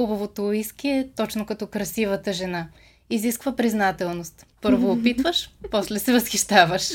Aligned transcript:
хубавото 0.00 0.46
уиски 0.46 0.88
е 0.88 1.08
точно 1.16 1.46
като 1.46 1.66
красивата 1.66 2.32
жена. 2.32 2.68
Изисква 3.10 3.56
признателност. 3.56 4.46
Първо 4.62 4.92
опитваш, 4.92 5.50
после 5.70 5.98
се 5.98 6.12
възхищаваш. 6.12 6.90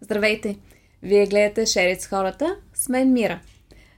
Здравейте! 0.00 0.56
Вие 1.02 1.26
гледате 1.26 1.66
Шерит 1.66 2.00
с 2.00 2.06
хората, 2.06 2.56
с 2.74 2.88
мен 2.88 3.12
Мира. 3.12 3.40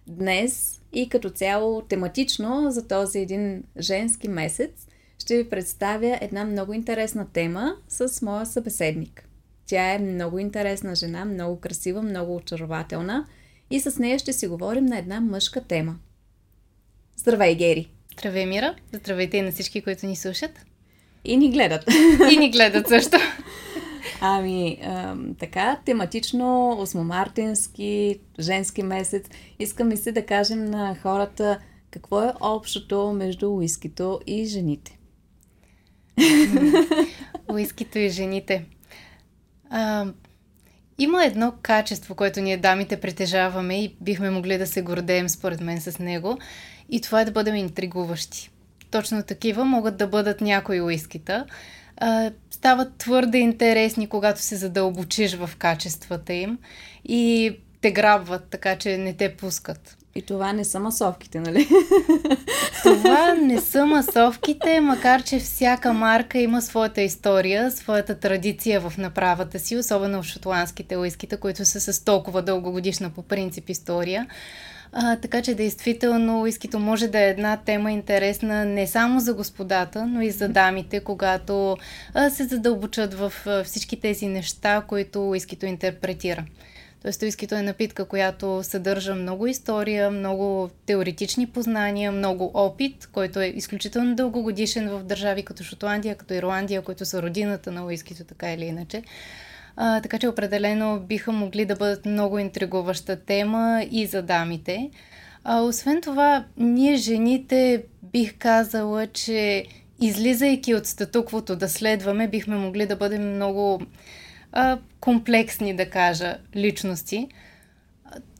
Днес 0.06 0.80
и 0.92 1.08
като 1.08 1.30
цяло 1.30 1.82
тематично 1.82 2.70
за 2.70 2.88
този 2.88 3.18
един 3.18 3.62
женски 3.78 4.28
месец 4.28 4.86
ще 5.18 5.36
ви 5.36 5.48
представя 5.48 6.18
една 6.20 6.44
много 6.44 6.72
интересна 6.72 7.26
тема 7.32 7.76
с 7.88 8.22
моя 8.22 8.46
събеседник. 8.46 9.28
Тя 9.66 9.92
е 9.92 9.98
много 9.98 10.38
интересна 10.38 10.94
жена, 10.94 11.24
много 11.24 11.60
красива, 11.60 12.02
много 12.02 12.36
очарователна 12.36 13.26
и 13.70 13.80
с 13.80 13.98
нея 13.98 14.18
ще 14.18 14.32
си 14.32 14.46
говорим 14.46 14.84
на 14.84 14.98
една 14.98 15.20
мъжка 15.20 15.60
тема. 15.60 15.96
Здравей, 17.16 17.54
Гери! 17.54 17.90
Здравей, 18.18 18.46
Мира! 18.46 18.74
Здравейте 18.92 19.36
и 19.36 19.42
на 19.42 19.52
всички, 19.52 19.82
които 19.82 20.06
ни 20.06 20.16
слушат. 20.16 20.50
И 21.24 21.36
ни 21.36 21.50
гледат. 21.50 21.84
И 22.32 22.36
ни 22.36 22.50
гледат 22.50 22.88
също. 22.88 23.16
Ами, 24.20 24.78
а, 24.82 25.16
така, 25.38 25.80
тематично, 25.84 26.76
8-мартински, 26.80 28.20
женски 28.40 28.82
месец, 28.82 29.26
искам 29.58 29.92
и 29.92 29.96
се 29.96 30.12
да 30.12 30.26
кажем 30.26 30.64
на 30.64 30.96
хората 31.02 31.58
какво 31.90 32.22
е 32.22 32.32
общото 32.40 33.12
между 33.16 33.50
уискито 33.50 34.20
и 34.26 34.44
жените. 34.44 34.98
Уискито 37.52 37.98
и 37.98 38.08
жените. 38.08 38.64
А, 39.70 40.06
има 40.98 41.24
едно 41.24 41.52
качество, 41.62 42.14
което 42.14 42.40
ние 42.40 42.56
дамите 42.56 43.00
притежаваме 43.00 43.84
и 43.84 43.96
бихме 44.00 44.30
могли 44.30 44.58
да 44.58 44.66
се 44.66 44.82
гордеем 44.82 45.28
според 45.28 45.60
мен 45.60 45.80
с 45.80 45.98
него. 45.98 46.38
И 46.90 47.00
това 47.00 47.20
е 47.20 47.24
да 47.24 47.30
бъдем 47.30 47.54
интригуващи. 47.54 48.50
Точно 48.90 49.22
такива 49.22 49.64
могат 49.64 49.96
да 49.96 50.06
бъдат 50.06 50.40
някои 50.40 50.80
уискита. 50.80 51.44
А, 51.96 52.30
стават 52.50 52.96
твърде 52.96 53.38
интересни, 53.38 54.08
когато 54.08 54.40
се 54.40 54.56
задълбочиш 54.56 55.34
в 55.34 55.50
качествата 55.58 56.32
им 56.32 56.58
и 57.04 57.52
те 57.80 57.92
грабват, 57.92 58.44
така 58.50 58.76
че 58.76 58.98
не 58.98 59.14
те 59.14 59.36
пускат. 59.36 59.97
И 60.14 60.22
това 60.22 60.52
не 60.52 60.64
са 60.64 60.80
масовките, 60.80 61.40
нали? 61.40 61.68
Това 62.82 63.34
не 63.34 63.60
са 63.60 63.86
масовките, 63.86 64.80
макар 64.80 65.22
че 65.22 65.38
всяка 65.38 65.92
марка 65.92 66.38
има 66.38 66.62
своята 66.62 67.02
история, 67.02 67.70
своята 67.70 68.20
традиция 68.20 68.80
в 68.80 68.98
направата 68.98 69.58
си, 69.58 69.76
особено 69.76 70.22
в 70.22 70.26
шотландските 70.26 70.96
уиските, 70.96 71.36
които 71.36 71.64
са 71.64 71.92
с 71.92 72.04
толкова 72.04 72.42
дългогодишна 72.42 73.10
по 73.10 73.22
принцип 73.22 73.68
история. 73.68 74.26
А, 74.92 75.16
така 75.16 75.42
че 75.42 75.54
действително 75.54 76.40
уискито 76.40 76.78
може 76.78 77.08
да 77.08 77.18
е 77.18 77.28
една 77.28 77.56
тема 77.56 77.92
интересна 77.92 78.64
не 78.64 78.86
само 78.86 79.20
за 79.20 79.34
господата, 79.34 80.06
но 80.06 80.20
и 80.20 80.30
за 80.30 80.48
дамите, 80.48 81.00
когато 81.00 81.76
а, 82.14 82.30
се 82.30 82.44
задълбочат 82.44 83.14
в 83.14 83.32
а, 83.46 83.64
всички 83.64 84.00
тези 84.00 84.26
неща, 84.26 84.82
които 84.88 85.28
уискито 85.28 85.66
интерпретира. 85.66 86.44
Тоест, 87.02 87.22
уискито 87.22 87.54
е 87.54 87.62
напитка, 87.62 88.04
която 88.04 88.60
съдържа 88.62 89.14
много 89.14 89.46
история, 89.46 90.10
много 90.10 90.70
теоретични 90.86 91.46
познания, 91.46 92.12
много 92.12 92.50
опит, 92.54 93.08
който 93.12 93.40
е 93.40 93.46
изключително 93.46 94.14
дългогодишен 94.14 94.88
в 94.88 95.02
държави 95.02 95.42
като 95.42 95.62
Шотландия, 95.62 96.14
като 96.14 96.34
Ирландия, 96.34 96.82
които 96.82 97.04
са 97.04 97.22
родината 97.22 97.72
на 97.72 97.84
уискито, 97.84 98.24
така 98.24 98.52
или 98.52 98.64
иначе. 98.64 99.02
А, 99.76 100.00
така 100.00 100.18
че 100.18 100.28
определено 100.28 101.00
биха 101.00 101.32
могли 101.32 101.64
да 101.64 101.76
бъдат 101.76 102.06
много 102.06 102.38
интригуваща 102.38 103.16
тема 103.16 103.86
и 103.90 104.06
за 104.06 104.22
дамите. 104.22 104.90
А, 105.44 105.60
освен 105.60 106.00
това, 106.00 106.44
ние 106.56 106.96
жените 106.96 107.84
бих 108.02 108.34
казала, 108.38 109.06
че 109.06 109.64
излизайки 110.00 110.74
от 110.74 110.86
статуквото 110.86 111.56
да 111.56 111.68
следваме, 111.68 112.28
бихме 112.28 112.56
могли 112.56 112.86
да 112.86 112.96
бъдем 112.96 113.34
много 113.34 113.82
а, 114.52 114.78
комплексни, 115.00 115.76
да 115.76 115.90
кажа, 115.90 116.38
личности. 116.56 117.28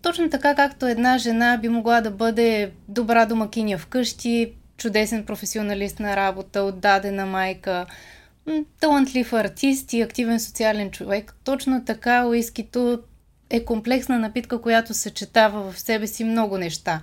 Точно 0.02 0.30
така, 0.30 0.54
както 0.54 0.86
една 0.86 1.19
жена 1.19 1.58
би 1.62 1.69
могла 1.69 2.00
да 2.00 2.10
бъде 2.10 2.70
добра 2.88 3.26
домакиня 3.26 3.78
вкъщи, 3.78 4.52
чудесен 4.76 5.26
професионалист 5.26 6.00
на 6.00 6.16
работа, 6.16 6.62
отдадена 6.62 7.26
майка, 7.26 7.86
талантлив 8.80 9.32
артист 9.32 9.92
и 9.92 10.00
активен 10.00 10.41
социален 10.41 10.91
човек. 10.91 11.34
Точно 11.44 11.84
така 11.84 12.26
уискито 12.26 13.02
е 13.50 13.64
комплексна 13.64 14.19
напитка, 14.19 14.60
която 14.60 14.94
съчетава 14.94 15.72
в 15.72 15.80
себе 15.80 16.06
си 16.06 16.25
много 16.25 16.58
неща. 16.58 17.02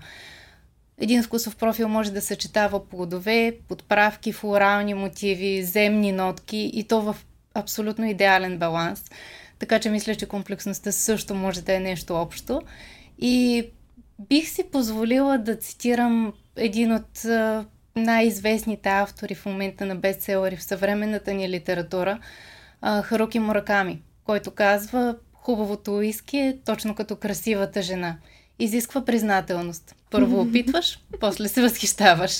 Един 0.97 1.23
вкусов 1.23 1.55
профил 1.55 1.87
може 1.87 2.11
да 2.11 2.21
съчетава 2.21 2.89
плодове, 2.89 3.57
подправки, 3.67 4.33
флорални 4.33 4.93
мотиви, 4.93 5.63
земни 5.63 6.11
нотки 6.11 6.71
и 6.73 6.83
то 6.83 7.01
в 7.01 7.15
абсолютно 7.55 8.05
идеален 8.05 8.57
баланс. 8.57 9.03
Така 9.59 9.79
че 9.79 9.89
мисля, 9.89 10.15
че 10.15 10.25
комплексността 10.25 10.91
също 10.91 11.35
може 11.35 11.61
да 11.61 11.75
е 11.75 11.79
нещо 11.79 12.15
общо. 12.15 12.61
И 13.19 13.65
бих 14.29 14.49
си 14.49 14.63
позволила 14.71 15.37
да 15.37 15.57
цитирам 15.57 16.33
един 16.55 16.93
от 16.93 17.25
най-известните 17.95 18.89
автори 18.89 19.35
в 19.35 19.45
момента 19.45 19.85
на 19.85 19.95
бестселери 19.95 20.55
в 20.55 20.63
съвременната 20.63 21.33
ни 21.33 21.49
литература, 21.49 22.19
Харуки 23.03 23.39
Мураками, 23.39 24.01
който 24.23 24.51
казва 24.51 25.15
хубавото 25.33 25.95
уиски 25.95 26.37
е 26.37 26.57
точно 26.65 26.95
като 26.95 27.15
красивата 27.15 27.81
жена. 27.81 28.17
Изисква 28.59 29.05
признателност. 29.05 29.95
Първо 30.11 30.41
опитваш, 30.49 30.99
после 31.19 31.47
се 31.47 31.61
възхищаваш. 31.61 32.39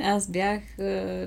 Аз 0.00 0.28
бях 0.28 0.60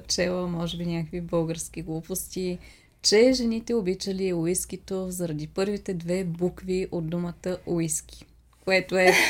чела, 0.08 0.48
може 0.48 0.78
би, 0.78 0.86
някакви 0.86 1.22
български 1.22 1.82
глупости, 1.82 2.60
че 3.02 3.34
жените 3.34 3.74
обичали 3.74 4.34
уискито 4.34 5.06
заради 5.10 5.48
първите 5.48 5.94
две 5.94 6.24
букви 6.24 6.88
от 6.92 7.10
думата 7.10 7.58
уиски. 7.66 8.26
Което 8.66 8.98
е... 8.98 9.14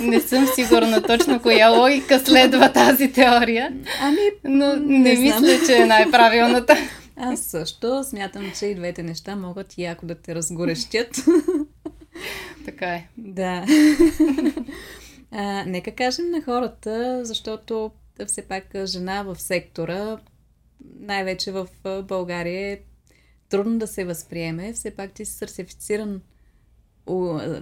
Не 0.00 0.20
съм 0.20 0.46
сигурна 0.54 1.02
точно 1.02 1.42
коя 1.42 1.68
логика 1.68 2.20
следва 2.20 2.72
тази 2.72 3.12
теория. 3.12 3.76
Ами, 4.00 4.18
но 4.44 4.76
не, 4.76 4.98
не 4.98 5.16
мисля, 5.16 5.66
че 5.66 5.76
е 5.76 5.86
най-правилната. 5.86 6.76
Аз 7.16 7.40
също 7.40 8.04
смятам, 8.04 8.52
че 8.58 8.66
и 8.66 8.74
двете 8.74 9.02
неща 9.02 9.36
могат 9.36 9.78
яко 9.78 10.06
да 10.06 10.14
те 10.14 10.34
разгорещят. 10.34 11.16
така 12.64 12.86
е. 12.86 13.08
Да. 13.18 13.64
А, 15.38 15.64
нека 15.66 15.94
кажем 15.94 16.30
на 16.30 16.42
хората, 16.42 17.24
защото 17.24 17.90
все 18.26 18.42
пак 18.42 18.64
жена 18.84 19.22
в 19.22 19.40
сектора, 19.40 20.18
най-вече 21.00 21.52
в 21.52 21.68
България, 22.02 22.72
е 22.72 22.80
трудно 23.48 23.78
да 23.78 23.86
се 23.86 24.04
възприеме. 24.04 24.72
Все 24.72 24.90
пак 24.90 25.12
ти 25.12 25.24
си 25.24 25.32
сертифициран 25.32 26.20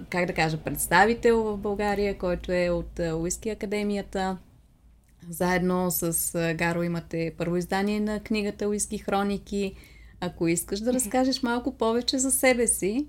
как 0.09 0.25
да 0.25 0.33
кажа, 0.33 0.57
представител 0.57 1.43
в 1.43 1.57
България, 1.57 2.17
който 2.17 2.51
е 2.51 2.69
от 2.69 2.99
Уиски 2.99 3.49
Академията. 3.49 4.37
Заедно 5.29 5.91
с 5.91 6.53
Гаро 6.57 6.83
имате 6.83 7.33
първо 7.37 7.57
издание 7.57 7.99
на 7.99 8.19
книгата 8.19 8.67
Уиски 8.67 8.97
Хроники. 8.97 9.75
Ако 10.19 10.47
искаш 10.47 10.79
да 10.79 10.93
разкажеш 10.93 11.43
малко 11.43 11.77
повече 11.77 12.17
за 12.17 12.31
себе 12.31 12.67
си. 12.67 13.07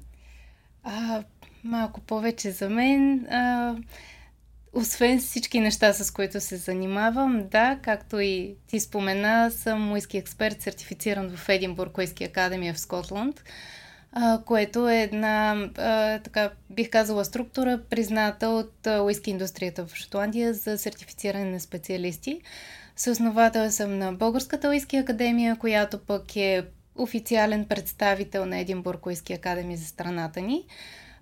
А, 0.82 1.24
малко 1.64 2.00
повече 2.00 2.50
за 2.50 2.68
мен. 2.68 3.26
А, 3.30 3.76
освен 4.76 5.20
всички 5.20 5.60
неща, 5.60 5.92
с 5.92 6.10
които 6.10 6.40
се 6.40 6.56
занимавам, 6.56 7.48
да, 7.50 7.78
както 7.82 8.20
и 8.20 8.56
ти 8.66 8.80
спомена, 8.80 9.50
съм 9.50 9.92
уиски 9.92 10.18
експерт, 10.18 10.62
сертифициран 10.62 11.36
в 11.36 11.48
Единбург 11.48 11.98
Уиски 11.98 12.24
Академия 12.24 12.74
в 12.74 12.80
Скотланд, 12.80 13.42
а, 14.12 14.42
което 14.46 14.88
е 14.88 15.02
една, 15.02 15.68
а, 15.78 16.18
така 16.18 16.50
бих 16.70 16.90
казала, 16.90 17.24
структура, 17.24 17.80
призната 17.90 18.48
от 18.48 18.86
уиски 19.02 19.30
индустрията 19.30 19.86
в 19.86 19.94
Шотландия 19.94 20.54
за 20.54 20.78
сертифициране 20.78 21.50
на 21.50 21.60
специалисти. 21.60 22.40
Съосновател 22.96 23.70
съм 23.70 23.98
на 23.98 24.12
Българската 24.12 24.68
уиски 24.68 24.96
академия, 24.96 25.56
която 25.56 25.98
пък 25.98 26.36
е 26.36 26.64
официален 26.96 27.64
представител 27.64 28.46
на 28.46 28.58
Единбург 28.58 29.06
Уиски 29.06 29.32
Академия 29.32 29.78
за 29.78 29.84
страната 29.84 30.40
ни. 30.40 30.64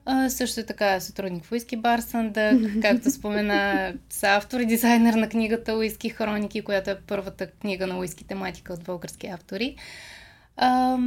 А, 0.06 0.30
също 0.30 0.66
така 0.66 1.00
сътрудник 1.00 1.44
в 1.44 1.52
Уиски 1.52 1.76
Барсъндък, 1.76 2.60
както 2.82 3.10
спомена, 3.10 3.92
са 4.10 4.26
автор 4.26 4.60
и 4.60 4.66
дизайнер 4.66 5.14
на 5.14 5.28
книгата 5.28 5.74
Уиски 5.74 6.08
Хроники, 6.08 6.62
която 6.62 6.90
е 6.90 7.00
първата 7.06 7.46
книга 7.50 7.86
на 7.86 7.98
уиски 7.98 8.26
тематика 8.26 8.72
от 8.72 8.84
български 8.84 9.26
автори. 9.26 9.76
А, 10.56 10.98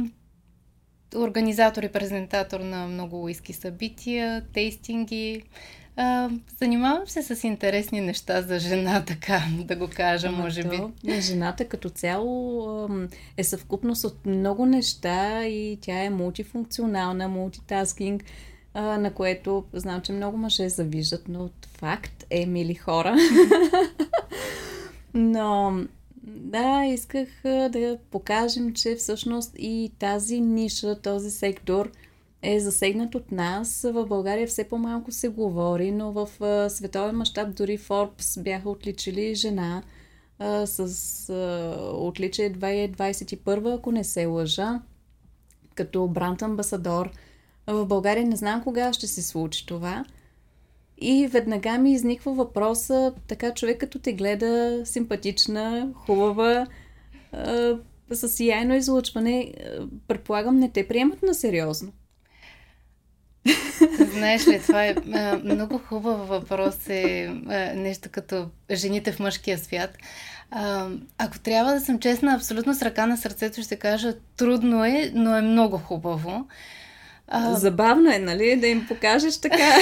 организатор 1.16 1.82
и 1.82 1.88
презентатор 1.88 2.60
на 2.60 2.86
много 2.86 3.24
уиски 3.24 3.52
събития, 3.52 4.44
тейстинги. 4.52 5.42
А, 5.96 6.30
занимавам 6.58 7.06
се 7.06 7.22
с 7.22 7.44
интересни 7.44 8.00
неща 8.00 8.42
за 8.42 8.58
жена, 8.58 9.04
така 9.06 9.42
да 9.64 9.76
го 9.76 9.88
кажа, 9.94 10.32
може 10.32 10.62
би. 10.64 10.80
Жената 11.20 11.64
като 11.64 11.90
цяло 11.90 12.88
е 13.36 13.44
съвкупност 13.44 14.04
от 14.04 14.26
много 14.26 14.66
неща 14.66 15.46
и 15.46 15.78
тя 15.80 16.02
е 16.02 16.10
мултифункционална, 16.10 17.28
мултитаскинг 17.28 18.24
а, 18.80 18.98
на 18.98 19.14
което 19.14 19.64
знам, 19.72 20.00
че 20.00 20.12
много 20.12 20.36
мъже 20.36 20.68
завиждат, 20.68 21.28
но 21.28 21.50
факт 21.76 22.24
е, 22.30 22.46
мили 22.46 22.74
хора. 22.74 23.16
но 25.14 25.78
да, 26.22 26.84
исках 26.84 27.28
да 27.44 27.98
покажем, 28.10 28.72
че 28.74 28.96
всъщност 28.96 29.54
и 29.58 29.92
тази 29.98 30.40
ниша, 30.40 31.00
този 31.02 31.30
сектор 31.30 31.90
е 32.42 32.60
засегнат 32.60 33.14
от 33.14 33.32
нас. 33.32 33.86
В 33.94 34.06
България 34.06 34.46
все 34.46 34.68
по-малко 34.68 35.12
се 35.12 35.28
говори, 35.28 35.90
но 35.90 36.12
в 36.12 36.28
световен 36.70 37.16
мащаб 37.16 37.54
дори 37.54 37.78
Forbes 37.78 38.42
бяха 38.42 38.70
отличили 38.70 39.34
жена 39.34 39.82
а, 40.38 40.66
с 40.66 41.28
а, 41.28 41.76
отличие 41.94 42.52
2021, 42.52 43.78
ако 43.78 43.92
не 43.92 44.04
се 44.04 44.26
лъжа, 44.26 44.80
като 45.74 46.08
брант 46.08 46.42
амбасадор. 46.42 47.10
В 47.68 47.86
България 47.86 48.26
не 48.26 48.36
знам 48.36 48.62
кога 48.62 48.92
ще 48.92 49.06
се 49.06 49.22
случи 49.22 49.66
това. 49.66 50.04
И 51.00 51.26
веднага 51.26 51.78
ми 51.78 51.92
изниква 51.92 52.32
въпроса, 52.32 53.12
така 53.26 53.54
човек 53.54 53.78
като 53.78 53.98
те 53.98 54.12
гледа 54.12 54.82
симпатична, 54.84 55.88
хубава, 55.94 56.66
а, 57.32 57.76
с 58.10 58.28
сияйно 58.28 58.74
излъчване, 58.74 59.54
предполагам, 60.08 60.58
не 60.58 60.70
те 60.70 60.88
приемат 60.88 61.22
на 61.22 61.34
сериозно. 61.34 61.92
Знаеш 64.12 64.48
ли, 64.48 64.60
това 64.62 64.84
е 64.84 64.94
а, 65.14 65.40
много 65.44 65.78
хубав 65.78 66.28
въпрос, 66.28 66.88
е 66.88 67.26
а, 67.26 67.74
нещо 67.74 68.08
като 68.12 68.48
жените 68.72 69.12
в 69.12 69.20
мъжкия 69.20 69.58
свят. 69.58 69.98
А, 70.50 70.88
ако 71.18 71.38
трябва 71.38 71.72
да 71.72 71.80
съм 71.80 71.98
честна, 71.98 72.34
абсолютно 72.34 72.74
с 72.74 72.82
ръка 72.82 73.06
на 73.06 73.16
сърцето 73.16 73.62
ще 73.62 73.76
кажа, 73.76 74.14
трудно 74.36 74.84
е, 74.84 75.10
но 75.14 75.36
е 75.36 75.42
много 75.42 75.78
хубаво. 75.78 76.46
А... 77.28 77.54
Забавно 77.54 78.10
е, 78.10 78.18
нали, 78.18 78.56
да 78.56 78.66
им 78.66 78.86
покажеш 78.86 79.40
така. 79.40 79.56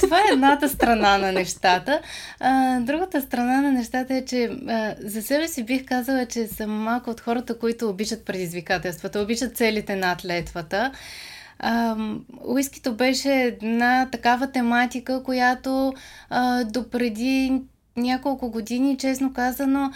Това 0.00 0.18
е 0.18 0.32
едната 0.32 0.68
страна 0.68 1.18
на 1.18 1.32
нещата. 1.32 2.00
А, 2.40 2.80
другата 2.80 3.20
страна 3.20 3.60
на 3.60 3.72
нещата 3.72 4.14
е, 4.14 4.24
че 4.24 4.50
а, 4.68 4.94
за 5.00 5.22
себе 5.22 5.48
си 5.48 5.64
бих 5.64 5.84
казала, 5.84 6.26
че 6.26 6.46
съм 6.46 6.70
малко 6.70 7.10
от 7.10 7.20
хората, 7.20 7.58
които 7.58 7.88
обичат 7.88 8.24
предизвикателствата, 8.24 9.20
обичат 9.20 9.56
целите 9.56 9.96
над 9.96 10.24
летвата. 10.24 10.92
Уискито 12.44 12.94
беше 12.94 13.32
една 13.32 14.08
такава 14.12 14.52
тематика, 14.52 15.22
която 15.22 15.94
а, 16.30 16.64
допреди 16.64 17.62
няколко 18.00 18.50
години, 18.50 18.98
честно 18.98 19.32
казано, 19.32 19.92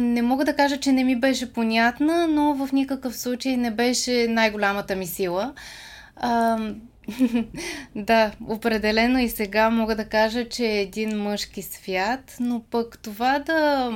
не 0.00 0.22
мога 0.22 0.44
да 0.44 0.56
кажа, 0.56 0.76
че 0.76 0.92
не 0.92 1.04
ми 1.04 1.16
беше 1.16 1.52
понятна, 1.52 2.28
но 2.28 2.54
в 2.54 2.72
никакъв 2.72 3.16
случай 3.16 3.56
не 3.56 3.70
беше 3.70 4.26
най-голямата 4.28 4.96
ми 4.96 5.06
сила. 5.06 5.52
Да, 7.94 8.32
определено 8.48 9.18
и 9.18 9.28
сега 9.28 9.70
мога 9.70 9.96
да 9.96 10.04
кажа, 10.04 10.48
че 10.48 10.64
е 10.64 10.80
един 10.80 11.22
мъжки 11.22 11.62
свят, 11.62 12.36
но 12.40 12.62
пък 12.70 12.98
това 13.02 13.38
да 13.38 13.92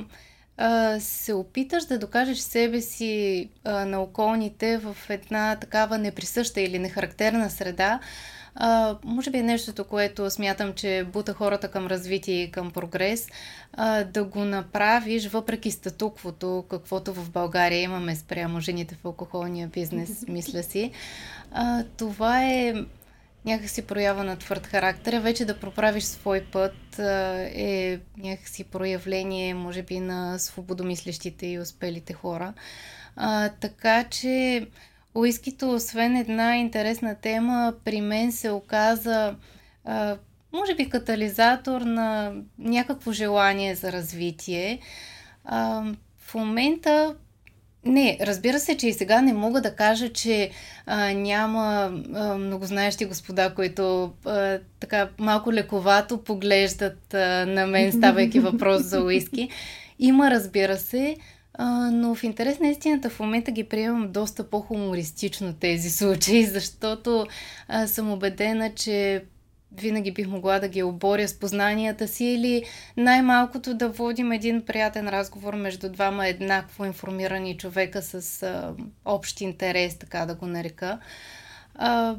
а, 0.56 1.00
се 1.00 1.34
опиташ 1.34 1.84
да 1.84 1.98
докажеш 1.98 2.38
себе 2.38 2.80
си 2.80 3.48
а, 3.64 3.84
на 3.84 4.00
околните 4.00 4.78
в 4.78 4.96
една 5.08 5.56
такава 5.56 5.98
неприсъща 5.98 6.60
или 6.60 6.78
нехарактерна 6.78 7.50
среда, 7.50 8.00
а, 8.54 8.96
може 9.04 9.30
би 9.30 9.38
е 9.38 9.42
нещото, 9.42 9.84
което 9.84 10.30
смятам, 10.30 10.72
че 10.72 11.06
бута 11.12 11.34
хората 11.34 11.70
към 11.70 11.86
развитие 11.86 12.42
и 12.42 12.50
към 12.50 12.70
прогрес, 12.70 13.28
а, 13.72 14.04
да 14.04 14.24
го 14.24 14.44
направиш 14.44 15.28
въпреки 15.28 15.70
статуквото, 15.70 16.64
каквото 16.70 17.14
в 17.14 17.30
България 17.30 17.80
имаме 17.80 18.16
спрямо 18.16 18.60
жените 18.60 18.94
в 18.94 19.04
алкохолния 19.04 19.68
бизнес, 19.68 20.24
мисля 20.28 20.62
си. 20.62 20.90
А, 21.52 21.84
това 21.96 22.44
е 22.44 22.74
някакси 23.44 23.86
проява 23.86 24.24
на 24.24 24.36
твърд 24.36 24.66
характер. 24.66 25.20
Вече 25.20 25.44
да 25.44 25.60
проправиш 25.60 26.04
свой 26.04 26.44
път 26.52 26.98
е 27.54 28.00
някакси 28.18 28.64
проявление, 28.64 29.54
може 29.54 29.82
би, 29.82 30.00
на 30.00 30.38
свободомислещите 30.38 31.46
и 31.46 31.58
успелите 31.58 32.12
хора. 32.12 32.52
А, 33.16 33.48
така 33.48 34.04
че 34.04 34.66
уискито, 35.14 35.70
освен 35.70 36.16
една 36.16 36.56
интересна 36.56 37.14
тема, 37.14 37.74
при 37.84 38.00
мен 38.00 38.32
се 38.32 38.50
оказа 38.50 39.34
а, 39.84 40.16
може 40.52 40.74
би 40.74 40.90
катализатор 40.90 41.80
на 41.80 42.32
някакво 42.58 43.12
желание 43.12 43.74
за 43.74 43.92
развитие. 43.92 44.78
А, 45.44 45.84
в 46.18 46.34
момента 46.34 47.14
не, 47.84 48.18
разбира 48.20 48.58
се, 48.58 48.76
че 48.76 48.88
и 48.88 48.92
сега 48.92 49.22
не 49.22 49.32
мога 49.32 49.60
да 49.60 49.74
кажа, 49.76 50.12
че 50.12 50.50
а, 50.86 51.12
няма 51.12 51.92
а, 52.14 52.38
многознаещи 52.38 53.04
господа, 53.04 53.54
които 53.54 54.12
а, 54.24 54.58
така 54.80 55.08
малко 55.18 55.52
лековато 55.52 56.24
поглеждат 56.24 57.14
а, 57.14 57.46
на 57.46 57.66
мен, 57.66 57.92
ставайки 57.92 58.40
въпрос 58.40 58.82
за 58.82 59.02
уиски. 59.02 59.48
Има, 59.98 60.30
разбира 60.30 60.76
се, 60.76 61.16
но 61.92 62.14
в 62.14 62.24
интерес 62.24 62.60
на 62.60 62.68
истината 62.68 63.10
в 63.10 63.20
момента 63.20 63.50
ги 63.50 63.64
приемам 63.64 64.12
доста 64.12 64.50
по-хумористично 64.50 65.54
тези 65.54 65.90
случаи, 65.96 66.44
защото 66.44 67.26
а, 67.68 67.86
съм 67.86 68.12
убедена, 68.12 68.74
че 68.74 69.24
винаги 69.72 70.12
бих 70.12 70.26
могла 70.28 70.58
да 70.58 70.68
ги 70.68 70.82
оборя 70.82 71.28
с 71.28 71.38
познанията 71.38 72.08
си 72.08 72.24
или 72.24 72.64
най-малкото 72.96 73.74
да 73.74 73.88
водим 73.88 74.32
един 74.32 74.62
приятен 74.62 75.08
разговор 75.08 75.54
между 75.54 75.88
двама 75.92 76.28
еднакво 76.28 76.84
информирани 76.84 77.56
човека 77.56 78.02
с 78.02 78.42
а, 78.42 78.74
общ 79.04 79.40
интерес, 79.40 79.98
така 79.98 80.26
да 80.26 80.34
го 80.34 80.46
нарека. 80.46 80.98
А, 81.74 82.16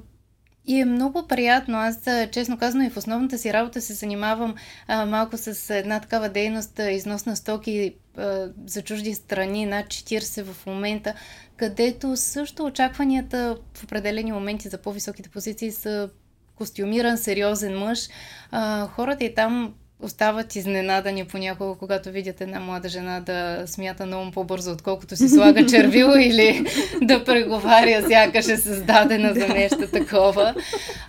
и 0.72 0.80
е 0.80 0.86
много 0.86 1.28
приятно. 1.28 1.78
Аз, 1.78 2.00
честно 2.32 2.58
казано, 2.58 2.84
и 2.84 2.90
в 2.90 2.98
основната 2.98 3.38
си 3.38 3.54
работа 3.54 3.82
се 3.82 3.94
занимавам 3.94 4.56
а, 4.88 5.06
малко 5.06 5.38
с 5.38 5.76
една 5.76 6.00
такава 6.00 6.30
дейност, 6.30 6.80
износ 6.92 7.26
на 7.26 7.36
стоки 7.36 7.96
а, 8.18 8.48
за 8.66 8.82
чужди 8.82 9.14
страни, 9.14 9.66
над 9.66 9.86
40 9.86 10.44
в 10.44 10.66
момента, 10.66 11.14
където 11.58 12.18
също 12.18 12.66
очакванията 12.66 13.58
в 13.74 13.84
определени 13.84 14.32
моменти 14.32 14.70
за 14.70 14.78
по-високите 14.78 15.30
позиции 15.30 15.72
са 15.72 16.10
костюмиран, 16.56 17.18
сериозен 17.18 17.80
мъж. 17.80 18.08
А, 18.52 18.88
хората 18.88 19.24
и 19.24 19.36
там 19.36 19.74
остават 20.02 20.56
изненадани 20.56 21.26
понякога, 21.26 21.76
когато 21.80 22.12
видят 22.12 22.42
една 22.42 22.60
млада 22.60 22.90
жена 22.90 23.20
да 23.20 23.64
смята 23.66 24.06
много 24.06 24.32
по-бързо, 24.32 24.72
отколкото 24.72 25.16
си 25.16 25.30
слага 25.30 25.66
червило 25.66 26.16
или 26.20 26.66
да 27.02 27.24
преговаря, 27.24 28.08
сякаш 28.10 28.48
е 28.48 28.58
създадена 28.58 29.34
за 29.34 29.48
нещо 29.48 29.88
такова. 29.94 30.56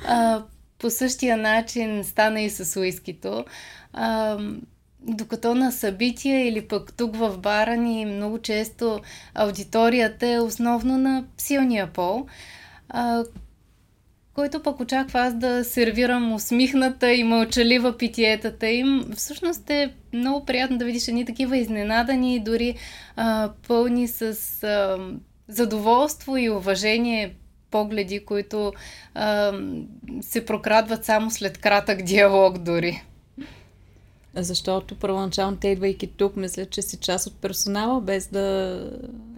А, 0.06 0.42
по 0.78 0.90
същия 0.90 1.36
начин 1.36 2.04
стана 2.04 2.40
и 2.40 2.50
с 2.50 2.80
уискито. 2.80 3.44
А, 3.92 4.38
докато 5.00 5.54
на 5.54 5.72
събития 5.72 6.49
или 6.49 6.68
пък 6.68 6.92
тук 6.96 7.16
в 7.16 7.38
бара 7.38 7.76
ни 7.76 8.06
много 8.06 8.38
често 8.38 9.00
аудиторията 9.34 10.26
е 10.26 10.40
основно 10.40 10.99
на 10.99 11.25
силния 11.38 11.87
пол, 11.87 12.26
а, 12.88 13.25
който 14.34 14.62
пък 14.62 14.80
очаква 14.80 15.20
аз 15.20 15.34
да 15.34 15.64
сервирам 15.64 16.32
усмихната 16.32 17.12
и 17.12 17.24
мълчалива 17.24 17.96
питиетата 17.96 18.68
им. 18.68 19.04
Всъщност 19.16 19.70
е 19.70 19.94
много 20.12 20.44
приятно 20.44 20.78
да 20.78 20.84
видиш 20.84 21.08
едни 21.08 21.24
такива 21.24 21.56
изненадани, 21.56 22.40
дори 22.40 22.74
а, 23.16 23.50
пълни 23.68 24.08
с 24.08 24.22
а, 24.62 24.98
задоволство 25.48 26.36
и 26.36 26.50
уважение 26.50 27.34
погледи, 27.70 28.24
които 28.24 28.72
а, 29.14 29.52
се 30.20 30.46
прокрадват 30.46 31.04
само 31.04 31.30
след 31.30 31.58
кратък 31.58 32.02
диалог 32.02 32.58
дори. 32.58 33.02
Защото 34.36 34.94
първоначално 34.94 35.56
те 35.56 35.68
идвайки 35.68 36.06
тук, 36.06 36.36
мисля, 36.36 36.66
че 36.66 36.82
си 36.82 36.96
част 36.96 37.26
от 37.26 37.40
персонала, 37.40 38.00
без 38.00 38.26
да 38.26 38.78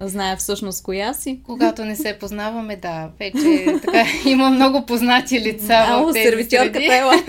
знае 0.01 0.37
всъщност 0.37 0.83
коя 0.83 1.15
си. 1.15 1.41
Когато 1.45 1.85
не 1.85 1.97
се 1.97 2.19
познаваме, 2.21 2.77
да, 2.77 3.11
вече 3.19 3.67
така, 3.85 4.05
има 4.31 4.51
много 4.51 4.87
познати 4.87 5.41
лица 5.41 6.05
тези 6.13 6.23
сервитьорката 6.23 6.97
ела. 6.97 7.15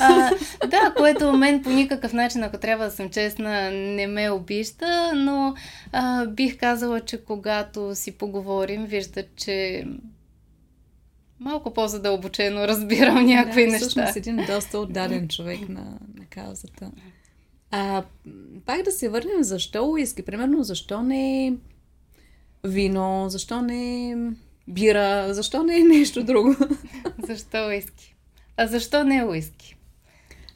а, 0.00 0.30
да, 0.66 0.94
което 0.96 1.32
мен 1.32 1.62
по 1.62 1.70
никакъв 1.70 2.12
начин, 2.12 2.42
ако 2.42 2.58
трябва 2.58 2.84
да 2.84 2.90
съм 2.90 3.10
честна, 3.10 3.70
не 3.70 4.06
ме 4.06 4.30
обижда, 4.30 5.12
но 5.14 5.54
а, 5.92 6.26
бих 6.26 6.58
казала, 6.58 7.00
че 7.00 7.24
когато 7.24 7.94
си 7.94 8.12
поговорим, 8.12 8.84
виждат, 8.86 9.26
че 9.36 9.84
малко 11.42 11.74
по-задълбочено 11.74 12.68
разбирам 12.68 13.24
някои 13.26 13.66
да, 13.66 13.72
неща. 13.72 13.86
Всъщност 13.86 14.16
един 14.16 14.36
доста 14.36 14.78
отдаден 14.78 15.28
човек 15.28 15.68
на, 15.68 15.84
на 16.18 16.24
каузата. 16.30 16.90
А, 17.70 18.02
пак 18.66 18.82
да 18.82 18.92
се 18.92 19.08
върнем, 19.08 19.42
защо 19.42 19.90
уиски? 19.90 20.22
Примерно, 20.22 20.62
защо 20.62 21.02
не 21.02 21.54
вино, 22.64 23.24
защо 23.28 23.62
не 23.62 24.16
бира, 24.68 25.34
защо 25.34 25.62
не 25.62 25.80
е 25.80 25.84
нещо 25.84 26.24
друго? 26.24 26.56
защо 27.26 27.66
уиски? 27.66 28.14
А 28.56 28.66
защо 28.66 29.04
не 29.04 29.24
уиски? 29.24 29.76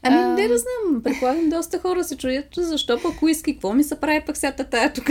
Ами, 0.01 0.17
а... 0.17 0.27
не 0.27 0.47
да 0.47 0.57
знам. 0.57 1.03
Предполагам, 1.03 1.49
доста 1.49 1.79
хора 1.79 2.03
се 2.03 2.17
чуят, 2.17 2.45
защо 2.57 3.01
пък 3.01 3.21
уиски, 3.21 3.53
какво 3.53 3.73
ми 3.73 3.83
се 3.83 3.99
прави 3.99 4.21
пък 4.25 4.37
сега 4.37 4.51
тая 4.51 4.93
тук? 4.93 5.05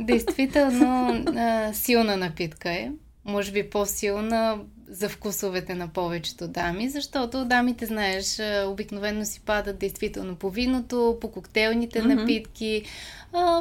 Действително, 0.00 1.24
а, 1.36 1.72
силна 1.72 2.16
напитка 2.16 2.70
е 2.70 2.90
може 3.26 3.52
би 3.52 3.70
по-силна 3.70 4.58
за 4.88 5.08
вкусовете 5.08 5.74
на 5.74 5.88
повечето 5.88 6.48
дами, 6.48 6.88
защото 6.88 7.44
дамите, 7.44 7.86
знаеш, 7.86 8.40
обикновено 8.66 9.24
си 9.24 9.40
падат 9.40 9.78
действително 9.78 10.36
по 10.36 10.50
виното, 10.50 11.18
по 11.20 11.32
коктейлните 11.32 12.02
mm-hmm. 12.02 12.14
напитки, 12.14 12.82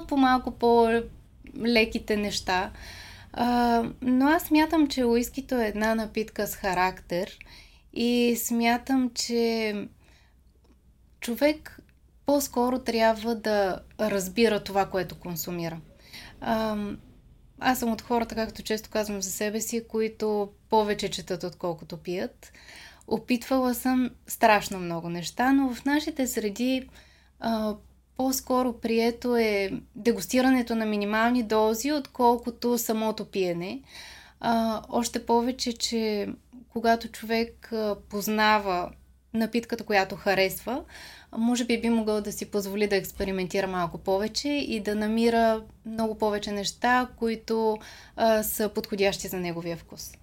по 0.08 0.18
малко 0.18 0.52
по-леките 0.52 2.18
неща. 2.18 2.72
но 4.02 4.28
аз 4.28 4.44
смятам, 4.44 4.88
че 4.88 5.06
уискито 5.06 5.56
е 5.56 5.68
една 5.68 5.96
напитка 5.96 6.48
с 6.48 6.56
характер 6.56 7.38
и 7.94 8.36
смятам, 8.40 9.12
че 9.14 9.74
човек 11.20 11.80
по-скоро 12.26 12.80
трябва 12.80 13.36
да 13.36 13.80
разбира 14.00 14.64
това, 14.64 14.86
което 14.86 15.16
консумира. 15.16 15.78
Аз 17.60 17.80
съм 17.80 17.92
от 17.92 18.02
хората, 18.02 18.36
както 18.36 18.64
често 18.64 18.90
казвам 18.90 19.22
за 19.22 19.32
себе 19.32 19.62
си, 19.62 19.88
които 19.88 20.50
повече 20.70 21.10
четат, 21.10 21.44
отколкото 21.44 21.98
пият. 21.98 22.54
Опитвала 23.08 23.74
съм 23.74 24.10
страшно 24.28 24.80
много 24.80 25.10
неща, 25.10 25.54
но 25.54 25.74
в 25.74 25.86
нашите 25.86 26.28
среди 26.28 26.90
а, 27.40 27.76
по-скоро 28.18 28.74
прието 28.74 29.36
е 29.36 29.72
дегустирането 29.96 30.76
на 30.76 30.86
минимални 30.86 31.44
дози, 31.44 31.92
отколкото 31.92 32.78
самото 32.78 33.26
пиене. 33.26 33.82
А, 34.40 34.82
още 34.90 35.26
повече, 35.26 35.74
че 35.74 36.28
когато 36.70 37.08
човек 37.08 37.74
познава 38.10 38.92
напитката, 39.34 39.84
която 39.84 40.16
харесва, 40.16 40.84
може 41.38 41.66
би 41.66 41.82
би 41.82 41.90
могъл 41.90 42.22
да 42.22 42.32
си 42.32 42.46
позволи 42.46 42.88
да 42.88 42.96
експериментира 42.96 43.68
малко 43.68 43.98
повече 43.98 44.50
и 44.50 44.80
да 44.80 44.96
намира 44.96 45.64
много 45.86 46.16
повече 46.16 46.52
неща, 46.52 47.10
които 47.20 47.78
а, 48.16 48.44
са 48.44 48.70
подходящи 48.70 49.28
за 49.28 49.38
неговия 49.38 49.78
вкус. 49.78 50.14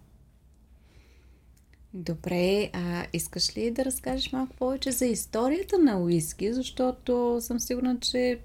Добре, 1.95 2.71
а 2.73 3.07
искаш 3.13 3.57
ли 3.57 3.71
да 3.71 3.85
разкажеш 3.85 4.33
малко 4.33 4.57
повече 4.57 4.93
за 4.93 5.07
историята 5.07 5.79
на 5.79 5.99
уиски, 5.99 6.53
защото 6.53 7.39
съм 7.41 7.61
сигурна, 7.61 8.01
че 8.01 8.39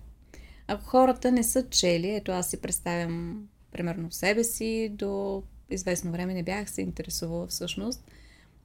ако 0.68 0.86
хората 0.86 1.32
не 1.32 1.44
са 1.44 1.70
чели, 1.70 2.16
ето 2.16 2.32
аз 2.32 2.50
си 2.50 2.62
представям 2.62 3.48
примерно 3.72 4.12
себе 4.12 4.44
си, 4.44 4.90
до 4.94 5.44
известно 5.70 6.12
време 6.12 6.34
не 6.34 6.44
бях 6.44 6.70
се 6.70 6.82
интересувала 6.82 7.48
всъщност, 7.48 8.12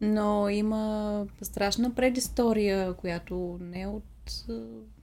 но 0.02 0.48
има 0.48 1.24
страшна 1.42 1.94
предистория, 1.94 2.92
която 2.92 3.58
не 3.60 3.82
е 3.82 3.86
от 3.86 4.04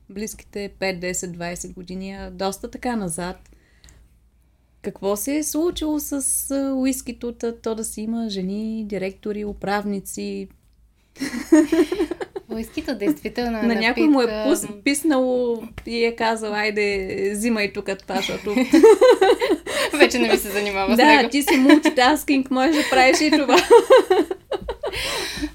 близките 0.09 0.71
5, 0.79 0.99
10, 0.99 1.13
20 1.13 1.73
години, 1.73 2.11
а 2.11 2.31
доста 2.31 2.71
така 2.71 2.95
назад. 2.95 3.37
Какво 4.81 5.15
се 5.15 5.37
е 5.37 5.43
случило 5.43 5.99
с 5.99 6.55
уискито, 6.75 7.35
то 7.63 7.75
да 7.75 7.83
си 7.83 8.01
има 8.01 8.29
жени, 8.29 8.85
директори, 8.87 9.45
управници? 9.45 10.47
Уискито 12.49 12.95
действително 12.95 13.57
е 13.57 13.61
На 13.61 13.75
някой 13.75 14.07
му 14.07 14.21
е 14.21 14.45
пус, 14.47 14.67
писнало 14.83 15.63
и 15.85 16.03
е 16.03 16.15
казал, 16.15 16.53
айде, 16.53 17.31
взимай 17.33 17.73
тук 17.73 17.89
това, 17.97 18.15
защото... 18.15 18.55
Вече 19.99 20.19
не 20.19 20.31
ми 20.31 20.37
се 20.37 20.49
занимава 20.49 20.95
с 20.95 20.97
него. 20.97 21.23
Да, 21.23 21.29
ти 21.29 21.41
си 21.41 21.57
мултитаскинг, 21.57 22.51
можеш 22.51 22.75
да 22.75 22.89
правиш 22.89 23.21
и 23.21 23.31
това. 23.31 23.57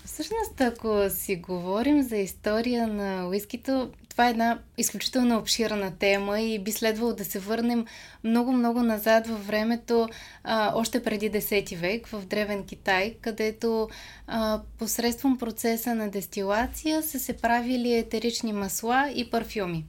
Всъщност, 0.04 0.60
ако 0.60 1.10
си 1.10 1.36
говорим 1.36 2.02
за 2.02 2.16
история 2.16 2.88
на 2.88 3.28
уискито, 3.28 3.90
това 4.14 4.26
е 4.26 4.30
една 4.30 4.58
изключително 4.78 5.38
обширна 5.38 5.92
тема 5.98 6.40
и 6.40 6.58
би 6.58 6.72
следвало 6.72 7.12
да 7.12 7.24
се 7.24 7.38
върнем 7.38 7.86
много-много 8.24 8.82
назад 8.82 9.26
във 9.26 9.46
времето, 9.46 10.08
а, 10.44 10.72
още 10.74 11.02
преди 11.02 11.30
10 11.30 11.76
век, 11.76 12.06
в 12.06 12.26
Древен 12.26 12.64
Китай, 12.64 13.14
където 13.20 13.88
а, 14.26 14.60
посредством 14.78 15.38
процеса 15.38 15.94
на 15.94 16.10
дестилация 16.10 17.02
са 17.02 17.18
се 17.18 17.32
правили 17.32 17.94
етерични 17.94 18.52
масла 18.52 19.12
и 19.14 19.30
парфюми. 19.30 19.84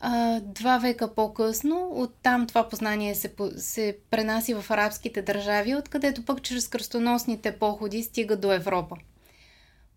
А, 0.00 0.40
два 0.40 0.78
века 0.78 1.14
по-късно, 1.14 1.90
оттам 1.92 2.46
това 2.46 2.68
познание 2.68 3.14
се, 3.14 3.34
се 3.56 3.98
пренаси 4.10 4.54
в 4.54 4.70
арабските 4.70 5.22
държави, 5.22 5.74
откъдето 5.74 6.24
пък 6.24 6.42
чрез 6.42 6.68
кръстоносните 6.68 7.58
походи 7.58 8.02
стига 8.02 8.36
до 8.36 8.52
Европа. 8.52 8.96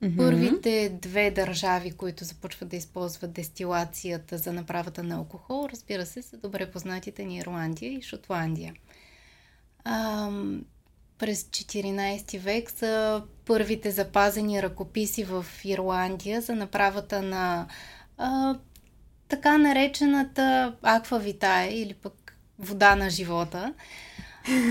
Mm-hmm. 0.03 0.17
Първите 0.17 0.97
две 1.01 1.31
държави, 1.31 1.91
които 1.91 2.23
започват 2.23 2.69
да 2.69 2.75
използват 2.75 3.33
дестилацията 3.33 4.37
за 4.37 4.53
направата 4.53 5.03
на 5.03 5.15
алкохол, 5.15 5.67
разбира 5.71 6.05
се, 6.05 6.21
са 6.21 6.37
добре 6.37 6.71
познатите 6.71 7.25
ни 7.25 7.37
Ирландия 7.37 7.91
и 7.93 8.01
Шотландия. 8.01 8.73
А, 9.83 10.29
през 11.17 11.43
14 11.43 12.39
век 12.39 12.71
са 12.71 13.23
първите 13.45 13.91
запазени 13.91 14.63
ръкописи 14.63 15.23
в 15.23 15.45
Ирландия 15.63 16.41
за 16.41 16.55
направата 16.55 17.21
на 17.21 17.67
а, 18.17 18.55
така 19.27 19.57
наречената 19.57 20.73
аквавитая 20.83 21.81
или 21.81 21.93
пък 21.93 22.37
вода 22.59 22.95
на 22.95 23.09
живота. 23.09 23.73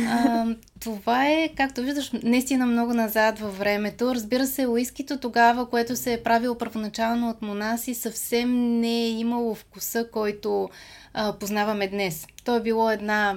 А, 0.09 0.47
това 0.81 1.27
е, 1.27 1.49
както 1.57 1.83
виждаш, 1.83 2.11
наистина 2.23 2.67
много 2.67 2.95
назад 2.95 3.39
във 3.39 3.59
времето. 3.59 4.15
Разбира 4.15 4.47
се, 4.47 4.67
уискито 4.67 5.19
тогава, 5.19 5.71
което 5.71 5.97
се 5.97 6.13
е 6.13 6.23
правило 6.23 6.59
първоначално 6.59 7.31
от 7.31 7.43
монаси, 7.43 7.95
съвсем 7.95 8.81
не 8.81 9.03
е 9.03 9.11
имало 9.11 9.55
вкуса, 9.55 10.11
който 10.13 10.69
а, 11.15 11.33
познаваме 11.33 11.89
днес. 11.89 12.27
То 12.45 12.57
е 12.57 12.63
било 12.63 12.91
една 12.91 13.37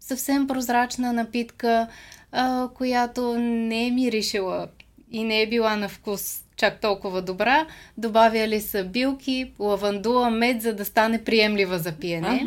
съвсем 0.00 0.46
прозрачна 0.46 1.12
напитка, 1.12 1.88
а, 2.32 2.68
която 2.74 3.38
не 3.38 3.86
е 3.86 3.90
миришела 3.90 4.68
и 5.10 5.24
не 5.24 5.42
е 5.42 5.48
била 5.48 5.76
на 5.76 5.88
вкус 5.88 6.42
чак 6.58 6.80
толкова 6.80 7.22
добра. 7.22 7.66
Добавяли 7.96 8.60
са 8.60 8.84
билки, 8.84 9.52
лавандула, 9.58 10.30
мед, 10.30 10.62
за 10.62 10.74
да 10.74 10.84
стане 10.84 11.24
приемлива 11.24 11.78
за 11.78 11.92
пиене. 11.92 12.46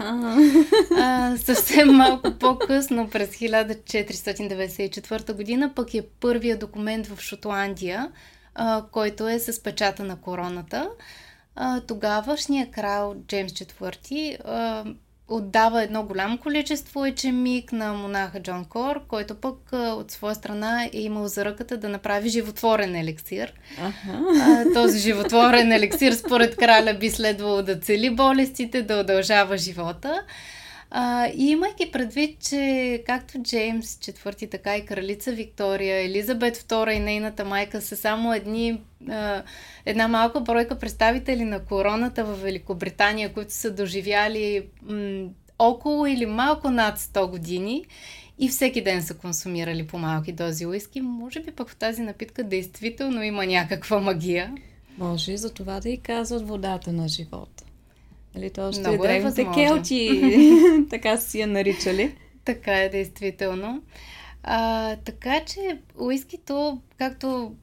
А, 0.97 1.37
съвсем 1.37 1.91
малко 1.91 2.31
по-късно, 2.39 3.09
през 3.09 3.29
1494 3.29 5.33
година, 5.33 5.71
пък 5.75 5.93
е 5.93 6.07
първия 6.19 6.57
документ 6.57 7.07
в 7.07 7.21
Шотландия, 7.21 8.11
а, 8.55 8.83
който 8.91 9.27
е 9.27 9.39
с 9.39 9.63
печата 9.63 10.03
на 10.03 10.21
короната. 10.21 10.89
А, 11.55 11.79
тогавашният 11.79 12.71
крал 12.71 13.15
Джеймс 13.27 13.51
IV 13.51 14.95
отдава 15.31 15.83
едно 15.83 16.03
голямо 16.03 16.37
количество 16.37 17.05
ечемик 17.05 17.71
на 17.71 17.93
монаха 17.93 18.41
Джон 18.41 18.65
Кор, 18.65 19.07
който 19.07 19.35
пък 19.35 19.57
от 19.71 20.11
своя 20.11 20.35
страна 20.35 20.83
е 20.83 21.01
имал 21.01 21.27
за 21.27 21.45
ръката 21.45 21.77
да 21.77 21.89
направи 21.89 22.29
животворен 22.29 22.95
елексир. 22.95 23.53
Ага. 23.79 24.19
А, 24.41 24.73
този 24.73 24.99
животворен 24.99 25.71
елексир 25.71 26.11
според 26.11 26.55
краля 26.55 26.93
би 26.93 27.09
следвало 27.09 27.61
да 27.61 27.79
цели 27.79 28.09
болестите, 28.09 28.81
да 28.81 28.99
удължава 28.99 29.57
живота. 29.57 30.23
А, 30.93 31.27
и 31.27 31.49
имайки 31.49 31.91
предвид, 31.91 32.39
че 32.39 33.03
както 33.05 33.41
Джеймс 33.41 33.95
IV, 33.95 34.51
така 34.51 34.77
и 34.77 34.85
кралица 34.85 35.31
Виктория, 35.31 36.05
Елизабет 36.05 36.57
II 36.57 36.91
и 36.91 36.99
нейната 36.99 37.45
майка 37.45 37.81
са 37.81 37.95
само 37.95 38.33
едни, 38.33 38.81
а, 39.09 39.43
една 39.85 40.07
малка 40.07 40.41
бройка 40.41 40.79
представители 40.79 41.43
на 41.43 41.59
короната 41.65 42.25
в 42.25 42.41
Великобритания, 42.41 43.33
които 43.33 43.53
са 43.53 43.71
доживяли 43.71 44.65
м- 44.81 45.29
около 45.59 46.05
или 46.05 46.25
малко 46.25 46.69
над 46.69 46.99
100 46.99 47.29
години 47.29 47.85
и 48.39 48.49
всеки 48.49 48.83
ден 48.83 49.03
са 49.03 49.13
консумирали 49.13 49.87
по 49.87 49.97
малки 49.97 50.31
дози 50.31 50.65
уиски, 50.65 51.01
може 51.01 51.39
би 51.39 51.51
пък 51.51 51.69
в 51.69 51.75
тази 51.75 52.01
напитка 52.01 52.43
действително 52.43 53.23
има 53.23 53.45
някаква 53.45 53.99
магия. 53.99 54.55
Може 54.97 55.31
и 55.31 55.37
за 55.37 55.53
това 55.53 55.79
да 55.79 55.89
и 55.89 55.97
казват 55.97 56.47
водата 56.47 56.93
на 56.93 57.07
живота. 57.07 57.63
Нали, 58.35 58.49
то 58.49 58.67
още 58.67 58.81
Много 58.81 59.05
е 59.05 59.07
древните 59.07 59.41
е 59.41 59.51
келти, 59.53 60.85
така 60.89 61.17
си 61.17 61.39
я 61.39 61.47
наричали. 61.47 62.15
Така 62.45 62.83
е, 62.83 62.89
действително. 62.89 63.81
А, 64.43 64.95
така 64.95 65.45
че 65.45 65.79
уискито, 65.97 66.81
както, 66.97 67.55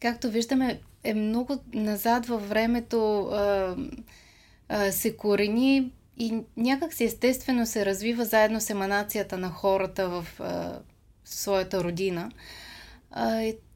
както 0.00 0.30
виждаме, 0.30 0.80
е 1.04 1.14
много 1.14 1.58
назад 1.74 2.26
във 2.26 2.48
времето 2.48 3.20
а, 3.20 3.76
а, 4.68 4.92
се 4.92 5.16
корени 5.16 5.92
и 6.18 6.34
някак 6.56 6.94
си 6.94 7.04
естествено 7.04 7.66
се 7.66 7.86
развива 7.86 8.24
заедно 8.24 8.60
с 8.60 8.70
еманацията 8.70 9.38
на 9.38 9.48
хората 9.48 10.08
в, 10.08 10.26
а, 10.40 10.78
своята 11.24 11.84
родина 11.84 12.30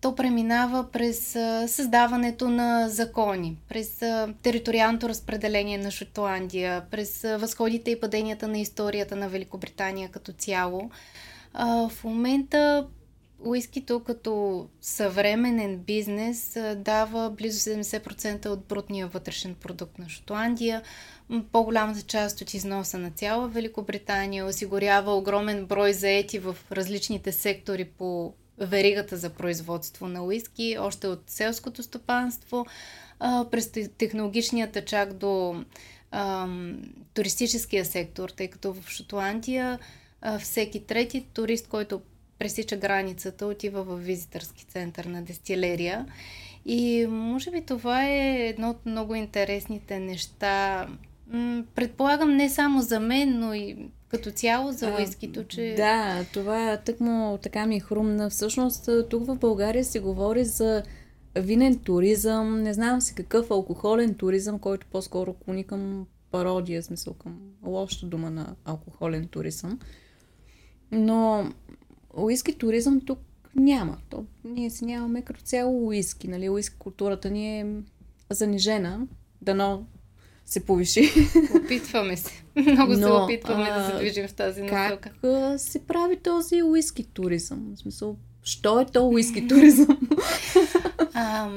то 0.00 0.14
преминава 0.14 0.90
през 0.92 1.30
създаването 1.66 2.48
на 2.48 2.88
закони, 2.88 3.56
през 3.68 4.02
териториалното 4.42 5.08
разпределение 5.08 5.78
на 5.78 5.90
Шотландия, 5.90 6.84
през 6.90 7.22
възходите 7.22 7.90
и 7.90 8.00
паденията 8.00 8.48
на 8.48 8.58
историята 8.58 9.16
на 9.16 9.28
Великобритания 9.28 10.08
като 10.08 10.32
цяло. 10.32 10.90
В 11.88 11.92
момента 12.04 12.86
уискито 13.44 14.00
като 14.00 14.66
съвременен 14.80 15.78
бизнес 15.78 16.58
дава 16.76 17.30
близо 17.30 17.70
70% 17.70 18.46
от 18.46 18.64
брутния 18.64 19.06
вътрешен 19.06 19.54
продукт 19.54 19.98
на 19.98 20.08
Шотландия. 20.08 20.82
По-голямата 21.52 22.02
част 22.02 22.40
от 22.40 22.54
износа 22.54 22.98
на 22.98 23.10
цяла 23.10 23.48
Великобритания 23.48 24.46
осигурява 24.46 25.14
огромен 25.14 25.66
брой 25.66 25.92
заети 25.92 26.38
в 26.38 26.56
различните 26.72 27.32
сектори 27.32 27.84
по 27.84 28.34
веригата 28.58 29.16
за 29.16 29.30
производство 29.30 30.08
на 30.08 30.24
уиски, 30.24 30.76
още 30.80 31.06
от 31.06 31.22
селското 31.26 31.82
стопанство, 31.82 32.66
през 33.50 33.70
технологичнията 33.98 34.84
чак 34.84 35.12
до 35.12 35.64
а, 36.10 36.48
туристическия 37.14 37.84
сектор, 37.84 38.28
тъй 38.28 38.48
като 38.48 38.72
в 38.72 38.90
Шотландия 38.90 39.78
а, 40.20 40.38
всеки 40.38 40.86
трети 40.86 41.26
турист, 41.32 41.68
който 41.68 42.00
пресича 42.38 42.76
границата, 42.76 43.46
отива 43.46 43.82
в 43.82 43.96
визитърски 43.96 44.64
център 44.64 45.04
на 45.04 45.22
дестилерия. 45.22 46.06
И 46.66 47.06
може 47.06 47.50
би 47.50 47.60
това 47.60 48.04
е 48.04 48.48
едно 48.48 48.70
от 48.70 48.86
много 48.86 49.14
интересните 49.14 49.98
неща. 49.98 50.86
Предполагам 51.74 52.36
не 52.36 52.50
само 52.50 52.82
за 52.82 53.00
мен, 53.00 53.38
но 53.38 53.54
и 53.54 53.76
като 54.16 54.30
цяло 54.30 54.72
за 54.72 54.94
уискито, 54.98 55.44
че... 55.44 55.74
Да, 55.76 56.24
това 56.32 56.76
тъкмо 56.76 57.38
така 57.42 57.66
ми 57.66 57.80
хрумна. 57.80 58.30
Всъщност 58.30 58.88
тук 59.10 59.26
в 59.26 59.36
България 59.36 59.84
се 59.84 60.00
говори 60.00 60.44
за 60.44 60.82
винен 61.36 61.78
туризъм, 61.78 62.62
не 62.62 62.74
знам 62.74 63.00
си 63.00 63.14
какъв 63.14 63.50
алкохолен 63.50 64.14
туризъм, 64.14 64.58
който 64.58 64.86
по-скоро 64.86 65.34
клони 65.34 65.64
към 65.64 66.06
пародия, 66.30 66.82
смисъл 66.82 67.14
към 67.14 67.38
лоша 67.66 68.06
дума 68.06 68.30
на 68.30 68.54
алкохолен 68.64 69.28
туризъм. 69.28 69.78
Но 70.92 71.50
уиски 72.14 72.58
туризъм 72.58 73.00
тук 73.00 73.18
няма. 73.54 73.98
То, 74.08 74.24
ние 74.44 74.70
си 74.70 74.84
нямаме 74.84 75.22
като 75.22 75.40
цяло 75.40 75.86
уиски. 75.86 76.28
Нали? 76.28 76.48
Уиски 76.48 76.76
културата 76.78 77.30
ни 77.30 77.60
е 77.60 77.66
занижена. 78.30 79.06
Дано 79.42 79.86
се 80.46 80.64
повиши. 80.64 81.12
Опитваме 81.64 82.16
се. 82.16 82.32
Много 82.56 82.92
Но, 82.92 82.98
се 82.98 83.12
опитваме 83.12 83.68
а, 83.70 83.78
да 83.78 83.90
се 83.90 83.96
движим 83.96 84.28
в 84.28 84.34
тази 84.34 84.62
насока. 84.62 85.10
Как 85.22 85.60
се 85.60 85.86
прави 85.86 86.16
този 86.16 86.62
уиски 86.62 87.04
туризъм? 87.04 87.74
В 87.74 87.78
смисъл, 87.78 88.16
що 88.42 88.80
е 88.80 88.86
то 88.86 89.08
уиски 89.08 89.48
туризъм? 89.48 89.98
а, 91.14 91.50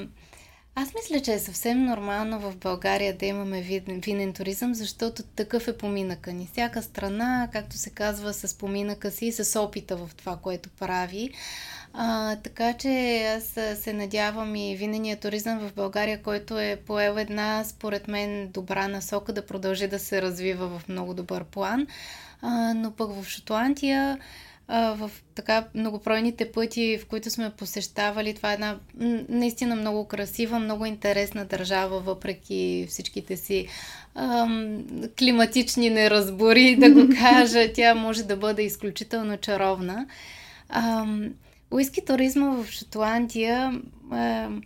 аз 0.75 0.89
мисля, 0.93 1.21
че 1.21 1.33
е 1.33 1.39
съвсем 1.39 1.85
нормално 1.85 2.39
в 2.39 2.55
България 2.55 3.17
да 3.17 3.25
имаме 3.25 3.61
винен, 3.61 4.01
винен 4.01 4.33
туризъм, 4.33 4.75
защото 4.75 5.23
такъв 5.23 5.67
е 5.67 5.77
поминъка 5.77 6.33
ни. 6.33 6.49
Всяка 6.51 6.83
страна, 6.83 7.49
както 7.51 7.77
се 7.77 7.89
казва, 7.89 8.33
с 8.33 8.57
поминъка 8.57 9.11
си 9.11 9.25
и 9.25 9.31
с 9.31 9.59
опита 9.59 9.97
в 9.97 10.09
това, 10.15 10.37
което 10.37 10.69
прави. 10.69 11.29
А, 11.93 12.35
така 12.35 12.73
че 12.73 13.23
аз 13.37 13.43
се 13.81 13.93
надявам 13.93 14.55
и 14.55 14.75
винения 14.75 15.19
туризъм 15.19 15.59
в 15.59 15.73
България, 15.73 16.21
който 16.21 16.59
е 16.59 16.79
поел 16.85 17.15
една, 17.17 17.63
според 17.63 18.07
мен, 18.07 18.47
добра 18.47 18.87
насока 18.87 19.33
да 19.33 19.45
продължи 19.45 19.87
да 19.87 19.99
се 19.99 20.21
развива 20.21 20.67
в 20.67 20.89
много 20.89 21.13
добър 21.13 21.43
план. 21.43 21.87
А, 22.41 22.73
но 22.73 22.91
пък 22.91 23.11
в 23.11 23.29
Шотландия 23.29 24.19
в 24.69 25.11
така 25.35 25.67
многопройните 25.75 26.51
пъти, 26.51 26.97
в 26.97 27.07
които 27.07 27.29
сме 27.29 27.49
посещавали. 27.49 28.33
Това 28.33 28.51
е 28.51 28.53
една 28.53 28.77
наистина 29.29 29.75
много 29.75 30.07
красива, 30.07 30.59
много 30.59 30.85
интересна 30.85 31.45
държава, 31.45 31.99
въпреки 31.99 32.85
всичките 32.89 33.37
си 33.37 33.67
ам, 34.15 34.83
климатични 35.19 35.89
неразбори, 35.89 36.75
да 36.75 36.91
го 36.91 37.09
кажа. 37.19 37.73
Тя 37.73 37.95
може 37.95 38.23
да 38.23 38.37
бъде 38.37 38.61
изключително 38.61 39.37
чаровна. 39.37 40.07
Ам, 40.69 41.33
уиски 41.71 42.05
туризма 42.05 42.49
в 42.49 42.71
Шотландия 42.71 43.81
ам, 44.11 44.61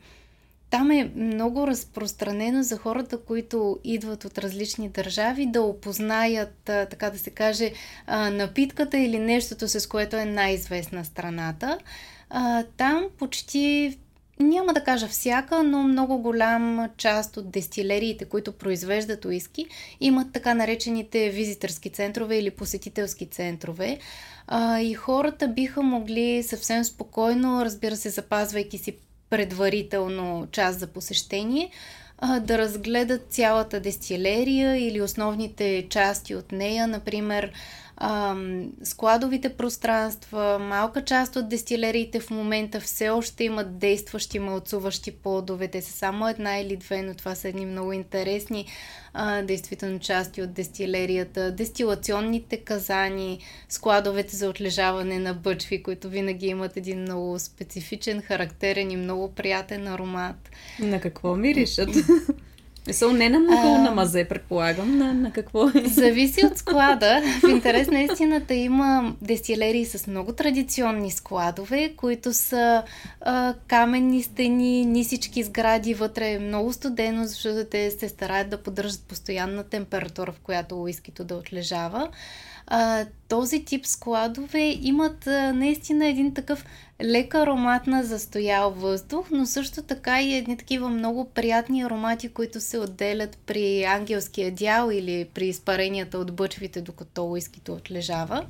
там 0.74 0.92
е 0.92 1.12
много 1.16 1.68
разпространено 1.68 2.64
за 2.64 2.78
хората, 2.78 3.18
които 3.18 3.80
идват 3.84 4.26
от 4.26 4.38
различни 4.38 4.90
държави, 4.90 5.46
да 5.46 5.62
опознаят, 5.62 6.54
така 6.64 7.10
да 7.10 7.18
се 7.18 7.30
каже, 7.30 7.72
напитката 8.32 8.98
или 8.98 9.20
нещото, 9.20 9.68
с 9.68 9.90
което 9.90 10.16
е 10.16 10.26
най-известна 10.26 11.06
страната. 11.06 11.78
Там 12.78 13.06
почти 13.20 13.98
няма 14.40 14.74
да 14.74 14.84
кажа 14.84 15.08
всяка, 15.08 15.64
но 15.64 15.84
много 15.84 16.18
голям 16.18 16.90
част 16.98 17.38
от 17.38 17.52
дестилериите, 17.52 18.26
които 18.26 18.52
произвеждат 18.52 19.26
уиски, 19.26 19.66
имат 20.00 20.34
така 20.34 20.54
наречените 20.54 21.30
визитърски 21.30 21.90
центрове 21.90 22.38
или 22.38 22.50
посетителски 22.50 23.26
центрове. 23.26 24.00
и 24.82 24.94
хората 24.94 25.48
биха 25.48 25.82
могли 25.82 26.44
съвсем 26.44 26.84
спокойно, 26.84 27.66
разбира 27.66 27.96
се, 27.96 28.10
запазвайки 28.10 28.78
си 28.78 28.96
предварително 29.30 30.48
час 30.52 30.76
за 30.76 30.88
посещение, 30.88 31.70
да 32.42 32.58
разгледат 32.58 33.22
цялата 33.30 33.80
дестилерия 33.80 34.88
или 34.88 35.02
основните 35.02 35.88
части 35.90 36.36
от 36.36 36.52
нея, 36.52 36.88
например 36.88 37.52
складовите 38.84 39.50
пространства, 39.50 40.60
малка 40.60 41.04
част 41.04 41.36
от 41.36 41.50
дестилериите 41.50 42.20
в 42.20 42.30
момента 42.30 42.80
все 42.80 43.10
още 43.10 43.44
имат 43.44 43.78
действащи 43.78 44.40
мълцуващи 44.40 45.12
плодове. 45.12 45.68
Те 45.68 45.82
са 45.82 45.92
само 45.92 46.28
една 46.28 46.58
или 46.58 46.78
две, 46.78 47.02
но 47.02 47.14
това 47.14 47.36
са 47.36 47.50
едни 47.50 47.66
много 47.66 47.94
интересни 47.94 48.66
а, 49.14 49.42
действително 49.42 50.00
части 50.00 50.42
от 50.42 50.54
дестилерията. 50.54 51.52
Дестилационните 51.52 52.58
казани, 52.58 53.40
складовете 53.70 54.36
за 54.36 54.50
отлежаване 54.50 55.20
на 55.20 55.34
бъчви, 55.34 55.84
които 55.84 56.10
винаги 56.10 56.48
имат 56.48 56.78
един 56.78 57.02
много 57.02 57.40
специфичен, 57.40 58.22
характерен 58.22 58.92
и 58.92 58.98
много 58.98 59.32
приятен 59.32 59.88
аромат. 59.88 60.50
На 60.80 61.02
какво 61.02 61.36
миришат? 61.36 61.90
Мисъл, 62.88 63.12
не 63.12 63.30
на 63.30 63.40
мухъл 63.40 63.78
на 63.78 63.92
мазе, 63.92 64.26
предполагам, 64.26 64.98
на, 64.98 65.14
на 65.14 65.32
какво 65.32 65.68
е. 65.70 65.84
Зависи 65.86 66.46
от 66.46 66.58
склада. 66.58 67.22
В 67.44 67.50
интерес 67.50 67.88
на 67.88 68.02
истината 68.02 68.54
има 68.54 69.16
дестилерии 69.22 69.86
с 69.86 70.08
много 70.08 70.34
традиционни 70.34 71.12
складове, 71.12 71.94
които 71.98 72.34
са 72.34 72.84
а, 73.22 73.54
каменни 73.68 74.24
стени, 74.24 74.86
нисички 74.86 75.44
сгради, 75.44 75.94
вътре 75.94 76.32
е 76.32 76.40
много 76.40 76.74
студено, 76.74 77.26
защото 77.26 77.70
те 77.70 77.92
се 77.92 78.10
стараят 78.10 78.50
да 78.50 78.58
поддържат 78.58 79.04
постоянна 79.04 79.64
температура, 79.64 80.32
в 80.32 80.40
която 80.40 80.82
уискито 80.82 81.24
да 81.24 81.36
отлежава 81.36 82.10
а, 82.76 83.06
този 83.28 83.66
тип 83.66 83.86
складове 83.86 84.78
имат 84.82 85.28
а, 85.28 85.54
наистина 85.54 86.08
един 86.08 86.34
такъв 86.34 86.66
лек 87.04 87.36
аромат 87.36 87.88
на 87.88 88.04
застоял 88.04 88.72
въздух, 88.72 89.28
но 89.32 89.46
също 89.46 89.82
така 89.82 90.22
и 90.22 90.34
едни 90.34 90.58
такива 90.58 90.90
много 90.90 91.26
приятни 91.26 91.82
аромати, 91.82 92.30
които 92.30 92.62
се 92.62 92.80
отделят 92.80 93.38
при 93.46 93.84
ангелския 93.84 94.52
дял 94.52 94.90
или 94.92 95.28
при 95.34 95.48
изпаренията 95.48 96.18
от 96.18 96.36
бъчвите, 96.36 96.82
докато 96.82 97.26
уискито 97.26 97.74
отлежава. 97.74 98.46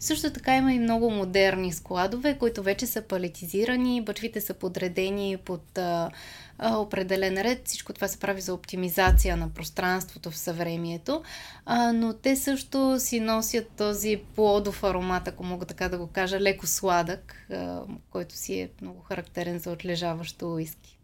Също 0.00 0.32
така 0.32 0.56
има 0.56 0.72
и 0.72 0.78
много 0.78 1.10
модерни 1.10 1.72
складове, 1.72 2.38
които 2.38 2.62
вече 2.62 2.86
са 2.86 3.02
палетизирани, 3.02 4.02
бъчвите 4.02 4.40
са 4.40 4.54
подредени 4.54 5.36
под 5.44 5.78
а, 5.78 6.10
а, 6.58 6.76
определен 6.76 7.40
ред. 7.40 7.68
Всичко 7.68 7.92
това 7.92 8.08
се 8.08 8.18
прави 8.18 8.40
за 8.40 8.54
оптимизация 8.54 9.36
на 9.36 9.48
пространството 9.48 10.30
в 10.30 10.36
съвремието, 10.38 11.22
а, 11.66 11.92
но 11.92 12.12
те 12.14 12.36
също 12.36 12.96
си 13.00 13.20
носят 13.20 13.70
този 13.76 14.20
плодов 14.34 14.84
аромат, 14.84 15.28
ако 15.28 15.44
мога 15.44 15.66
така 15.66 15.88
да 15.88 15.98
го 15.98 16.06
кажа, 16.06 16.40
леко 16.40 16.66
сладък, 16.66 17.34
а, 17.50 17.82
който 18.10 18.34
си 18.34 18.60
е 18.60 18.70
много 18.82 19.00
характерен 19.00 19.58
за 19.58 19.70
отлежаващо 19.70 20.54
уиски. 20.54 20.98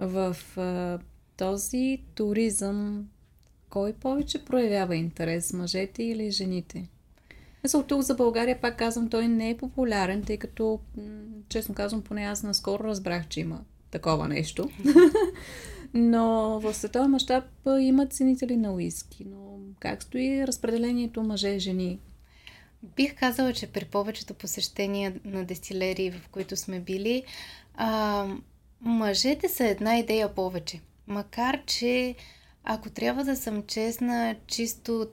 В 0.00 0.36
а, 0.56 0.98
този 1.36 1.98
туризъм 2.14 3.08
кой 3.70 3.92
повече 3.92 4.44
проявява 4.44 4.96
интерес, 4.96 5.52
мъжете 5.52 6.02
или 6.02 6.30
жените? 6.30 6.88
Мисъл, 7.64 7.82
тук 7.82 8.00
за 8.00 8.14
България, 8.14 8.60
пак 8.60 8.78
казвам, 8.78 9.08
той 9.08 9.28
не 9.28 9.50
е 9.50 9.56
популярен, 9.56 10.22
тъй 10.22 10.36
като, 10.36 10.80
честно 11.48 11.74
казвам, 11.74 12.02
поне 12.02 12.22
аз 12.22 12.42
наскоро 12.42 12.84
разбрах, 12.84 13.28
че 13.28 13.40
има 13.40 13.60
такова 13.90 14.28
нещо. 14.28 14.70
но 15.94 16.60
в 16.60 16.74
световен 16.74 17.10
мащаб 17.10 17.44
има 17.80 18.06
ценители 18.06 18.56
на 18.56 18.72
уиски. 18.72 19.24
Но 19.30 19.58
как 19.80 20.02
стои 20.02 20.46
разпределението 20.46 21.22
мъже-жени? 21.22 21.98
Бих 22.96 23.14
казала, 23.14 23.52
че 23.52 23.66
при 23.66 23.84
повечето 23.84 24.34
посещения 24.34 25.14
на 25.24 25.44
дестилерии, 25.44 26.10
в 26.10 26.28
които 26.28 26.56
сме 26.56 26.80
били, 26.80 27.22
а, 27.74 28.26
мъжете 28.80 29.48
са 29.48 29.66
една 29.66 29.98
идея 29.98 30.34
повече. 30.34 30.80
Макар, 31.06 31.64
че 31.66 32.14
ако 32.64 32.90
трябва 32.90 33.24
да 33.24 33.36
съм 33.36 33.62
честна, 33.66 34.36
чисто 34.46 35.06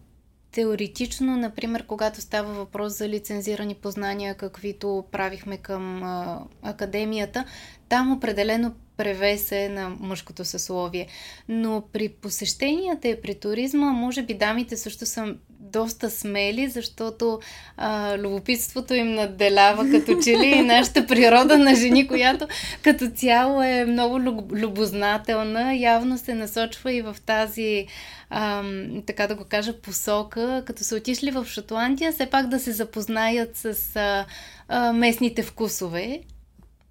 теоретично, 0.53 1.37
например, 1.37 1.85
когато 1.85 2.21
става 2.21 2.53
въпрос 2.53 2.97
за 2.97 3.09
лицензирани 3.09 3.75
познания, 3.75 4.35
каквито 4.35 5.03
правихме 5.11 5.57
към 5.57 6.03
а, 6.03 6.39
академията, 6.61 7.45
там 7.89 8.11
определено 8.11 8.73
превес 8.97 9.51
е 9.51 9.69
на 9.69 9.89
мъжкото 9.89 10.45
съсловие. 10.45 11.07
Но 11.49 11.83
при 11.93 12.09
посещенията 12.09 13.07
и 13.07 13.21
при 13.21 13.35
туризма, 13.35 13.91
може 13.91 14.21
би 14.21 14.33
дамите 14.33 14.77
също 14.77 15.05
са 15.05 15.35
доста 15.63 16.09
смели, 16.09 16.67
защото 16.67 17.39
а, 17.77 18.17
любопитството 18.17 18.93
им 18.93 19.13
надделява 19.13 19.89
като 19.91 20.21
че 20.23 20.37
ли 20.37 20.47
и 20.47 20.61
нашата 20.61 21.07
природа 21.07 21.57
на 21.57 21.75
жени, 21.75 22.07
която 22.07 22.47
като 22.81 23.11
цяло 23.15 23.61
е 23.61 23.85
много 23.85 24.19
любознателна, 24.51 25.75
явно 25.75 26.17
се 26.17 26.33
насочва 26.33 26.93
и 26.93 27.01
в 27.01 27.15
тази 27.25 27.87
а, 28.29 28.63
така 29.05 29.27
да 29.27 29.35
го 29.35 29.43
кажа, 29.49 29.81
посока, 29.81 30.63
като 30.65 30.83
са 30.83 30.95
отишли 30.95 31.31
в 31.31 31.45
Шотландия, 31.45 32.11
все 32.11 32.25
пак 32.25 32.47
да 32.47 32.59
се 32.59 32.71
запознаят 32.71 33.57
с 33.57 33.95
а, 33.95 34.25
а, 34.67 34.93
местните 34.93 35.43
вкусове. 35.43 36.19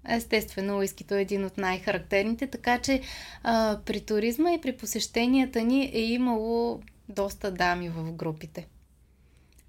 Естествено, 0.09 0.77
уискито 0.77 1.15
е 1.15 1.21
един 1.21 1.45
от 1.45 1.57
най-характерните, 1.57 2.47
така 2.47 2.79
че 2.79 3.01
а, 3.43 3.79
при 3.85 4.01
туризма 4.01 4.51
и 4.53 4.61
при 4.61 4.77
посещенията 4.77 5.61
ни 5.61 5.91
е 5.93 6.01
имало 6.01 6.81
доста 7.09 7.51
дами 7.51 7.89
в 7.89 8.11
групите. 8.11 8.67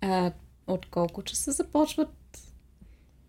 А 0.00 0.32
от 0.66 0.86
колко 0.86 1.22
часа 1.22 1.52
започват 1.52 2.08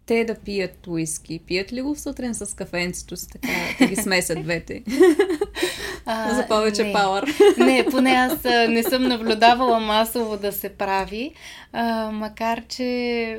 те 0.05 0.25
да 0.25 0.35
пият 0.35 0.87
уиски? 0.87 1.39
Пият 1.47 1.73
ли 1.73 1.81
го 1.81 1.95
сутрин 1.95 2.35
с 2.35 2.55
кафенцето 2.55 3.17
си, 3.17 3.27
така 3.29 3.49
да 3.79 3.87
ги 3.87 3.95
смесят 3.95 4.43
двете? 4.43 4.83
А, 6.05 6.33
За 6.35 6.47
повече 6.47 6.83
не. 6.83 6.93
пауър. 6.93 7.33
Не, 7.57 7.85
поне 7.91 8.11
аз 8.11 8.43
не 8.69 8.83
съм 8.83 9.03
наблюдавала 9.03 9.79
масово 9.79 10.37
да 10.37 10.51
се 10.51 10.69
прави, 10.69 11.31
а, 11.73 12.11
макар 12.11 12.61
че 12.69 12.85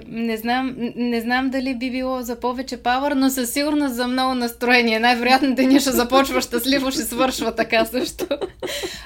не 0.09 0.37
знам, 0.37 0.75
не 0.97 1.21
знам 1.21 1.51
дали 1.51 1.75
би 1.75 1.91
било 1.91 2.23
за 2.23 2.41
повече 2.41 2.77
пауър, 2.77 3.13
но 3.13 3.31
със 3.31 3.53
сигурност 3.53 3.95
за 3.95 4.07
много 4.07 4.35
настроение. 4.35 5.01
Най-вероятно 5.01 5.55
деня 5.55 5.81
ще 5.81 5.91
започва 5.91 6.41
щастливо, 6.41 6.91
ще 6.91 7.03
свършва 7.03 7.55
така 7.55 7.85
също. 7.85 8.27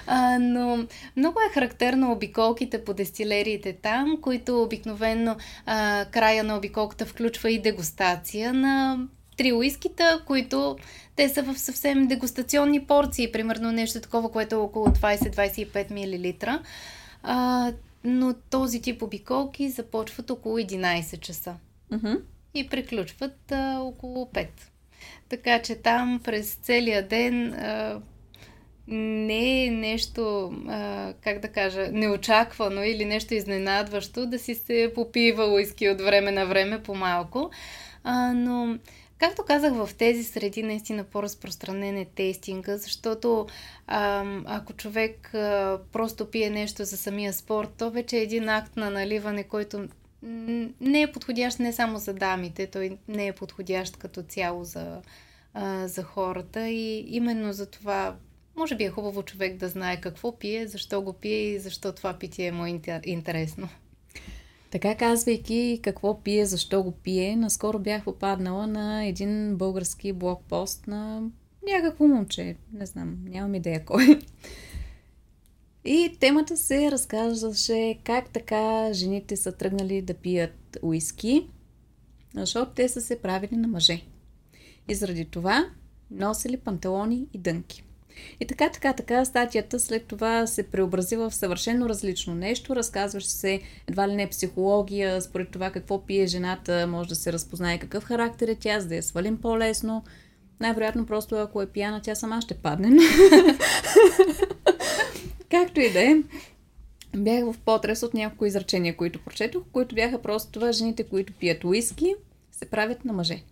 А, 0.07 0.39
но 0.39 0.79
много 1.17 1.39
е 1.41 1.55
характерно 1.55 2.13
обиколките 2.13 2.85
по 2.85 2.95
дестилериите 2.95 3.77
там, 3.83 4.17
които 4.21 4.63
обикновено 4.63 5.37
а, 5.67 6.05
края 6.11 6.45
на 6.45 6.57
обиколката 6.57 7.07
включва 7.07 7.51
и 7.51 7.63
дегустация 7.63 8.55
на 8.55 8.99
три 9.37 9.53
уискита, 9.53 10.21
които 10.27 10.77
те 11.21 11.29
са 11.29 11.43
в 11.43 11.59
съвсем 11.59 12.07
дегустационни 12.07 12.85
порции, 12.85 13.33
примерно 13.33 13.73
нещо 13.73 14.01
такова, 14.01 14.33
което 14.33 14.55
е 14.55 14.59
около 14.59 14.87
20-25 14.87 15.91
мл. 15.91 16.59
А, 17.23 17.73
но 18.05 18.35
този 18.51 18.83
тип 18.83 19.03
обиколки 19.03 19.71
започват 19.71 20.31
около 20.31 20.59
11 20.59 21.21
часа 21.21 21.55
uh-huh. 21.93 22.21
и 22.55 22.69
приключват 22.69 23.53
а, 23.53 23.79
около 23.81 24.25
5. 24.27 24.47
Така 25.29 25.63
че 25.63 25.75
там 25.75 26.21
през 26.25 26.55
целия 26.55 27.09
ден 27.09 27.55
а, 27.55 28.01
не 28.89 29.65
е 29.65 29.71
нещо, 29.71 30.53
а, 30.69 31.13
как 31.21 31.39
да 31.39 31.49
кажа, 31.49 31.89
неочаквано 31.93 32.83
или 32.83 33.05
нещо 33.05 33.35
изненадващо 33.35 34.27
да 34.27 34.39
си 34.39 34.55
се 34.55 34.93
попива 34.95 35.45
уиски 35.45 35.89
от 35.89 36.01
време 36.01 36.31
на 36.31 36.47
време 36.47 36.83
по-малко. 36.83 37.51
А, 38.05 38.33
но 38.33 38.79
Както 39.21 39.43
казах, 39.45 39.75
в 39.75 39.91
тези 39.99 40.25
среди 40.25 40.63
наистина 40.63 41.05
по-разпространен 41.05 41.97
е 41.97 42.05
тестинга, 42.05 42.77
защото 42.77 43.47
ако 44.47 44.73
човек 44.73 45.29
просто 45.93 46.31
пие 46.31 46.51
нещо 46.51 46.85
за 46.85 46.97
самия 46.97 47.33
спорт, 47.33 47.71
то 47.79 47.91
вече 47.91 48.17
е 48.17 48.23
един 48.23 48.49
акт 48.49 48.77
на 48.77 48.91
наливане, 48.91 49.45
който 49.45 49.89
не 50.81 51.03
е 51.03 51.13
подходящ 51.13 51.59
не 51.59 51.73
само 51.73 51.99
за 51.99 52.15
дамите, 52.15 52.67
той 52.67 52.99
не 53.09 53.27
е 53.27 53.33
подходящ 53.33 53.97
като 53.97 54.23
цяло 54.23 54.65
за, 54.65 55.03
за 55.85 56.03
хората 56.03 56.69
и 56.69 57.07
именно 57.09 57.53
за 57.53 57.67
това 57.67 58.17
може 58.57 58.77
би 58.77 58.85
е 58.85 58.91
хубаво 58.91 59.23
човек 59.23 59.57
да 59.57 59.69
знае 59.69 60.01
какво 60.01 60.39
пие, 60.39 60.67
защо 60.67 61.03
го 61.03 61.13
пие 61.13 61.41
и 61.41 61.59
защо 61.59 61.93
това 61.93 62.19
питие 62.19 62.53
му 62.53 62.67
е 62.67 62.81
интересно. 63.05 63.69
Така 64.71 64.95
казвайки 64.95 65.81
какво 65.83 66.23
пие, 66.23 66.47
защо 66.47 66.83
го 66.83 66.93
пие, 66.93 67.37
наскоро 67.37 67.79
бях 67.79 68.05
попаднала 68.05 68.67
на 68.67 69.05
един 69.07 69.57
български 69.57 70.13
блокпост 70.13 70.87
на 70.87 71.23
някакво 71.69 72.07
момче. 72.07 72.57
Не 72.73 72.87
знам, 72.87 73.19
нямам 73.25 73.55
идея 73.55 73.85
кой. 73.85 74.21
И 75.85 76.17
темата 76.21 76.57
се 76.57 76.91
разказваше 76.91 77.99
как 78.05 78.31
така 78.31 78.93
жените 78.93 79.37
са 79.37 79.53
тръгнали 79.53 80.03
да 80.03 80.15
пият 80.15 80.79
уиски, 80.83 81.49
защото 82.35 82.73
те 82.75 82.89
са 82.89 83.01
се 83.01 83.23
правили 83.23 83.57
на 83.57 83.69
мъже. 83.69 84.03
И 84.89 84.95
заради 84.95 85.25
това 85.25 85.71
носили 86.11 86.57
панталони 86.57 87.27
и 87.33 87.39
дънки. 87.39 87.85
И 88.41 88.47
така, 88.47 88.69
така, 88.69 88.93
така, 88.93 89.25
статията 89.25 89.81
след 89.81 90.07
това 90.07 90.47
се 90.47 90.63
преобрази 90.63 91.17
в 91.17 91.33
съвършено 91.33 91.89
различно 91.89 92.35
нещо. 92.35 92.77
Разказваше 92.77 93.31
се 93.31 93.61
едва 93.89 94.09
ли 94.09 94.15
не 94.15 94.29
психология, 94.29 95.23
според 95.23 95.51
това 95.51 95.71
какво 95.71 96.07
пие 96.07 96.27
жената, 96.27 96.87
може 96.87 97.09
да 97.09 97.15
се 97.15 97.33
разпознае 97.33 97.79
какъв 97.79 98.05
характер 98.05 98.49
е 98.49 98.55
тя, 98.55 98.81
за 98.81 98.89
да 98.89 98.95
я 98.97 99.03
свалим 99.03 99.37
по-лесно. 99.37 100.05
Най-вероятно 100.61 101.07
просто 101.07 101.35
ако 101.35 101.63
е 101.63 101.67
пияна, 101.67 102.03
тя 102.03 102.15
сама 102.15 102.41
ще 102.41 102.55
падне. 102.55 102.91
Както 105.51 105.81
и 105.81 105.93
да 105.93 106.01
е. 106.01 106.17
Бях 107.17 107.45
в 107.45 107.55
потрес 107.65 108.03
от 108.03 108.15
няколко 108.15 108.47
изречения, 108.47 108.97
които 108.97 109.25
прочетох, 109.25 109.63
които 109.73 109.95
бяха 109.95 110.23
просто 110.23 110.53
това 110.53 110.73
жените, 110.73 111.05
които 111.05 111.33
пият 111.33 111.65
уиски, 111.65 112.15
се 112.53 112.65
правят 112.65 113.05
на 113.05 113.13
мъже. 113.13 113.43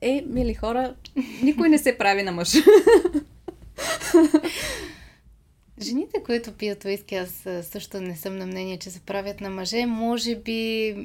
Е, 0.00 0.24
мили 0.26 0.54
хора, 0.54 0.94
никой 1.42 1.68
не 1.68 1.78
се 1.78 1.98
прави 1.98 2.22
на 2.22 2.32
мъж. 2.32 2.54
Жените, 5.82 6.22
които 6.24 6.52
пият 6.52 6.84
уиски, 6.84 7.14
аз 7.14 7.44
също 7.62 8.00
не 8.00 8.16
съм 8.16 8.36
на 8.36 8.46
мнение, 8.46 8.78
че 8.78 8.90
се 8.90 9.00
правят 9.00 9.40
на 9.40 9.50
мъже. 9.50 9.86
Може 9.86 10.36
би 10.36 10.96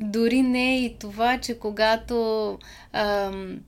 дори 0.00 0.42
не 0.42 0.84
и 0.84 0.98
това, 0.98 1.38
че 1.38 1.58
когато... 1.58 2.58
Ам, 2.92 3.60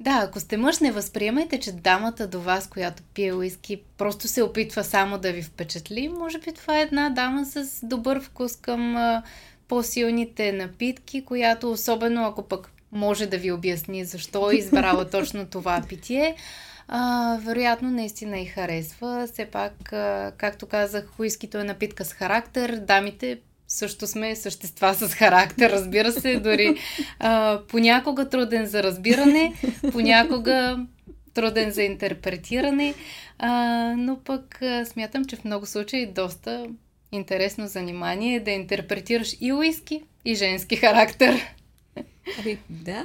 да, 0.00 0.20
ако 0.24 0.40
сте 0.40 0.56
мъж, 0.56 0.78
не 0.78 0.92
възприемайте, 0.92 1.60
че 1.60 1.72
дамата 1.72 2.26
до 2.26 2.40
вас, 2.40 2.68
която 2.68 3.02
пие 3.14 3.34
уиски, 3.34 3.80
просто 3.98 4.28
се 4.28 4.42
опитва 4.42 4.84
само 4.84 5.18
да 5.18 5.32
ви 5.32 5.42
впечатли. 5.42 6.08
Може 6.08 6.38
би 6.38 6.52
това 6.52 6.78
е 6.78 6.82
една 6.82 7.10
дама 7.10 7.44
с 7.44 7.86
добър 7.86 8.20
вкус 8.20 8.56
към 8.56 8.96
а, 8.96 9.22
по-силните 9.68 10.52
напитки, 10.52 11.24
която 11.24 11.72
особено 11.72 12.24
ако 12.24 12.42
пък 12.42 12.70
може 12.92 13.26
да 13.26 13.38
ви 13.38 13.52
обясни 13.52 14.04
защо 14.04 14.50
е 14.50 14.54
избрала 14.54 15.10
точно 15.10 15.46
това 15.46 15.82
питие 15.88 16.36
а, 16.88 17.38
вероятно 17.42 17.90
наистина 17.90 18.40
и 18.40 18.46
харесва. 18.46 19.28
Все 19.32 19.44
пак, 19.46 19.92
а, 19.92 20.32
както 20.36 20.66
казах, 20.66 21.10
уискито 21.18 21.58
е 21.58 21.64
напитка 21.64 22.04
с 22.04 22.12
характер, 22.12 22.76
дамите 22.76 23.38
също 23.68 24.06
сме 24.06 24.36
същества 24.36 24.94
с 24.94 25.14
характер, 25.14 25.70
разбира 25.70 26.12
се, 26.12 26.40
дори 26.40 26.76
а, 27.18 27.60
понякога 27.68 28.28
труден 28.28 28.66
за 28.66 28.82
разбиране, 28.82 29.54
понякога 29.92 30.86
труден 31.34 31.70
за 31.70 31.82
интерпретиране, 31.82 32.94
а, 33.38 33.50
но 33.96 34.20
пък 34.24 34.62
а, 34.62 34.84
смятам, 34.84 35.24
че 35.24 35.36
в 35.36 35.44
много 35.44 35.66
случаи 35.66 36.06
доста 36.06 36.66
интересно 37.12 37.66
занимание 37.66 38.36
е 38.36 38.40
да 38.40 38.50
интерпретираш 38.50 39.36
и 39.40 39.52
уиски, 39.52 40.02
и 40.24 40.34
женски 40.34 40.76
характер. 40.76 41.54
Ами, 42.38 42.58
да, 42.70 43.04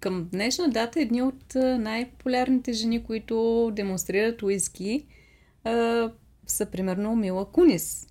към 0.00 0.28
днешна 0.32 0.68
дата 0.68 1.00
едни 1.00 1.22
от 1.22 1.54
най-популярните 1.54 2.72
жени, 2.72 3.04
които 3.04 3.70
демонстрират 3.72 4.42
уиски, 4.42 5.04
а, 5.64 6.10
са 6.46 6.66
примерно 6.66 7.16
Мила 7.16 7.52
Кунис. 7.52 8.06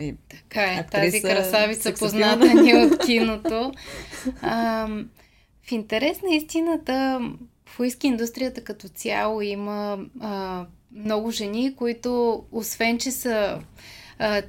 И, 0.00 0.14
така 0.28 0.62
е, 0.64 0.76
актриса, 0.76 1.10
тази 1.10 1.22
красавица, 1.22 1.94
позната 1.94 2.54
ни 2.54 2.74
от 2.74 2.98
киното. 3.06 3.72
А, 4.42 4.88
в 5.62 5.72
интерес 5.72 6.22
на 6.22 6.34
истината, 6.34 7.20
в 7.66 7.80
уиски 7.80 8.06
индустрията 8.06 8.64
като 8.64 8.88
цяло 8.88 9.42
има 9.42 9.98
а, 10.20 10.66
много 10.92 11.30
жени, 11.30 11.76
които, 11.76 12.42
освен 12.52 12.98
че 12.98 13.10
са 13.10 13.60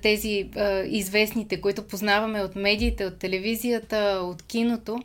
тези 0.01 0.49
известните, 0.85 1.61
които 1.61 1.87
познаваме 1.87 2.41
от 2.41 2.55
медиите, 2.55 3.05
от 3.05 3.19
телевизията, 3.19 4.19
от 4.23 4.43
киното, 4.43 4.99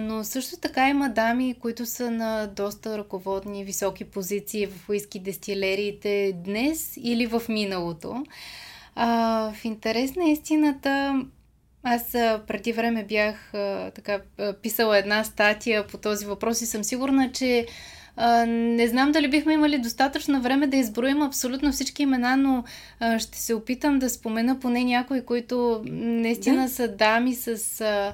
но 0.00 0.24
също 0.24 0.56
така 0.56 0.88
има 0.88 1.08
дами, 1.08 1.54
които 1.60 1.86
са 1.86 2.10
на 2.10 2.46
доста 2.46 2.98
ръководни, 2.98 3.64
високи 3.64 4.04
позиции 4.04 4.66
в 4.66 4.88
уиски 4.88 5.18
дестилериите 5.18 6.32
днес 6.44 6.94
или 6.96 7.26
в 7.26 7.42
миналото. 7.48 8.24
В 8.96 9.56
интерес 9.64 10.14
на 10.16 10.24
истината, 10.24 11.22
аз 11.82 12.12
преди 12.46 12.72
време 12.72 13.04
бях 13.04 13.52
така, 13.94 14.20
писала 14.62 14.98
една 14.98 15.24
статия 15.24 15.86
по 15.86 15.98
този 15.98 16.26
въпрос 16.26 16.62
и 16.62 16.66
съм 16.66 16.84
сигурна, 16.84 17.32
че 17.32 17.66
а, 18.16 18.46
не 18.46 18.88
знам 18.88 19.12
дали 19.12 19.28
бихме 19.28 19.52
имали 19.52 19.78
достатъчно 19.78 20.40
време 20.40 20.66
да 20.66 20.76
изброим 20.76 21.22
абсолютно 21.22 21.72
всички 21.72 22.02
имена, 22.02 22.36
но 22.36 22.64
а, 23.00 23.18
ще 23.18 23.38
се 23.38 23.54
опитам 23.54 23.98
да 23.98 24.10
спомена 24.10 24.60
поне 24.60 24.84
някои, 24.84 25.24
които 25.24 25.82
наистина 25.90 26.62
да. 26.62 26.68
са 26.68 26.88
дами 26.88 27.34
с 27.34 27.80
а, 27.80 28.12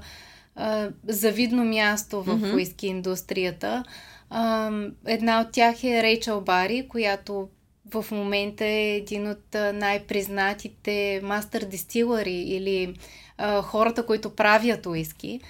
а, 0.57 0.89
завидно 1.09 1.65
място 1.65 2.23
в 2.23 2.27
mm-hmm. 2.27 2.55
уиски 2.55 2.87
индустрията. 2.87 3.85
А, 4.31 4.71
една 5.07 5.41
от 5.41 5.53
тях 5.53 5.85
е 5.85 6.03
Рейчел 6.03 6.41
Бари, 6.41 6.89
която 6.89 7.49
в 7.95 8.07
момента 8.11 8.65
е 8.65 8.97
един 8.97 9.31
от 9.31 9.57
най-признатите 9.75 11.21
мастер 11.23 11.63
дистилъри 11.63 12.35
или 12.35 12.95
а, 13.39 13.63
хората, 13.63 14.07
които 14.07 14.31
правят 14.31 14.87
уиски. 14.87 15.41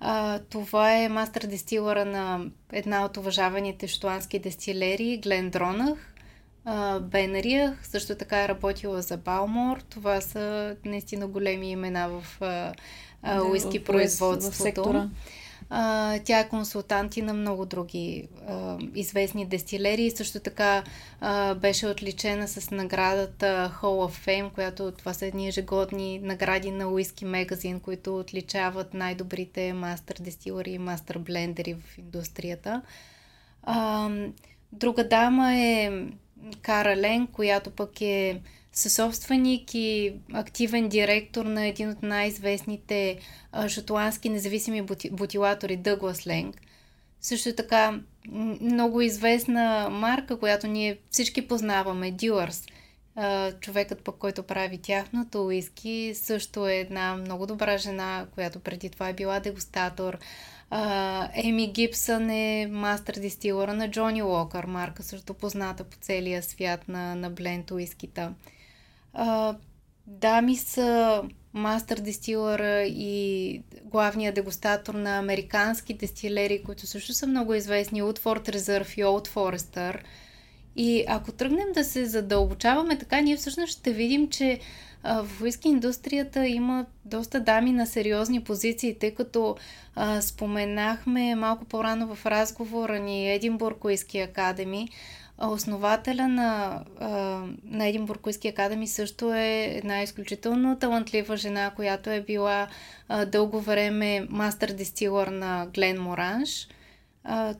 А, 0.00 0.38
това 0.38 0.92
е 0.92 1.08
мастер 1.08 1.46
дистилъра 1.46 2.04
на 2.04 2.46
една 2.72 3.04
от 3.04 3.16
уважаваните 3.16 3.86
шотландски 3.88 4.38
дестилери, 4.38 5.20
Глен 5.22 5.50
Дронах. 5.50 6.14
Бенриях, 7.00 7.78
също 7.82 8.14
така 8.14 8.44
е 8.44 8.48
работила 8.48 9.02
за 9.02 9.16
Балмор. 9.16 9.80
Това 9.90 10.20
са 10.20 10.76
наистина 10.84 11.26
големи 11.26 11.70
имена 11.70 12.08
в 12.08 12.42
а, 12.42 12.72
а, 13.22 13.42
уиски 13.42 13.78
в, 13.78 13.84
производството. 13.84 14.56
В 14.56 14.62
сектора. 14.62 15.08
Тя 16.24 16.40
е 16.40 16.48
консултант 16.48 17.16
и 17.16 17.22
на 17.22 17.34
много 17.34 17.66
други 17.66 18.28
а, 18.48 18.78
известни 18.94 19.46
дестилери. 19.46 20.10
Също 20.10 20.40
така 20.40 20.84
а, 21.20 21.54
беше 21.54 21.86
отличена 21.86 22.48
с 22.48 22.70
наградата 22.70 23.72
Hall 23.82 24.10
of 24.10 24.26
Fame, 24.26 24.50
която 24.50 24.92
това 24.92 25.14
са 25.14 25.26
едни 25.26 25.48
ежегодни 25.48 26.18
награди 26.18 26.70
на 26.70 26.88
Уиски 26.88 27.24
Магазин, 27.24 27.80
които 27.80 28.18
отличават 28.18 28.94
най-добрите 28.94 29.72
мастер 29.72 30.16
дестилери 30.20 30.70
и 30.70 30.78
мастер 30.78 31.18
блендери 31.18 31.74
в 31.74 31.98
индустрията. 31.98 32.82
А, 33.62 34.10
друга 34.72 35.08
дама 35.08 35.56
е 35.56 35.92
Кара 36.62 36.96
Лен, 36.96 37.26
която 37.26 37.70
пък 37.70 38.00
е 38.00 38.40
съсобственик 38.74 39.74
и 39.74 40.14
активен 40.32 40.88
директор 40.88 41.44
на 41.44 41.66
един 41.66 41.90
от 41.90 42.02
най-известните 42.02 43.18
шотландски 43.68 44.28
независими 44.28 44.82
бути, 44.82 45.10
бутилатори 45.10 45.76
Дъглас 45.76 46.26
Ленг. 46.26 46.60
Също 47.20 47.54
така 47.54 48.00
много 48.60 49.00
известна 49.00 49.88
марка, 49.90 50.38
която 50.38 50.66
ние 50.66 50.98
всички 51.10 51.48
познаваме, 51.48 52.10
Дюърс. 52.10 52.66
Човекът 53.60 54.04
пък, 54.04 54.16
който 54.16 54.42
прави 54.42 54.78
тяхното 54.78 55.46
уиски, 55.46 56.12
също 56.14 56.68
е 56.68 56.74
една 56.74 57.16
много 57.16 57.46
добра 57.46 57.78
жена, 57.78 58.26
която 58.34 58.60
преди 58.60 58.90
това 58.90 59.08
е 59.08 59.14
била 59.14 59.40
дегустатор. 59.40 60.18
Еми 61.34 61.72
Гибсън 61.72 62.30
е 62.30 62.68
мастер 62.70 63.14
дистилъра 63.14 63.74
на 63.74 63.90
Джони 63.90 64.22
Уокър, 64.22 64.64
марка 64.64 65.02
също 65.02 65.34
позната 65.34 65.84
по 65.84 65.96
целия 66.00 66.42
свят 66.42 66.88
на, 66.88 67.14
на 67.14 67.30
бленд 67.30 67.70
уискита. 67.70 68.34
А, 69.14 69.56
дами 70.06 70.56
са 70.56 71.22
мастер 71.52 71.98
дистилъра 71.98 72.82
и 72.82 73.62
главния 73.84 74.32
дегустатор 74.32 74.94
на 74.94 75.18
американски 75.18 75.94
дестилери, 75.94 76.62
които 76.62 76.86
също 76.86 77.12
са 77.12 77.26
много 77.26 77.54
известни, 77.54 78.02
от 78.02 78.18
Fort 78.18 78.56
Reserve 78.56 78.98
и 78.98 79.04
Old 79.04 79.28
Forester. 79.28 79.98
И 80.76 81.04
ако 81.08 81.32
тръгнем 81.32 81.72
да 81.74 81.84
се 81.84 82.06
задълбочаваме 82.06 82.98
така, 82.98 83.20
ние 83.20 83.36
всъщност 83.36 83.72
ще 83.72 83.92
видим, 83.92 84.28
че 84.30 84.60
в 85.04 85.42
уиски 85.42 85.68
индустрията 85.68 86.46
има 86.46 86.86
доста 87.04 87.40
дами 87.40 87.72
на 87.72 87.86
сериозни 87.86 88.44
позиции, 88.44 88.98
тъй 88.98 89.14
като 89.14 89.56
а, 89.94 90.22
споменахме 90.22 91.34
малко 91.34 91.64
по-рано 91.64 92.14
в 92.14 92.26
разговора 92.26 92.98
ни 92.98 93.32
Единбург 93.32 93.84
Уиски 93.84 94.18
Академи. 94.18 94.88
Основателя 95.38 96.28
на, 96.28 96.80
на 97.64 97.86
Единбург 97.86 98.26
Уиски 98.26 98.48
Академи 98.48 98.88
също 98.88 99.34
е 99.34 99.64
една 99.64 100.02
изключително 100.02 100.78
талантлива 100.78 101.36
жена, 101.36 101.72
която 101.76 102.10
е 102.10 102.20
била 102.20 102.68
дълго 103.26 103.60
време 103.60 104.26
мастер 104.30 104.72
дистилър 104.72 105.26
на 105.26 105.66
Глен 105.74 106.02
Моранж. 106.02 106.68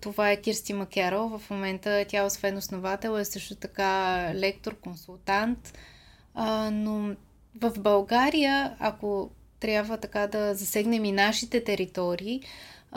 Това 0.00 0.30
е 0.30 0.40
Кирсти 0.40 0.72
Макерал. 0.72 1.38
В 1.38 1.50
момента 1.50 2.04
тя 2.08 2.24
освен 2.24 2.56
основател 2.56 3.18
е 3.18 3.24
също 3.24 3.54
така 3.54 4.30
лектор, 4.34 4.80
консултант. 4.80 5.78
но 6.72 7.14
в 7.60 7.72
България, 7.78 8.76
ако 8.78 9.30
трябва 9.60 9.96
така 9.96 10.26
да 10.26 10.54
засегнем 10.54 11.04
и 11.04 11.12
нашите 11.12 11.64
територии, 11.64 12.42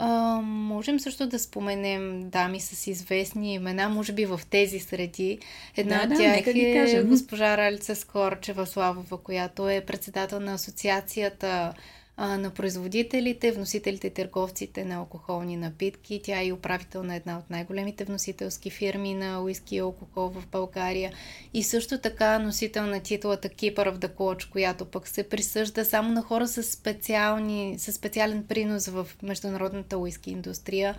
а, 0.00 0.40
можем 0.42 1.00
също 1.00 1.26
да 1.26 1.38
споменем 1.38 2.30
дами 2.30 2.60
с 2.60 2.86
известни 2.86 3.54
имена, 3.54 3.88
може 3.88 4.12
би 4.12 4.26
в 4.26 4.40
тези 4.50 4.80
среди. 4.80 5.38
Една 5.76 6.06
да, 6.06 6.14
от 6.14 6.20
тях 6.20 6.44
да, 6.44 6.98
е 6.98 7.02
госпожа 7.02 7.56
Ралица 7.56 7.96
Скорчева 7.96 8.66
Славова, 8.66 9.18
която 9.18 9.68
е 9.68 9.84
председател 9.86 10.40
на 10.40 10.54
асоциацията 10.54 11.72
а, 12.20 12.38
на 12.38 12.50
производителите, 12.50 13.52
вносителите 13.52 14.06
и 14.06 14.10
търговците 14.10 14.84
на 14.84 14.94
алкохолни 14.94 15.56
напитки. 15.56 16.20
Тя 16.24 16.42
е 16.42 16.52
управител 16.52 17.02
на 17.02 17.16
една 17.16 17.38
от 17.38 17.50
най-големите 17.50 18.04
вносителски 18.04 18.70
фирми 18.70 19.14
на 19.14 19.42
уиски 19.42 19.76
и 19.76 19.78
алкохол 19.78 20.28
в 20.28 20.46
България. 20.46 21.12
И 21.54 21.62
също 21.62 21.98
така 21.98 22.38
носител 22.38 22.86
на 22.86 23.00
титлата 23.00 23.48
Keeper 23.48 23.76
of 23.76 23.98
the 23.98 24.08
Clutch, 24.08 24.50
която 24.50 24.84
пък 24.84 25.08
се 25.08 25.28
присъжда 25.28 25.84
само 25.84 26.12
на 26.12 26.22
хора 26.22 26.48
с, 26.48 26.62
специални, 26.62 27.78
с 27.78 27.92
специален 27.92 28.44
принос 28.48 28.86
в 28.86 29.06
международната 29.22 29.98
уиски 29.98 30.30
индустрия 30.30 30.96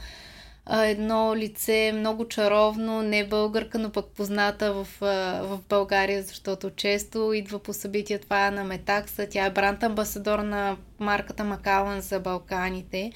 едно 0.71 1.36
лице 1.36 1.91
много 1.95 2.27
чаровно, 2.27 3.01
не 3.01 3.27
българка, 3.27 3.79
но 3.79 3.89
пък 3.89 4.05
позната 4.05 4.73
в, 4.73 4.88
в 5.41 5.60
България, 5.69 6.23
защото 6.23 6.69
често 6.69 7.34
идва 7.34 7.60
по 7.60 7.73
събития. 7.73 8.19
Това 8.19 8.47
е 8.47 8.51
на 8.51 8.63
Метакса. 8.63 9.27
Тя 9.29 9.45
е 9.45 9.51
брант 9.51 9.84
амбасадор 9.84 10.39
на 10.39 10.77
марката 10.99 11.43
Макалан 11.43 12.01
за 12.01 12.19
Балканите. 12.19 13.12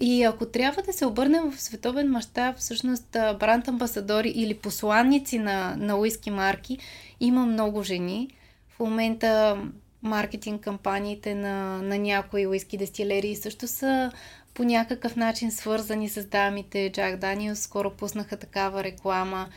И 0.00 0.22
ако 0.22 0.46
трябва 0.46 0.82
да 0.82 0.92
се 0.92 1.06
обърнем 1.06 1.50
в 1.50 1.60
световен 1.60 2.10
мащаб, 2.10 2.56
всъщност 2.56 3.10
бранд 3.12 3.68
амбасадори 3.68 4.28
или 4.28 4.54
посланници 4.54 5.38
на, 5.38 5.76
на 5.78 5.96
уиски 5.96 6.30
марки 6.30 6.78
има 7.20 7.46
много 7.46 7.82
жени. 7.82 8.28
В 8.68 8.80
момента 8.80 9.58
маркетинг 10.02 10.60
кампаниите 10.60 11.34
на, 11.34 11.82
на 11.82 11.98
някои 11.98 12.46
уиски 12.46 12.76
дестилерии 12.76 13.36
също 13.36 13.68
са 13.68 14.12
по 14.54 14.64
някакъв 14.64 15.16
начин 15.16 15.50
свързани 15.50 16.08
с 16.08 16.24
дамите. 16.24 16.92
Джак 16.92 17.16
Даниел 17.16 17.56
скоро 17.56 17.90
пуснаха 17.90 18.36
такава 18.36 18.84
реклама. 18.84 19.48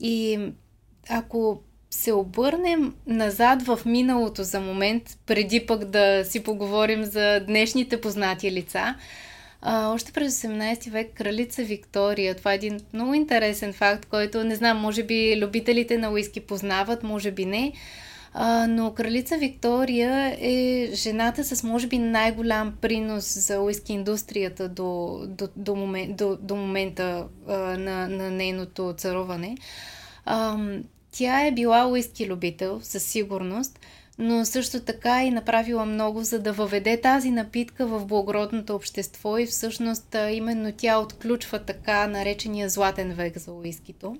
И 0.00 0.38
ако 1.08 1.60
се 1.90 2.12
обърнем 2.12 2.94
назад 3.06 3.62
в 3.62 3.80
миналото 3.86 4.42
за 4.42 4.60
момент, 4.60 5.18
преди 5.26 5.66
пък 5.66 5.84
да 5.84 6.24
си 6.24 6.42
поговорим 6.42 7.04
за 7.04 7.40
днешните 7.40 8.00
познати 8.00 8.52
лица, 8.52 8.94
а, 9.62 9.88
още 9.88 10.12
през 10.12 10.42
18 10.42 10.90
век 10.90 11.14
кралица 11.14 11.62
Виктория, 11.62 12.34
това 12.34 12.52
е 12.52 12.54
един 12.54 12.80
много 12.92 13.14
интересен 13.14 13.72
факт, 13.72 14.06
който 14.06 14.44
не 14.44 14.54
знам, 14.54 14.78
може 14.78 15.02
би 15.02 15.40
любителите 15.42 15.98
на 15.98 16.10
уиски 16.10 16.40
познават, 16.40 17.02
може 17.02 17.30
би 17.30 17.44
не, 17.44 17.72
а, 18.40 18.66
но 18.66 18.94
кралица 18.94 19.38
Виктория 19.38 20.36
е 20.40 20.90
жената 20.94 21.44
с, 21.44 21.62
може 21.62 21.86
би, 21.86 21.98
най-голям 21.98 22.74
принос 22.80 23.38
за 23.38 23.60
уиски 23.60 23.92
индустрията 23.92 24.68
до, 24.68 25.20
до, 25.26 25.48
до, 25.56 25.74
момент, 25.76 26.16
до, 26.16 26.38
до 26.40 26.56
момента 26.56 27.26
а, 27.48 27.52
на, 27.56 28.08
на 28.08 28.30
нейното 28.30 28.94
царуване. 28.96 29.56
А, 30.24 30.58
тя 31.12 31.46
е 31.46 31.52
била 31.52 31.86
уиски 31.88 32.26
любител, 32.26 32.80
със 32.82 33.02
сигурност, 33.02 33.80
но 34.18 34.44
също 34.44 34.80
така 34.80 35.24
и 35.24 35.30
направила 35.30 35.84
много, 35.86 36.22
за 36.22 36.38
да 36.38 36.52
въведе 36.52 37.00
тази 37.00 37.30
напитка 37.30 37.86
в 37.86 38.06
благородното 38.06 38.74
общество 38.74 39.38
и 39.38 39.46
всъщност 39.46 40.16
именно 40.30 40.72
тя 40.76 40.98
отключва 40.98 41.58
така 41.58 42.06
наречения 42.06 42.68
златен 42.68 43.12
век 43.12 43.38
за 43.38 43.52
уискито. 43.52 44.16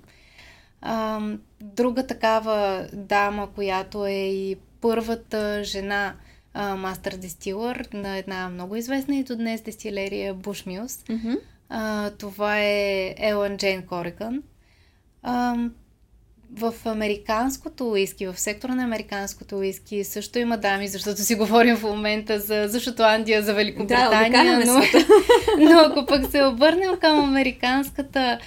А, 0.81 1.21
друга 1.61 2.07
такава 2.07 2.87
дама, 2.93 3.49
която 3.55 4.05
е 4.05 4.11
и 4.11 4.57
първата 4.81 5.63
жена 5.63 6.15
мастер 6.55 7.17
дестилър 7.17 7.87
на 7.93 8.17
една 8.17 8.49
много 8.49 8.75
известна 8.75 9.15
и 9.15 9.23
до 9.23 9.35
днес 9.35 9.61
дестилерия 9.61 10.33
Бушмилс. 10.33 10.97
Mm-hmm. 10.97 11.39
А, 11.69 12.09
това 12.09 12.59
е 12.59 13.15
Елън 13.17 13.57
Джейн 13.57 13.85
Кориган. 13.85 14.43
А, 15.23 15.55
в 16.57 16.73
американското 16.85 17.89
уиски, 17.89 18.27
в 18.27 18.39
сектора 18.39 18.75
на 18.75 18.83
американското 18.83 19.57
уиски 19.57 20.03
също 20.03 20.39
има 20.39 20.57
дами, 20.57 20.87
защото 20.87 21.21
си 21.21 21.35
говорим 21.35 21.75
в 21.75 21.83
момента 21.83 22.39
за, 22.39 22.65
за 22.67 22.79
Шотландия, 22.79 23.41
за 23.41 23.53
Великобритания, 23.53 24.59
да, 24.59 24.65
но, 24.65 24.81
но 25.71 25.79
ако 25.79 26.05
пък 26.05 26.31
се 26.31 26.43
обърнем 26.43 26.97
към 27.01 27.19
американската 27.19 28.39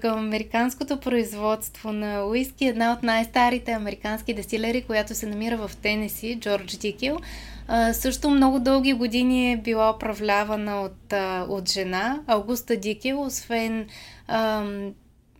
към 0.00 0.18
американското 0.18 1.00
производство 1.00 1.92
на 1.92 2.24
уиски, 2.24 2.66
една 2.66 2.92
от 2.92 3.02
най-старите 3.02 3.72
американски 3.72 4.34
дестилери, 4.34 4.82
която 4.82 5.14
се 5.14 5.26
намира 5.26 5.56
в 5.56 5.70
Тенеси, 5.76 6.38
Джордж 6.40 6.76
Дикил, 6.76 7.18
също 7.92 8.30
много 8.30 8.60
дълги 8.60 8.92
години 8.92 9.52
е 9.52 9.56
била 9.56 9.90
управлявана 9.90 10.80
от, 10.80 11.12
от 11.48 11.72
жена, 11.72 12.20
Аугуста 12.26 12.76
Дикил, 12.76 13.22
освен 13.22 13.86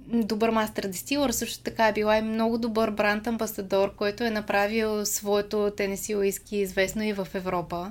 добър 0.07 0.51
мастер 0.51 0.83
дестилър, 0.87 1.31
също 1.31 1.63
така 1.63 1.89
е 1.89 1.93
била 1.93 2.19
и 2.19 2.23
много 2.23 2.59
добър 2.59 2.91
бранд 2.91 3.27
амбасадор, 3.27 3.95
който 3.95 4.25
е 4.25 4.31
направил 4.31 5.07
своето 5.07 5.73
Тенеси 5.77 6.17
уиски 6.17 6.57
известно 6.57 7.03
и 7.03 7.13
в 7.13 7.29
Европа. 7.35 7.91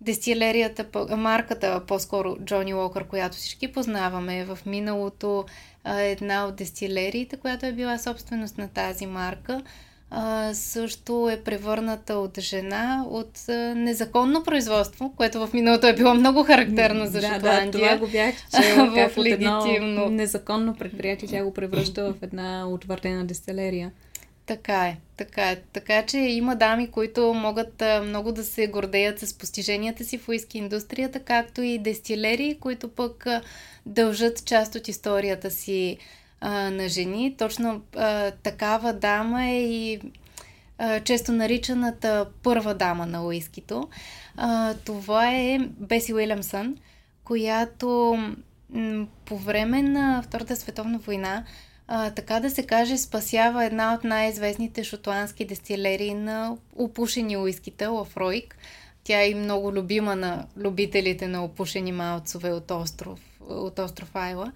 дестилерията, 0.00 0.86
марката, 1.16 1.82
по-скоро 1.86 2.36
Джони 2.44 2.74
Локър, 2.74 3.06
която 3.06 3.36
всички 3.36 3.72
познаваме, 3.72 4.44
в 4.44 4.58
миналото 4.66 5.44
една 5.84 6.46
от 6.46 6.56
дестилериите, 6.56 7.36
която 7.36 7.66
е 7.66 7.72
била 7.72 7.98
собственост 7.98 8.58
на 8.58 8.68
тази 8.68 9.06
марка, 9.06 9.62
а, 10.10 10.54
също 10.54 11.28
е 11.30 11.42
превърната 11.42 12.14
от 12.14 12.40
жена 12.40 13.04
от 13.10 13.48
а, 13.48 13.52
незаконно 13.74 14.44
производство, 14.44 15.14
което 15.16 15.46
в 15.46 15.52
миналото 15.52 15.86
е 15.86 15.94
било 15.94 16.14
много 16.14 16.44
характерно 16.44 17.06
за 17.06 17.20
да, 17.20 17.34
Шотландия. 17.34 17.70
Да, 17.70 17.70
това 17.70 17.96
го 17.96 18.06
бях 18.06 18.34
чела, 18.50 18.94
как 18.94 19.16
от 19.16 19.26
едно 19.26 20.08
незаконно 20.10 20.76
предприятие 20.76 21.28
тя 21.28 21.44
го 21.44 21.54
превръща 21.54 22.12
в 22.12 22.22
една 22.22 22.68
утвърдена 22.68 23.24
дестилерия. 23.24 23.90
Така 24.46 24.86
е, 24.86 24.96
така 25.16 25.50
е. 25.50 25.56
Така 25.72 26.06
че 26.06 26.18
има 26.18 26.56
дами, 26.56 26.90
които 26.90 27.34
могат 27.34 27.82
а, 27.82 28.02
много 28.02 28.32
да 28.32 28.44
се 28.44 28.66
гордеят 28.66 29.18
с 29.18 29.38
постиженията 29.38 30.04
си 30.04 30.18
в 30.18 30.28
уиски 30.28 30.58
индустрията, 30.58 31.20
както 31.20 31.62
и 31.62 31.78
дестилери, 31.78 32.56
които 32.60 32.88
пък 32.88 33.26
а, 33.26 33.42
дължат 33.86 34.44
част 34.44 34.74
от 34.74 34.88
историята 34.88 35.50
си 35.50 35.98
а, 36.40 36.70
на 36.70 36.88
жени. 36.88 37.34
Точно 37.38 37.82
а, 37.96 38.30
такава 38.30 38.92
дама 38.92 39.44
е 39.44 39.60
и 39.60 40.00
а, 40.78 41.00
често 41.00 41.32
наричаната 41.32 42.26
първа 42.42 42.74
дама 42.74 43.06
на 43.06 43.24
уискито. 43.24 43.88
А, 44.36 44.74
това 44.74 45.34
е 45.34 45.58
Беси 45.58 46.14
Уилямсън, 46.14 46.76
която 47.24 48.18
м- 48.70 49.06
по 49.24 49.38
време 49.38 49.82
на 49.82 50.22
Втората 50.22 50.56
световна 50.56 50.98
война 50.98 51.44
а, 51.88 52.10
така 52.10 52.40
да 52.40 52.50
се 52.50 52.66
каже, 52.66 52.98
спасява 52.98 53.64
една 53.64 53.94
от 53.94 54.04
най-известните 54.04 54.84
шотландски 54.84 55.44
дестилерии 55.44 56.14
на 56.14 56.56
опушени 56.76 57.36
уиските, 57.36 57.86
Лафройк. 57.86 58.58
Тя 59.04 59.26
е 59.26 59.34
много 59.34 59.72
любима 59.72 60.16
на 60.16 60.46
любителите 60.56 61.28
на 61.28 61.44
опушени 61.44 61.92
малцове 61.92 62.52
от 62.52 62.70
остров, 62.70 63.20
от 63.48 63.78
остров 63.78 64.10
Айла. 64.14 64.52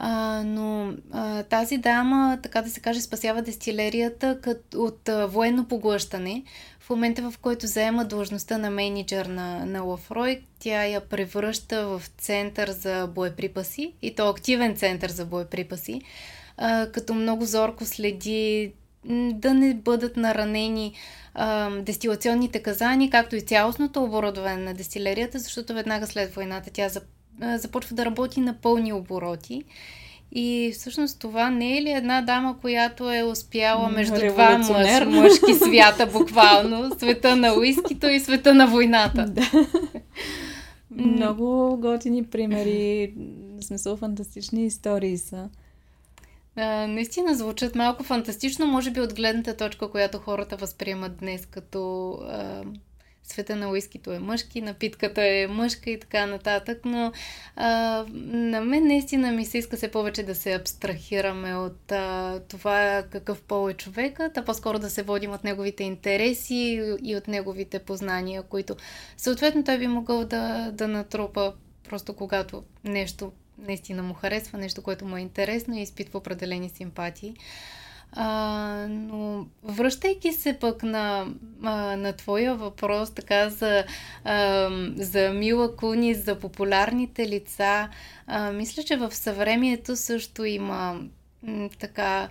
А, 0.00 0.42
но 0.46 0.92
а, 1.12 1.42
тази 1.42 1.78
дама, 1.78 2.38
така 2.42 2.62
да 2.62 2.70
се 2.70 2.80
каже, 2.80 3.00
спасява 3.00 3.42
дестилерията 3.42 4.38
кът, 4.42 4.74
от 4.74 5.08
а, 5.08 5.26
военно 5.26 5.68
поглъщане. 5.68 6.44
В 6.80 6.90
момента, 6.90 7.30
в 7.30 7.38
който 7.38 7.66
заема 7.66 8.04
длъжността 8.04 8.58
на 8.58 8.70
менеджер 8.70 9.26
на, 9.26 9.66
на 9.66 9.82
Лафрой, 9.82 10.40
тя 10.58 10.86
я 10.86 11.00
превръща 11.00 11.86
в 11.86 12.02
център 12.18 12.70
за 12.70 13.06
боеприпаси 13.06 13.92
и 14.02 14.14
то 14.14 14.28
активен 14.28 14.76
център 14.76 15.10
за 15.10 15.24
боеприпаси, 15.24 16.02
а, 16.56 16.86
като 16.92 17.14
много 17.14 17.44
зорко 17.44 17.84
следи 17.84 18.72
да 19.32 19.54
не 19.54 19.74
бъдат 19.74 20.16
наранени 20.16 20.94
а, 21.34 21.70
дестилационните 21.70 22.62
казани, 22.62 23.10
както 23.10 23.36
и 23.36 23.40
цялостното 23.40 24.04
оборудване 24.04 24.56
на 24.56 24.74
дестилерията, 24.74 25.38
защото 25.38 25.74
веднага 25.74 26.06
след 26.06 26.34
войната 26.34 26.70
тя 26.72 26.88
започва 26.88 27.17
да 27.92 28.04
работи 28.04 28.40
на 28.40 28.54
пълни 28.54 28.92
обороти. 28.92 29.64
И 30.32 30.72
всъщност 30.74 31.20
това 31.20 31.50
не 31.50 31.78
е 31.78 31.82
ли 31.82 31.90
една 31.90 32.22
дама, 32.22 32.58
която 32.60 33.12
е 33.12 33.22
успяла 33.22 33.88
между 33.88 34.14
два 34.14 34.58
мъж, 34.58 35.06
мъжки 35.06 35.54
свята, 35.54 36.06
буквално, 36.06 36.94
света 36.98 37.36
на 37.36 37.54
уискито 37.54 38.06
и 38.06 38.20
света 38.20 38.54
на 38.54 38.66
войната? 38.66 39.24
Да. 39.24 39.66
Много 40.90 41.76
готини 41.80 42.24
примери, 42.24 43.14
в 43.60 43.64
смисъл 43.64 43.96
фантастични 43.96 44.66
истории 44.66 45.18
са. 45.18 45.48
А, 46.56 46.86
наистина 46.86 47.34
звучат 47.34 47.74
малко 47.74 48.02
фантастично, 48.02 48.66
може 48.66 48.90
би 48.90 49.00
от 49.00 49.14
гледната 49.14 49.56
точка, 49.56 49.90
която 49.90 50.18
хората 50.18 50.56
възприемат 50.56 51.16
днес 51.16 51.46
като 51.46 52.10
а, 52.10 52.62
света 53.28 53.56
на 53.56 53.70
уискито 53.70 54.12
е 54.12 54.18
мъжки, 54.18 54.60
напитката 54.60 55.22
е 55.22 55.46
мъжка 55.46 55.90
и 55.90 56.00
така 56.00 56.26
нататък, 56.26 56.80
но 56.84 57.12
а, 57.56 58.04
на 58.14 58.60
мен 58.60 58.86
наистина 58.86 59.32
ми 59.32 59.46
се 59.46 59.58
иска 59.58 59.76
се 59.76 59.90
повече 59.90 60.22
да 60.22 60.34
се 60.34 60.54
абстрахираме 60.54 61.54
от 61.54 61.92
а, 61.92 62.40
това 62.48 63.04
какъв 63.10 63.42
пол 63.42 63.70
е 63.70 63.74
човекът, 63.74 64.36
а 64.36 64.44
по-скоро 64.44 64.78
да 64.78 64.90
се 64.90 65.02
водим 65.02 65.32
от 65.32 65.44
неговите 65.44 65.84
интереси 65.84 66.82
и 67.02 67.16
от 67.16 67.28
неговите 67.28 67.78
познания, 67.78 68.42
които 68.42 68.76
съответно 69.16 69.64
той 69.64 69.78
би 69.78 69.86
могъл 69.86 70.24
да, 70.24 70.70
да 70.72 70.88
натрупа 70.88 71.52
просто 71.88 72.16
когато 72.16 72.62
нещо 72.84 73.32
наистина 73.58 74.02
му 74.02 74.14
харесва, 74.14 74.58
нещо, 74.58 74.82
което 74.82 75.04
му 75.04 75.16
е 75.16 75.20
интересно 75.20 75.78
и 75.78 75.82
изпитва 75.82 76.18
определени 76.18 76.68
симпатии. 76.68 77.36
А, 78.12 78.86
но 78.90 79.46
връщайки 79.62 80.32
се 80.32 80.58
пък 80.58 80.82
на, 80.82 81.26
а, 81.62 81.96
на 81.96 82.12
твоя 82.12 82.54
въпрос, 82.54 83.10
така 83.14 83.50
за, 83.50 83.84
а, 84.24 84.68
за 84.96 85.30
Мила 85.30 85.76
Куни, 85.76 86.14
за 86.14 86.38
популярните 86.38 87.28
лица, 87.28 87.88
а, 88.26 88.52
мисля, 88.52 88.82
че 88.82 88.96
в 88.96 89.14
съвремието 89.14 89.96
също 89.96 90.44
има 90.44 91.00
така 91.78 92.28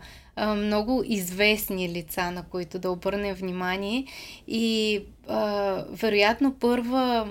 много 0.56 1.04
известни 1.06 1.90
лица, 1.90 2.32
на 2.32 2.44
които 2.44 2.80
да 2.80 2.92
обърнем 2.92 3.36
внимание. 3.36 4.06
И 4.48 5.02
а, 5.28 5.84
вероятно 5.90 6.54
първа 6.54 7.28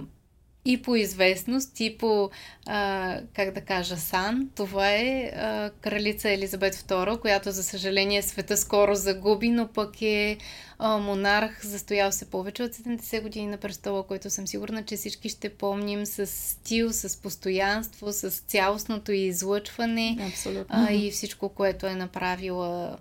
и 0.67 0.83
по 0.83 0.97
известност, 0.97 1.81
и 1.81 1.99
по, 1.99 2.31
а, 2.67 3.21
как 3.35 3.55
да 3.55 3.61
кажа, 3.61 3.97
сан. 3.97 4.51
Това 4.55 4.91
е 4.91 5.33
а, 5.37 5.71
кралица 5.81 6.31
Елизабет 6.31 6.75
II, 6.75 7.21
която, 7.21 7.51
за 7.51 7.63
съжаление, 7.63 8.23
света 8.23 8.57
скоро 8.57 8.95
загуби, 8.95 9.49
но 9.49 9.69
пък 9.69 10.03
е 10.03 10.37
а, 10.79 10.99
монарх, 10.99 11.67
застоял 11.67 12.13
се 12.13 12.31
повече 12.31 12.63
от 12.63 12.73
70 12.73 13.23
години 13.23 13.47
на 13.47 13.57
престола, 13.57 14.07
който 14.07 14.31
съм 14.31 14.47
сигурна, 14.47 14.85
че 14.85 14.97
всички 14.97 15.29
ще 15.29 15.49
помним 15.49 16.07
с 16.07 16.27
стил, 16.27 16.93
с 16.93 17.23
постоянство, 17.23 18.13
с 18.13 18.31
цялостното 18.31 19.13
излъчване 19.13 20.19
Абсолютно. 20.29 20.67
А, 20.69 20.93
и 20.93 21.11
всичко, 21.11 21.49
което 21.49 21.87
е 21.87 21.95
направила 21.95 22.97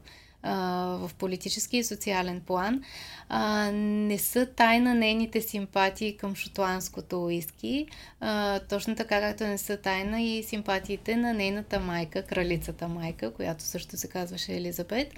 в 0.46 1.12
политически 1.18 1.78
и 1.78 1.84
социален 1.84 2.42
план. 2.42 2.84
А, 3.30 3.72
не 3.74 4.18
са 4.18 4.46
тайна 4.46 4.96
нейните 4.96 5.42
симпатии 5.42 6.18
към 6.18 6.36
шотландското 6.36 7.26
уиски, 7.26 7.88
а, 8.20 8.60
точно 8.60 8.96
така 8.96 9.22
както 9.22 9.44
не 9.44 9.58
са 9.58 9.78
тайна 9.78 10.22
и 10.22 10.44
симпатиите 10.44 11.16
на 11.16 11.34
нейната 11.34 11.80
майка, 11.80 12.24
кралицата 12.24 12.88
майка, 12.88 13.34
която 13.34 13.64
също 13.64 13.98
се 13.98 14.08
казваше 14.08 14.56
Елизабет. 14.56 15.14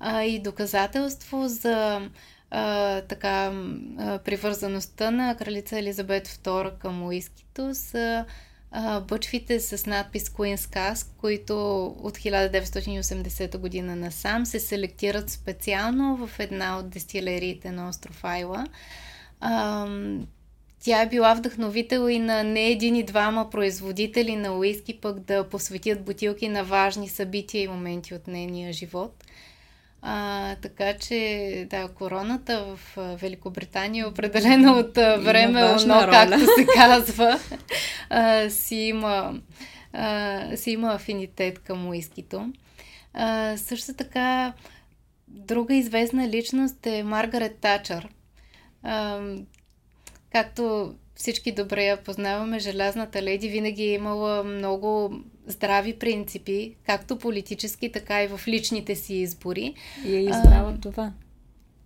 А, 0.00 0.22
и 0.22 0.38
доказателство 0.38 1.48
за 1.48 2.08
а, 2.50 3.00
така 3.00 3.52
а, 3.98 4.18
привързаността 4.18 5.10
на 5.10 5.34
кралица 5.36 5.78
Елизабет 5.78 6.28
II 6.28 6.78
към 6.78 7.02
уискито 7.02 7.74
са 7.74 8.24
бъчвите 9.08 9.60
с 9.60 9.86
надпис 9.86 10.28
Queen's 10.28 10.74
Cask, 10.74 11.06
които 11.18 11.86
от 11.86 12.18
1980 12.18 13.58
година 13.58 13.96
насам 13.96 14.46
се 14.46 14.60
селектират 14.60 15.30
специално 15.30 16.26
в 16.26 16.38
една 16.38 16.78
от 16.78 16.90
дестилериите 16.90 17.70
на 17.70 17.88
остров 17.88 18.24
Айла. 18.24 18.66
А, 19.40 19.86
тя 20.80 21.02
е 21.02 21.08
била 21.08 21.34
вдъхновител 21.34 22.08
и 22.08 22.18
на 22.18 22.44
не 22.44 22.68
един 22.68 22.96
и 22.96 23.02
двама 23.02 23.50
производители 23.50 24.36
на 24.36 24.58
уиски 24.58 25.00
пък 25.00 25.20
да 25.20 25.48
посветят 25.48 26.04
бутилки 26.04 26.48
на 26.48 26.64
важни 26.64 27.08
събития 27.08 27.62
и 27.62 27.68
моменти 27.68 28.14
от 28.14 28.26
нейния 28.26 28.72
живот. 28.72 29.24
А, 30.02 30.56
така 30.56 30.98
че, 30.98 31.66
да, 31.70 31.88
короната 31.88 32.64
в 32.64 32.96
Великобритания 33.20 34.08
определено 34.08 34.78
от 34.78 34.94
време, 34.96 35.76
но 35.86 36.08
както 36.10 36.38
се 36.38 36.66
казва, 36.76 37.40
а, 38.10 38.50
си, 38.50 38.76
има, 38.76 39.40
а, 39.92 40.56
си 40.56 40.70
има 40.70 40.94
афинитет 40.94 41.58
към 41.58 41.88
уискито. 41.88 42.52
А, 43.14 43.56
също 43.56 43.94
така, 43.94 44.52
друга 45.28 45.74
известна 45.74 46.28
личност 46.28 46.86
е 46.86 47.02
Маргарет 47.02 47.58
Тачър. 47.58 48.08
А, 48.82 49.20
както 50.32 50.94
всички 51.20 51.52
добре 51.52 51.84
я 51.84 51.96
познаваме, 51.96 52.58
Желязната 52.58 53.22
леди 53.22 53.48
винаги 53.48 53.82
е 53.82 53.94
имала 53.94 54.44
много 54.44 55.12
здрави 55.46 55.98
принципи, 55.98 56.74
както 56.86 57.18
политически, 57.18 57.92
така 57.92 58.22
и 58.22 58.26
в 58.26 58.40
личните 58.48 58.94
си 58.94 59.14
избори. 59.14 59.74
И 60.06 60.14
е 60.14 60.20
избрала 60.20 60.74
а, 60.76 60.80
това. 60.80 61.12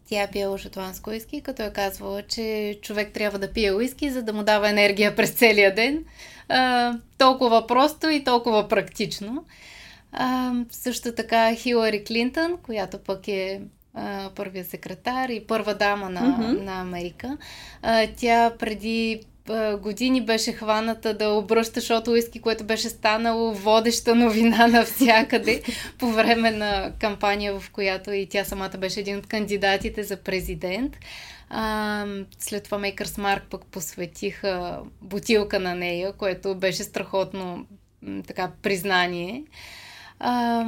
Тя 0.09 0.23
е 0.23 0.31
пила 0.31 0.59
шотландско 0.59 1.11
уиски, 1.11 1.40
като 1.40 1.62
е 1.62 1.73
казвала, 1.73 2.23
че 2.23 2.79
човек 2.83 3.12
трябва 3.12 3.38
да 3.38 3.53
пие 3.53 3.73
уиски, 3.73 4.11
за 4.11 4.23
да 4.23 4.33
му 4.33 4.42
дава 4.42 4.70
енергия 4.70 5.16
през 5.16 5.31
целия 5.31 5.75
ден. 5.75 6.05
А, 6.49 6.94
толкова 7.18 7.66
просто 7.66 8.11
и 8.11 8.25
толкова 8.25 8.68
практично. 8.68 9.44
А, 10.12 10.53
също 10.70 11.14
така 11.14 11.55
Хилари 11.55 12.05
Клинтън, 12.05 12.57
която 12.62 12.99
пък 12.99 13.29
е 13.29 13.61
а, 13.95 14.31
първия 14.35 14.65
секретар 14.65 15.29
и 15.29 15.47
първа 15.47 15.75
дама 15.75 16.11
на, 16.11 16.21
mm-hmm. 16.21 16.61
на 16.61 16.81
Америка. 16.81 17.37
А, 17.83 18.09
тя 18.17 18.53
преди 18.59 19.21
години 19.81 20.25
беше 20.25 20.53
хваната 20.53 21.15
да 21.15 21.29
обръща 21.29 21.81
шот 21.81 22.09
уиски, 22.09 22.40
което 22.40 22.65
беше 22.65 22.88
станало 22.88 23.55
водеща 23.55 24.15
новина 24.15 24.67
навсякъде 24.69 25.63
по 25.99 26.07
време 26.07 26.51
на 26.51 26.92
кампания, 27.01 27.61
в 27.61 27.71
която 27.71 28.13
и 28.13 28.27
тя 28.27 28.45
самата 28.45 28.79
беше 28.79 29.01
един 29.01 29.17
от 29.17 29.27
кандидатите 29.27 30.03
за 30.03 30.17
президент. 30.17 30.97
А, 31.51 32.07
след 32.38 32.65
това 32.65 32.79
Makers 32.79 33.05
Mark 33.05 33.42
пък 33.51 33.67
посветиха 33.67 34.81
бутилка 35.03 35.61
на 35.61 35.75
нея, 35.75 36.13
което 36.13 36.55
беше 36.55 36.83
страхотно 36.83 37.67
така 38.27 38.51
признание. 38.63 39.45
А, 40.19 40.65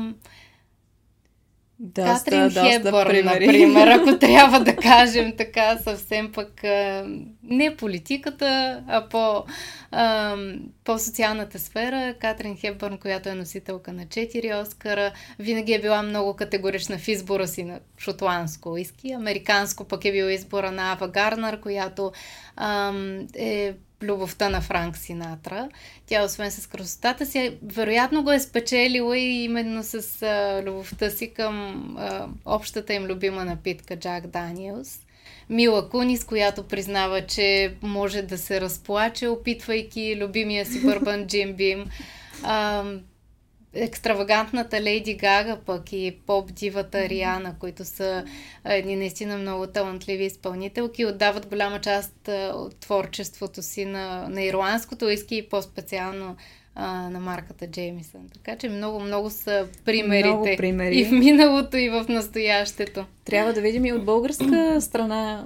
доста, 1.79 2.25
Катрин 2.25 2.43
доста 2.45 2.71
Хепбърн, 2.71 3.09
примери. 3.09 3.47
например, 3.47 3.87
ако 3.87 4.19
трябва 4.21 4.61
да 4.61 4.77
кажем 4.77 5.33
така 5.37 5.79
съвсем 5.79 6.33
пък 6.33 6.63
не 7.43 7.77
политиката, 7.79 8.83
а 8.89 9.09
по, 9.09 9.45
а, 9.91 10.37
по 10.85 10.99
социалната 10.99 11.59
сфера. 11.59 12.15
Катрин 12.21 12.57
Хепбърн, 12.57 12.99
която 12.99 13.29
е 13.29 13.35
носителка 13.35 13.93
на 13.93 14.07
4 14.07 14.63
Оскара, 14.63 15.13
винаги 15.39 15.73
е 15.73 15.81
била 15.81 16.03
много 16.03 16.37
категорична 16.37 16.99
в 16.99 17.09
избора 17.09 17.47
си 17.47 17.65
на 17.65 17.81
шотландско 17.99 18.73
уиски. 18.73 19.13
Американско 19.13 19.85
пък 19.85 20.05
е 20.05 20.13
бил 20.13 20.25
избора 20.25 20.73
на 20.73 20.93
Ава 20.93 21.09
Гарнер, 21.09 21.61
която 21.61 22.13
а, 22.57 22.93
е 23.35 23.75
любовта 24.07 24.49
на 24.49 24.61
Франк 24.61 24.97
Синатра. 24.97 25.69
Тя, 26.07 26.25
освен 26.25 26.51
с 26.51 26.67
красотата 26.67 27.27
си, 27.27 27.59
вероятно 27.63 28.23
го 28.23 28.33
е 28.33 28.41
спечелила 28.41 29.19
и 29.19 29.45
именно 29.45 29.83
с 29.83 30.23
а, 30.23 30.63
любовта 30.67 31.11
си 31.11 31.31
към 31.31 31.85
а, 31.99 32.29
общата 32.45 32.95
им 32.95 33.05
любима 33.05 33.45
напитка 33.45 33.97
Джак 33.97 34.27
Даниелс. 34.27 35.01
Мила 35.51 35.89
Кунис, 35.89 36.25
която 36.25 36.63
признава, 36.63 37.27
че 37.27 37.75
може 37.83 38.23
да 38.23 38.39
се 38.39 38.61
разплаче, 38.61 39.29
опитвайки 39.29 40.17
любимия 40.17 40.67
си 40.67 40.81
бърбан 40.85 41.27
Джим 41.27 41.53
Бим. 41.53 41.85
А, 42.43 42.85
екстравагантната 43.77 44.81
Лейди 44.83 45.15
Гага 45.15 45.57
пък 45.67 45.93
и 45.93 46.17
поп-дивата 46.27 47.09
Риана, 47.09 47.55
които 47.59 47.85
са 47.85 48.25
едни 48.65 48.97
наистина 48.97 49.39
много 49.39 49.67
талантливи 49.67 50.25
изпълнителки, 50.25 51.07
отдават 51.07 51.47
голяма 51.47 51.81
част 51.81 52.29
от 52.55 52.77
творчеството 52.81 53.63
си 53.63 53.85
на, 53.85 54.29
на 54.29 54.43
ирландското 54.43 55.09
иски 55.09 55.37
и 55.37 55.49
по-специално 55.49 56.37
а, 56.75 57.11
на 57.11 57.21
марката 57.21 57.67
Джеймисън. 57.67 58.21
Така 58.35 58.57
че 58.59 58.69
много, 58.69 59.01
много 59.01 59.31
са 59.31 59.67
примерите. 59.85 60.29
Много 60.29 60.57
примери. 60.57 60.99
И 60.99 61.05
в 61.05 61.11
миналото, 61.11 61.77
и 61.77 61.89
в 61.89 62.07
настоящето. 62.09 63.05
Трябва 63.25 63.53
да 63.53 63.61
видим 63.61 63.85
и 63.85 63.93
от 63.93 64.05
българска 64.05 64.81
страна 64.81 65.45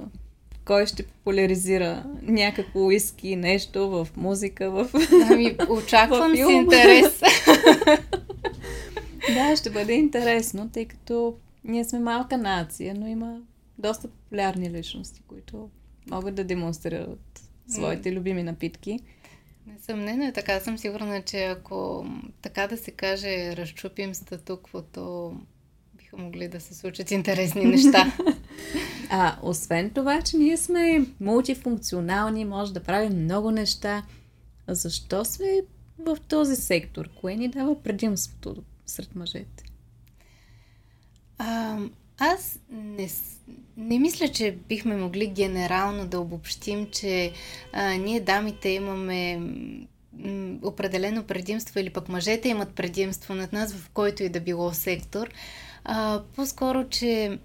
кой 0.64 0.86
ще 0.86 1.02
популяризира 1.02 2.02
някакво 2.22 2.80
уиски, 2.80 3.36
нещо 3.36 3.90
в 3.90 4.08
музика, 4.16 4.70
в 4.70 4.88
Ами, 5.30 5.56
очаквам 5.68 6.32
В 6.34 6.36
с 6.36 6.50
интерес. 6.50 7.20
Да, 9.34 9.56
ще 9.56 9.70
бъде 9.70 9.92
интересно, 9.92 10.70
тъй 10.70 10.84
като 10.84 11.36
ние 11.64 11.84
сме 11.84 11.98
малка 11.98 12.38
нация, 12.38 12.94
но 12.94 13.06
има 13.06 13.40
доста 13.78 14.08
популярни 14.08 14.70
личности, 14.70 15.22
които 15.26 15.70
могат 16.10 16.34
да 16.34 16.44
демонстрират 16.44 17.42
своите 17.68 18.12
любими 18.12 18.42
напитки. 18.42 19.00
Несъмнено 19.66 20.24
е 20.24 20.32
така. 20.32 20.60
Съм 20.60 20.78
сигурна, 20.78 21.22
че 21.22 21.44
ако 21.44 22.06
така 22.42 22.66
да 22.66 22.76
се 22.76 22.90
каже, 22.90 23.56
разчупим 23.56 24.14
статуквото, 24.14 25.34
биха 25.94 26.16
могли 26.16 26.48
да 26.48 26.60
се 26.60 26.74
случат 26.74 27.10
интересни 27.10 27.64
неща. 27.64 28.12
А, 29.10 29.36
освен 29.42 29.90
това, 29.90 30.22
че 30.22 30.36
ние 30.36 30.56
сме 30.56 31.06
мултифункционални, 31.20 32.44
може 32.44 32.72
да 32.72 32.82
правим 32.82 33.22
много 33.22 33.50
неща, 33.50 34.02
защо 34.68 35.24
сме 35.24 35.60
в 36.06 36.16
този 36.28 36.56
сектор? 36.56 37.08
Кое 37.20 37.36
ни 37.36 37.48
дава 37.48 37.82
предимството 37.82 38.62
сред 38.86 39.14
мъжете? 39.14 39.64
А, 41.38 41.78
аз 42.18 42.58
не, 42.70 43.08
не 43.76 43.98
мисля, 43.98 44.28
че 44.28 44.56
бихме 44.68 44.96
могли 44.96 45.26
генерално 45.26 46.06
да 46.06 46.20
обобщим, 46.20 46.88
че 46.90 47.32
а, 47.72 47.90
ние 47.90 48.20
дамите 48.20 48.68
имаме 48.68 49.40
определено 50.62 51.24
предимство 51.24 51.78
или 51.78 51.90
пък 51.90 52.08
мъжете 52.08 52.48
имат 52.48 52.74
предимство 52.74 53.34
над 53.34 53.52
нас 53.52 53.74
в 53.74 53.90
който 53.90 54.22
и 54.22 54.28
да 54.28 54.40
било 54.40 54.72
сектор. 54.72 55.30
А, 55.84 56.22
по-скоро, 56.36 56.88
че 56.88 57.38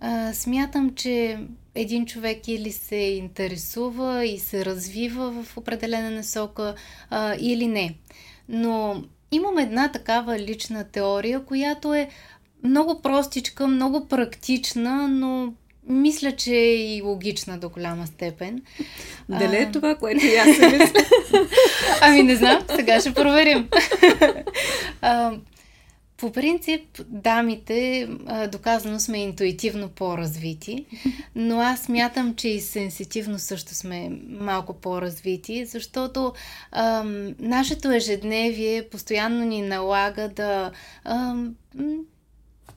а, 0.00 0.32
смятам, 0.34 0.94
че 0.94 1.38
един 1.74 2.06
човек 2.06 2.48
или 2.48 2.72
се 2.72 2.96
интересува 2.96 4.24
и 4.24 4.38
се 4.38 4.64
развива 4.64 5.42
в 5.42 5.56
определена 5.56 6.10
насока 6.10 6.74
а, 7.10 7.34
или 7.40 7.66
не. 7.66 7.94
Но 8.48 9.02
имам 9.32 9.58
една 9.58 9.92
такава 9.92 10.38
лична 10.38 10.84
теория, 10.84 11.44
която 11.44 11.94
е 11.94 12.08
много 12.64 13.02
простичка, 13.02 13.66
много 13.66 14.08
практична, 14.08 15.08
но 15.08 15.52
мисля, 15.88 16.32
че 16.32 16.54
е 16.54 16.96
и 16.96 17.02
логична 17.02 17.58
до 17.58 17.68
голяма 17.68 18.06
степен. 18.06 18.62
Дали 19.28 19.56
е 19.56 19.70
това, 19.72 19.94
което 19.94 20.26
и 20.26 20.36
аз 20.36 20.46
мисля? 20.46 21.04
Ами 22.00 22.22
не 22.22 22.36
знам, 22.36 22.62
сега 22.76 23.00
ще 23.00 23.14
проверим. 23.14 23.68
а, 25.00 25.32
по 26.16 26.32
принцип, 26.32 26.82
дамите, 27.08 28.08
доказано 28.52 29.00
сме 29.00 29.18
интуитивно 29.18 29.88
по-развити, 29.88 30.86
но 31.34 31.60
аз 31.60 31.80
смятам, 31.80 32.34
че 32.34 32.48
и 32.48 32.60
сенситивно 32.60 33.38
също 33.38 33.74
сме 33.74 34.10
малко 34.28 34.72
по-развити, 34.72 35.64
защото 35.64 36.32
ам, 36.72 37.34
нашето 37.38 37.92
ежедневие 37.92 38.88
постоянно 38.88 39.44
ни 39.44 39.62
налага 39.62 40.28
да, 40.28 40.70
ам, 41.04 41.54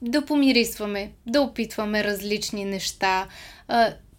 да 0.02 0.24
помирисваме, 0.24 1.12
да 1.26 1.40
опитваме 1.40 2.04
различни 2.04 2.64
неща. 2.64 3.26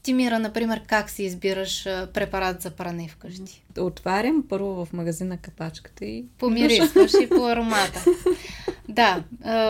Ти, 0.03 0.13
Мира, 0.13 0.39
например, 0.39 0.81
как 0.87 1.09
си 1.09 1.23
избираш 1.23 1.83
препарат 1.83 2.61
за 2.61 2.69
пране 2.69 3.07
вкъщи? 3.07 3.63
Отварям 3.79 4.43
първо 4.49 4.85
в 4.85 4.93
магазина 4.93 5.37
капачката 5.37 6.05
и... 6.05 6.25
Помирисваш 6.37 7.11
и 7.21 7.29
по 7.29 7.47
аромата. 7.47 8.05
Да, 8.89 9.23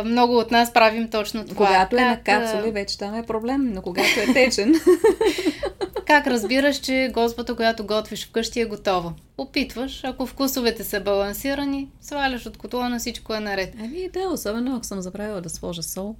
много 0.06 0.38
от 0.38 0.52
нас 0.52 0.74
правим 0.74 1.10
точно 1.10 1.46
това. 1.46 1.68
Когато 1.68 1.98
е 1.98 2.02
на 2.02 2.16
Как, 2.16 2.24
капсули, 2.26 2.72
вече 2.72 2.98
там 2.98 3.16
е 3.16 3.26
проблем, 3.26 3.72
но 3.74 3.82
когато 3.82 4.20
е 4.20 4.34
течен... 4.34 4.76
Как 6.06 6.28
разбираш, 6.28 6.78
че 6.78 7.12
господа, 7.14 7.56
която 7.56 7.86
готвиш 7.86 8.28
вкъщи 8.28 8.62
е 8.62 8.66
готова? 8.66 9.14
Опитваш, 9.38 10.04
ако 10.04 10.26
вкусовете 10.26 10.84
са 10.84 11.00
балансирани, 11.00 11.88
сваляш 12.02 12.46
от 12.46 12.58
котлона, 12.58 13.00
всичко 13.00 13.34
е 13.34 13.40
наред. 13.40 13.74
Ами 13.80 14.10
да, 14.14 14.30
особено 14.30 14.76
ако 14.76 14.86
съм 14.86 15.02
забравила 15.02 15.42
да 15.42 15.50
сложа 15.50 15.84
сол. 15.84 16.16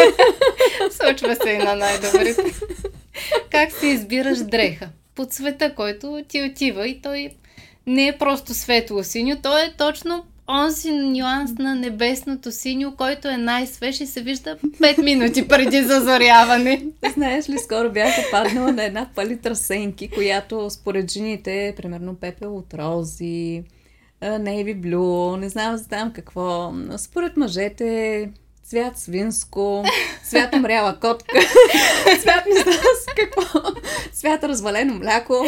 Случва 0.90 1.36
се 1.36 1.50
и 1.50 1.58
на 1.58 1.76
най-добрите. 1.76 2.42
Как 3.50 3.72
си 3.72 3.86
избираш 3.86 4.38
дреха? 4.38 4.88
По 5.14 5.24
цвета, 5.24 5.74
който 5.74 6.24
ти 6.28 6.42
отива 6.42 6.88
и 6.88 7.02
той 7.02 7.30
не 7.86 8.06
е 8.08 8.18
просто 8.18 8.54
светло 8.54 9.04
синьо, 9.04 9.36
той 9.42 9.62
е 9.62 9.74
точно 9.78 10.24
онзи 10.48 10.92
нюанс 10.92 11.50
на 11.58 11.74
небесното 11.74 12.52
синьо, 12.52 12.96
който 12.96 13.28
е 13.28 13.36
най-свеж 13.36 14.00
и 14.00 14.06
се 14.06 14.20
вижда 14.20 14.56
5 14.56 15.02
минути 15.02 15.48
преди 15.48 15.82
зазоряване. 15.82 16.86
Знаеш 17.14 17.48
ли, 17.48 17.58
скоро 17.58 17.92
бях 17.92 18.24
попаднала 18.24 18.72
на 18.72 18.84
една 18.84 19.08
палитра 19.14 19.56
сенки, 19.56 20.08
която 20.08 20.70
според 20.70 21.12
жените 21.12 21.66
е 21.66 21.74
примерно 21.74 22.14
пепел 22.14 22.56
от 22.56 22.74
рози, 22.74 23.62
navy 24.22 24.80
blue, 24.80 25.36
не 25.36 25.48
знам 25.48 25.76
за 25.76 25.88
там 25.88 26.12
какво. 26.12 26.72
Според 26.96 27.36
мъжете 27.36 28.30
цвят 28.64 28.98
свинско, 28.98 29.84
цвят 30.24 30.54
умряла 30.54 31.00
котка, 31.00 31.38
цвят 32.20 32.46
не 32.46 32.60
знам 32.62 32.74
си 32.74 33.10
какво, 33.16 33.60
цвят 34.12 34.44
развалено 34.44 34.94
мляко. 34.94 35.44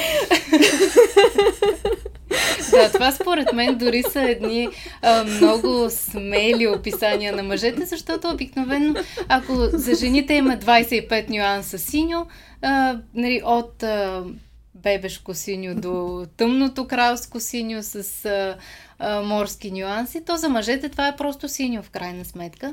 Да, 2.71 2.93
това 2.93 3.13
според 3.13 3.53
мен 3.53 3.79
дори 3.79 4.03
са 4.03 4.23
едни 4.23 4.69
а, 5.03 5.25
много 5.25 5.87
смели 5.91 6.67
описания 6.67 7.37
на 7.37 7.43
мъжете, 7.43 7.85
защото 7.85 8.29
обикновено, 8.29 8.95
ако 9.29 9.55
за 9.73 9.95
жените 9.95 10.35
има 10.35 10.57
25 10.57 11.31
нюанса 11.31 11.79
синьо, 11.79 12.27
а, 12.63 12.99
нали, 13.15 13.43
от 13.45 13.83
а, 13.83 14.25
бебешко 14.75 15.35
синьо 15.35 15.75
до 15.75 16.27
тъмното 16.37 16.87
кралско 16.87 17.41
синьо 17.41 17.83
с 17.83 18.25
а, 18.25 18.57
морски 19.25 19.71
нюанси, 19.71 20.25
то 20.25 20.37
за 20.37 20.49
мъжете 20.49 20.89
това 20.89 21.09
е 21.09 21.17
просто 21.17 21.49
синьо 21.49 21.83
в 21.83 21.91
крайна 21.91 22.25
сметка. 22.25 22.73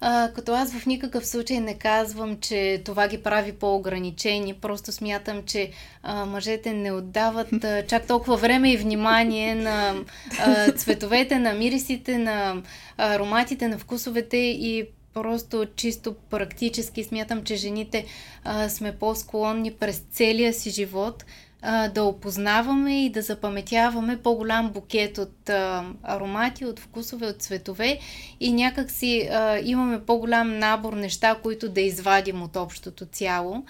А, 0.00 0.30
като 0.34 0.54
аз 0.54 0.72
в 0.72 0.86
никакъв 0.86 1.26
случай 1.26 1.60
не 1.60 1.74
казвам, 1.74 2.38
че 2.40 2.82
това 2.84 3.08
ги 3.08 3.22
прави 3.22 3.52
по-ограничени, 3.52 4.54
просто 4.54 4.92
смятам, 4.92 5.42
че 5.46 5.70
а, 6.02 6.24
мъжете 6.24 6.72
не 6.72 6.92
отдават 6.92 7.64
а, 7.64 7.86
чак 7.86 8.06
толкова 8.06 8.36
време 8.36 8.72
и 8.72 8.76
внимание 8.76 9.54
на 9.54 9.94
а, 10.40 10.72
цветовете, 10.72 11.38
на 11.38 11.52
мирисите, 11.52 12.18
на 12.18 12.62
ароматите, 12.98 13.68
на 13.68 13.78
вкусовете 13.78 14.36
и 14.36 14.86
просто 15.14 15.66
чисто 15.76 16.14
практически 16.30 17.04
смятам, 17.04 17.44
че 17.44 17.56
жените 17.56 18.04
а, 18.44 18.68
сме 18.68 18.92
по-склонни 18.92 19.72
през 19.72 20.02
целия 20.12 20.54
си 20.54 20.70
живот 20.70 21.24
а, 21.68 21.88
да 21.88 22.04
опознаваме 22.04 23.04
и 23.04 23.10
да 23.10 23.22
запаметяваме 23.22 24.16
по-голям 24.16 24.70
букет 24.70 25.18
от 25.18 25.50
а, 25.50 25.84
аромати, 26.02 26.64
от 26.64 26.80
вкусове, 26.80 27.26
от 27.26 27.42
цветове 27.42 27.98
и 28.40 28.52
някак 28.52 28.90
си 28.90 29.30
имаме 29.62 30.04
по-голям 30.04 30.58
набор 30.58 30.92
неща, 30.92 31.36
които 31.42 31.68
да 31.68 31.80
извадим 31.80 32.42
от 32.42 32.56
общото 32.56 33.06
цяло. 33.06 33.64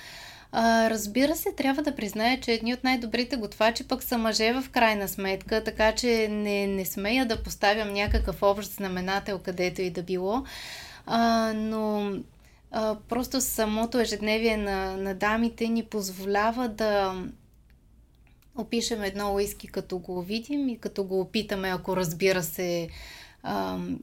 А, 0.53 0.91
разбира 0.91 1.37
се, 1.37 1.53
трябва 1.53 1.83
да 1.83 1.97
призная, 1.97 2.41
че 2.41 2.53
едни 2.53 2.75
от 2.75 2.85
най-добрите 2.85 3.37
готвачи 3.37 3.89
пък 3.89 4.03
са 4.03 4.19
мъже 4.19 4.53
в 4.53 4.71
крайна 4.71 5.09
сметка, 5.09 5.65
така 5.65 5.93
че 5.93 6.29
не, 6.29 6.67
не 6.67 6.85
смея 6.85 7.27
да 7.27 7.43
поставям 7.43 7.93
някакъв 7.93 8.43
общ 8.43 8.71
знаменател 8.71 9.39
където 9.39 9.83
и 9.83 9.91
да 9.91 10.03
било. 10.03 10.45
А, 11.07 11.53
но 11.57 12.13
а, 12.71 12.97
просто 13.09 13.41
самото 13.41 13.99
ежедневие 13.99 14.57
на, 14.57 14.97
на 14.97 15.15
дамите 15.15 15.69
ни 15.69 15.85
позволява 15.85 16.69
да 16.69 17.15
опишем 18.59 19.03
едно 19.03 19.35
уиски 19.35 19.69
като 19.69 19.99
го 19.99 20.23
видим 20.23 20.69
и 20.69 20.79
като 20.79 21.05
го 21.05 21.21
опитаме, 21.21 21.69
ако 21.69 21.97
разбира 21.97 22.43
се 22.43 22.89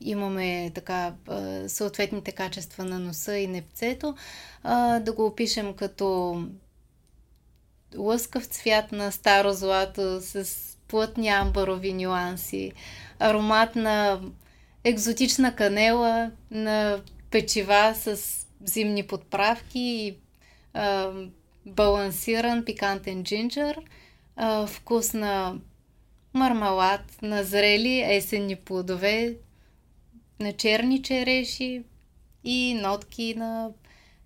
имаме 0.02 0.72
така 0.76 1.14
съответните 1.68 2.32
качества 2.32 2.86
на 2.86 3.00
носа 3.00 3.38
и 3.38 3.48
непцето, 3.48 4.16
да 5.00 5.14
го 5.16 5.26
опишем 5.26 5.74
като 5.74 6.38
лъскав 7.98 8.46
цвят 8.46 8.92
на 8.92 9.12
старо 9.12 9.54
злато 9.54 10.22
с 10.22 10.48
плътни 10.88 11.28
амбарови 11.28 11.94
нюанси, 11.94 12.72
аромат 13.20 13.76
на 13.76 14.22
екзотична 14.84 15.56
канела, 15.56 16.32
на 16.52 17.02
печива 17.32 17.94
с 17.96 18.20
зимни 18.64 19.08
подправки 19.08 19.80
и 19.80 20.18
а, 20.74 21.12
балансиран 21.66 22.66
пикантен 22.66 23.24
джинджер, 23.24 23.80
а, 24.36 24.66
вкус 24.66 25.14
на 25.14 25.56
мармалад, 26.34 27.22
на 27.22 27.44
зрели 27.44 28.16
есенни 28.16 28.56
плодове, 28.56 29.38
на 30.40 30.54
черни 30.54 31.04
череши 31.04 31.84
и 32.44 32.80
нотки 32.82 33.34
на, 33.38 33.72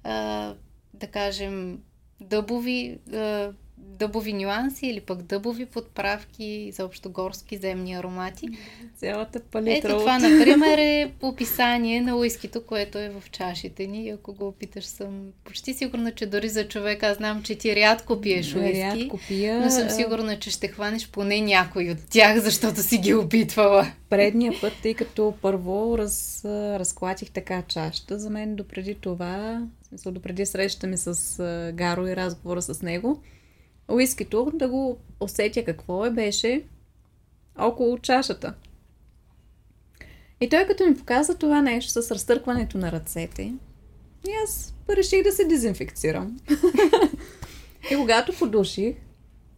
а, 0.03 0.53
да 0.93 1.08
кажем, 1.08 1.84
дъбови, 2.20 2.99
а, 3.14 3.53
дъбови 3.78 4.34
нюанси 4.34 4.88
или 4.88 4.99
пък 4.99 5.21
дъбови 5.21 5.65
подправки, 5.65 6.71
заобщо 6.73 7.09
горски 7.09 7.57
земни 7.57 7.93
аромати. 7.93 8.47
Цялата 8.97 9.39
палитра. 9.39 9.89
Ето 9.89 9.97
това, 9.97 10.19
например, 10.19 10.78
е 10.78 11.11
описание 11.21 12.01
на 12.01 12.15
уискито, 12.15 12.65
което 12.65 12.97
е 12.97 13.09
в 13.09 13.23
чашите 13.32 13.88
ни. 13.88 14.09
Ако 14.09 14.34
го 14.34 14.47
опиташ, 14.47 14.86
съм 14.86 15.21
почти 15.43 15.73
сигурна, 15.73 16.11
че 16.11 16.25
дори 16.25 16.49
за 16.49 16.67
човек, 16.67 17.03
аз 17.03 17.17
знам, 17.17 17.43
че 17.43 17.55
ти 17.55 17.75
рядко 17.75 18.21
пиеш 18.21 18.55
уиски. 18.55 18.82
Рядко 18.82 19.19
пия. 19.28 19.61
Но 19.61 19.69
съм 19.69 19.89
сигурна, 19.89 20.39
че 20.39 20.51
ще 20.51 20.67
хванеш 20.67 21.09
поне 21.09 21.41
някой 21.41 21.89
от 21.89 21.97
тях, 22.09 22.39
защото 22.39 22.84
си 22.84 22.97
ги 22.97 23.13
опитвала. 23.13 23.91
Предния 24.09 24.53
път, 24.61 24.73
тъй 24.82 24.93
като 24.93 25.34
първо 25.41 25.97
раз, 25.97 26.45
разклатих 26.45 27.32
така 27.32 27.61
чашата, 27.61 28.19
за 28.19 28.30
мен 28.30 28.55
допреди 28.55 28.95
това, 28.95 29.61
смисъл 29.88 30.11
допреди 30.11 30.45
срещата 30.45 30.88
ми 30.88 30.97
с 30.97 31.71
Гаро 31.75 32.07
и 32.07 32.15
разговора 32.15 32.61
с 32.61 32.82
него, 32.82 33.21
уискито, 33.88 34.52
да 34.54 34.68
го 34.68 34.98
усетя 35.20 35.66
какво 35.66 36.06
е, 36.06 36.12
беше 36.12 36.64
около 37.58 37.98
чашата. 37.98 38.54
И 40.42 40.50
той 40.50 40.66
като 40.68 40.86
ми 40.86 40.98
показа 40.98 41.36
това 41.36 41.62
нещо 41.62 42.02
с 42.02 42.12
разтъркването 42.12 42.78
на 42.78 42.92
ръцете, 42.92 43.54
и 44.28 44.32
аз 44.44 44.74
реших 44.90 45.24
да 45.24 45.32
се 45.32 45.46
дезинфекцирам. 45.46 46.40
и 47.92 47.96
когато 47.96 48.38
подуших, 48.40 48.96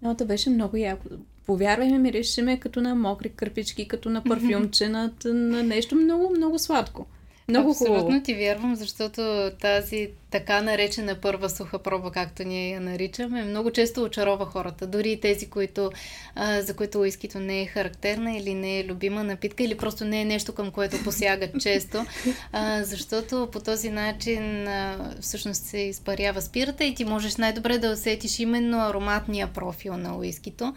нота 0.02 0.26
беше 0.26 0.50
много 0.50 0.78
яко. 0.78 1.08
Повярвай 1.46 1.88
ми, 1.88 1.98
мирише 1.98 2.42
ме 2.42 2.60
като 2.60 2.82
на 2.82 2.96
мокри 2.96 3.30
кърпички, 3.30 3.88
като 3.88 4.10
на 4.10 4.24
парфюмче, 4.24 4.90
на, 4.90 5.14
на 5.26 5.64
нещо 5.64 5.96
много, 5.96 6.30
много 6.30 6.60
сладко. 6.60 7.06
Много 7.50 7.70
Абсолютно 7.70 8.02
хубаво. 8.02 8.24
ти 8.24 8.36
вярвам, 8.36 8.76
защото 8.76 9.52
тази 9.62 10.10
така 10.32 10.62
наречена 10.62 11.16
първа 11.16 11.50
суха 11.50 11.80
проба, 11.80 12.12
както 12.12 12.44
ние 12.44 12.70
я 12.70 12.82
наричаме, 12.82 13.44
много 13.44 13.72
често 13.72 14.04
очарова 14.04 14.46
хората. 14.46 14.88
Дори 14.88 15.12
и 15.12 15.20
тези, 15.20 15.50
които, 15.50 15.92
а, 16.36 16.62
за 16.62 16.76
които 16.76 17.00
уискито 17.00 17.40
не 17.40 17.62
е 17.62 17.66
характерна 17.66 18.38
или 18.38 18.54
не 18.54 18.80
е 18.80 18.86
любима 18.86 19.24
напитка, 19.24 19.64
или 19.64 19.78
просто 19.78 20.06
не 20.06 20.22
е 20.22 20.26
нещо, 20.26 20.54
към 20.54 20.72
което 20.72 21.04
посягат 21.04 21.52
често, 21.62 22.06
а, 22.52 22.84
защото 22.84 23.50
по 23.52 23.60
този 23.60 23.90
начин 23.90 24.68
а, 24.68 25.12
всъщност 25.22 25.64
се 25.64 25.78
изпарява 25.78 26.42
спирата 26.42 26.84
и 26.84 26.96
ти 26.96 27.06
можеш 27.06 27.36
най-добре 27.36 27.78
да 27.78 27.92
усетиш 27.92 28.40
именно 28.40 28.82
ароматния 28.82 29.48
профил 29.54 29.98
на 29.98 30.18
уискито. 30.18 30.74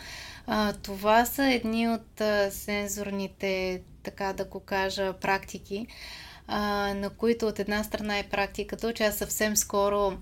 А, 0.47 0.73
това 0.73 1.25
са 1.25 1.45
едни 1.45 1.89
от 1.89 2.20
а, 2.20 2.51
сензорните, 2.51 3.81
така 4.03 4.33
да 4.33 4.45
го 4.45 4.61
кажа, 4.61 5.12
практики, 5.12 5.87
а, 6.47 6.95
на 6.95 7.11
които 7.11 7.47
от 7.47 7.59
една 7.59 7.84
страна 7.84 8.18
е 8.18 8.28
практиката, 8.28 8.93
че 8.93 9.05
аз 9.05 9.18
съвсем 9.18 9.57
скоро, 9.57 10.18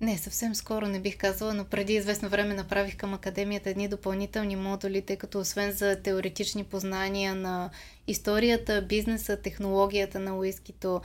не, 0.00 0.18
съвсем 0.18 0.54
скоро 0.54 0.86
не 0.86 1.00
бих 1.00 1.18
казала, 1.18 1.54
но 1.54 1.64
преди 1.64 1.94
известно 1.94 2.28
време 2.28 2.54
направих 2.54 2.96
към 2.96 3.14
академията 3.14 3.70
едни 3.70 3.88
допълнителни 3.88 4.56
модули, 4.56 5.02
тъй 5.02 5.16
като 5.16 5.38
освен 5.38 5.72
за 5.72 6.02
теоретични 6.02 6.64
познания 6.64 7.34
на 7.34 7.70
историята, 8.06 8.82
бизнеса, 8.82 9.36
технологията 9.36 10.18
на 10.18 10.36
уискито, 10.36 11.00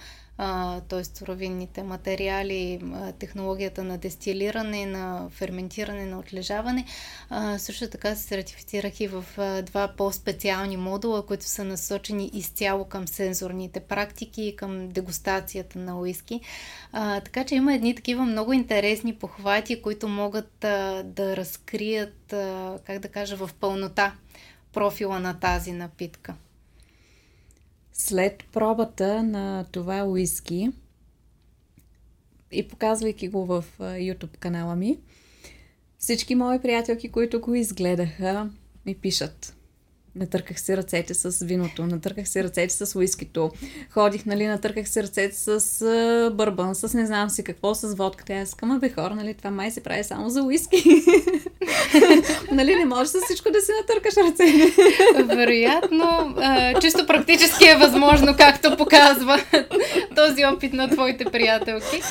т.е. 0.89 1.03
суровинните 1.03 1.83
материали, 1.83 2.81
технологията 3.19 3.83
на 3.83 3.97
дестилиране, 3.97 4.85
на 4.85 5.29
ферментиране, 5.29 6.05
на 6.05 6.19
отлежаване. 6.19 6.85
Също 7.57 7.89
така 7.89 8.15
се 8.15 8.23
сертифицирах 8.23 8.99
и 8.99 9.07
в 9.07 9.25
два 9.65 9.87
по-специални 9.97 10.77
модула, 10.77 11.25
които 11.25 11.45
са 11.45 11.63
насочени 11.63 12.31
изцяло 12.33 12.85
към 12.85 13.07
сензорните 13.07 13.79
практики 13.79 14.43
и 14.43 14.55
към 14.55 14.89
дегустацията 14.89 15.79
на 15.79 15.99
уиски. 15.99 16.41
Така 16.93 17.43
че 17.43 17.55
има 17.55 17.73
едни 17.73 17.95
такива 17.95 18.25
много 18.25 18.53
интересни 18.53 19.15
похвати, 19.15 19.81
които 19.81 20.07
могат 20.07 20.51
да 21.03 21.37
разкрият, 21.37 22.33
как 22.85 22.99
да 22.99 23.07
кажа, 23.07 23.35
в 23.35 23.49
пълнота 23.59 24.15
профила 24.73 25.19
на 25.19 25.39
тази 25.39 25.71
напитка. 25.71 26.35
След 28.03 28.43
пробата 28.51 29.23
на 29.23 29.65
това 29.71 30.03
уиски 30.03 30.71
и 32.51 32.67
показвайки 32.67 33.27
го 33.29 33.45
в 33.45 33.65
YouTube 33.79 34.37
канала 34.37 34.75
ми, 34.75 34.99
всички 35.97 36.35
мои 36.35 36.61
приятелки, 36.61 37.11
които 37.11 37.41
го 37.41 37.55
изгледаха, 37.55 38.49
ми 38.85 38.95
пишат. 38.95 39.55
Натърках 40.15 40.59
си 40.59 40.77
ръцете 40.77 41.13
с 41.13 41.45
виното, 41.45 41.85
натърках 41.85 42.27
си 42.27 42.43
ръцете 42.43 42.85
с 42.85 42.95
уискито, 42.95 43.51
ходих, 43.89 44.25
нали, 44.25 44.47
натърках 44.47 44.89
си 44.89 45.03
ръцете 45.03 45.35
с 45.35 45.81
а, 45.81 46.31
бърбан, 46.33 46.75
с 46.75 46.93
не 46.93 47.05
знам 47.05 47.29
си 47.29 47.43
какво, 47.43 47.75
с 47.75 47.95
водката. 47.95 48.33
Аз 48.33 48.49
искам, 48.49 48.79
бе 48.79 48.89
хора, 48.89 49.15
нали, 49.15 49.33
това 49.33 49.51
май 49.51 49.71
се 49.71 49.83
прави 49.83 50.03
само 50.03 50.29
за 50.29 50.43
уиски. 50.43 50.83
нали, 52.51 52.75
не 52.75 52.85
можеш 52.85 53.07
с 53.07 53.17
всичко 53.25 53.51
да 53.51 53.61
си 53.61 53.71
натъркаш 53.81 54.13
ръцете. 54.17 54.73
Вероятно, 55.35 56.33
а, 56.37 56.79
чисто 56.79 57.07
практически 57.07 57.65
е 57.65 57.75
възможно, 57.75 58.35
както 58.37 58.77
показва 58.77 59.39
този 60.15 60.45
опит 60.45 60.73
на 60.73 60.89
твоите 60.89 61.25
приятелки, 61.25 62.01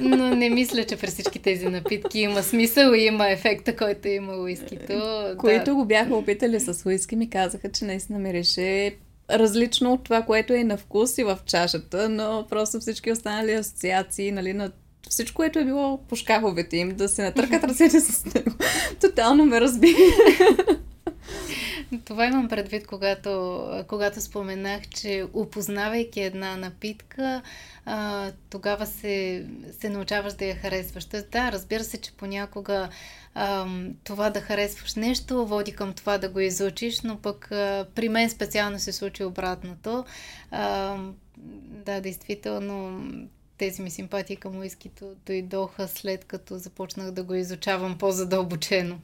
но 0.00 0.34
не 0.34 0.50
мисля, 0.50 0.84
че 0.84 0.96
при 0.96 1.06
всички 1.06 1.38
тези 1.38 1.66
напитки 1.66 2.20
има 2.20 2.42
смисъл 2.42 2.92
и 2.92 3.00
има 3.00 3.30
ефекта, 3.30 3.76
който 3.76 4.08
има 4.08 4.36
уискито. 4.36 4.92
Които 5.38 5.64
да. 5.64 5.74
го 5.74 5.84
бяха 5.84 6.14
опитали 6.14 6.60
с 6.60 6.86
уиски, 6.86 7.16
ми 7.16 7.30
казаха, 7.30 7.49
че 7.72 7.84
наистина 7.84 8.18
мирише 8.18 8.96
различно 9.30 9.92
от 9.92 10.04
това, 10.04 10.22
което 10.22 10.52
е 10.52 10.64
на 10.64 10.76
вкус 10.76 11.18
и 11.18 11.24
в 11.24 11.38
чашата, 11.46 12.08
но 12.08 12.46
просто 12.50 12.80
всички 12.80 13.12
останали 13.12 13.52
асоциации, 13.52 14.32
нали, 14.32 14.52
на 14.52 14.72
всичко, 15.08 15.36
което 15.36 15.58
е 15.58 15.64
било 15.64 16.00
по 16.08 16.16
шкафовете 16.16 16.76
им, 16.76 16.96
да 16.96 17.08
се 17.08 17.22
натъркат 17.22 17.64
ръцете 17.64 18.00
с 18.00 18.34
него. 18.34 18.50
Тотално 19.00 19.46
ме 19.46 19.60
разби. 19.60 19.94
Това 22.04 22.26
имам 22.26 22.48
предвид, 22.48 22.86
когато, 22.86 23.62
когато 23.88 24.20
споменах, 24.20 24.88
че 24.88 25.26
опознавайки 25.32 26.20
една 26.20 26.56
напитка, 26.56 27.42
а, 27.84 28.30
тогава 28.50 28.86
се, 28.86 29.46
се 29.80 29.88
научаваш 29.88 30.32
да 30.32 30.44
я 30.44 30.56
харесваш. 30.56 31.04
Да, 31.04 31.52
разбира 31.52 31.84
се, 31.84 32.00
че 32.00 32.12
понякога 32.12 32.88
това 34.04 34.30
да 34.30 34.40
харесваш 34.40 34.94
нещо 34.94 35.46
води 35.46 35.72
към 35.72 35.92
това 35.92 36.18
да 36.18 36.28
го 36.28 36.40
изучиш, 36.40 37.00
но 37.00 37.16
пък 37.16 37.52
а, 37.52 37.86
при 37.94 38.08
мен 38.08 38.30
специално 38.30 38.78
се 38.78 38.92
случи 38.92 39.24
обратното. 39.24 40.04
Да, 41.84 42.00
действително 42.00 43.02
тези 43.58 43.82
ми 43.82 43.90
симпатии 43.90 44.36
към 44.36 44.58
уискито 44.58 45.14
дойдоха 45.26 45.88
след 45.88 46.24
като 46.24 46.58
започнах 46.58 47.10
да 47.10 47.22
го 47.22 47.34
изучавам 47.34 47.98
по-задълбочено. 47.98 48.98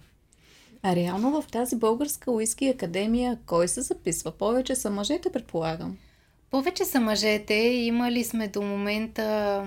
А 0.83 0.97
реално 0.97 1.43
в 1.43 1.47
тази 1.47 1.77
българска 1.77 2.31
уиски 2.31 2.69
академия 2.69 3.39
кой 3.47 3.69
се 3.69 3.81
записва? 3.83 4.31
Повече 4.31 4.75
са 4.75 4.91
мъжете, 4.91 5.33
предполагам. 5.33 5.99
Повече 6.51 6.85
са 6.85 7.01
мъжете. 7.01 7.55
Имали 7.55 8.25
сме 8.25 8.49
до 8.49 8.63
момента 8.63 9.65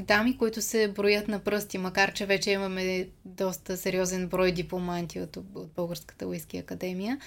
дами, 0.00 0.38
които 0.38 0.62
се 0.62 0.88
броят 0.88 1.28
на 1.28 1.38
пръсти, 1.38 1.78
макар 1.78 2.12
че 2.12 2.26
вече 2.26 2.50
имаме 2.50 3.08
доста 3.24 3.76
сериозен 3.76 4.28
брой 4.28 4.52
дипломанти 4.52 5.20
от, 5.20 5.36
от 5.36 5.72
Българската 5.76 6.26
уиски 6.26 6.58
академия. 6.58 7.18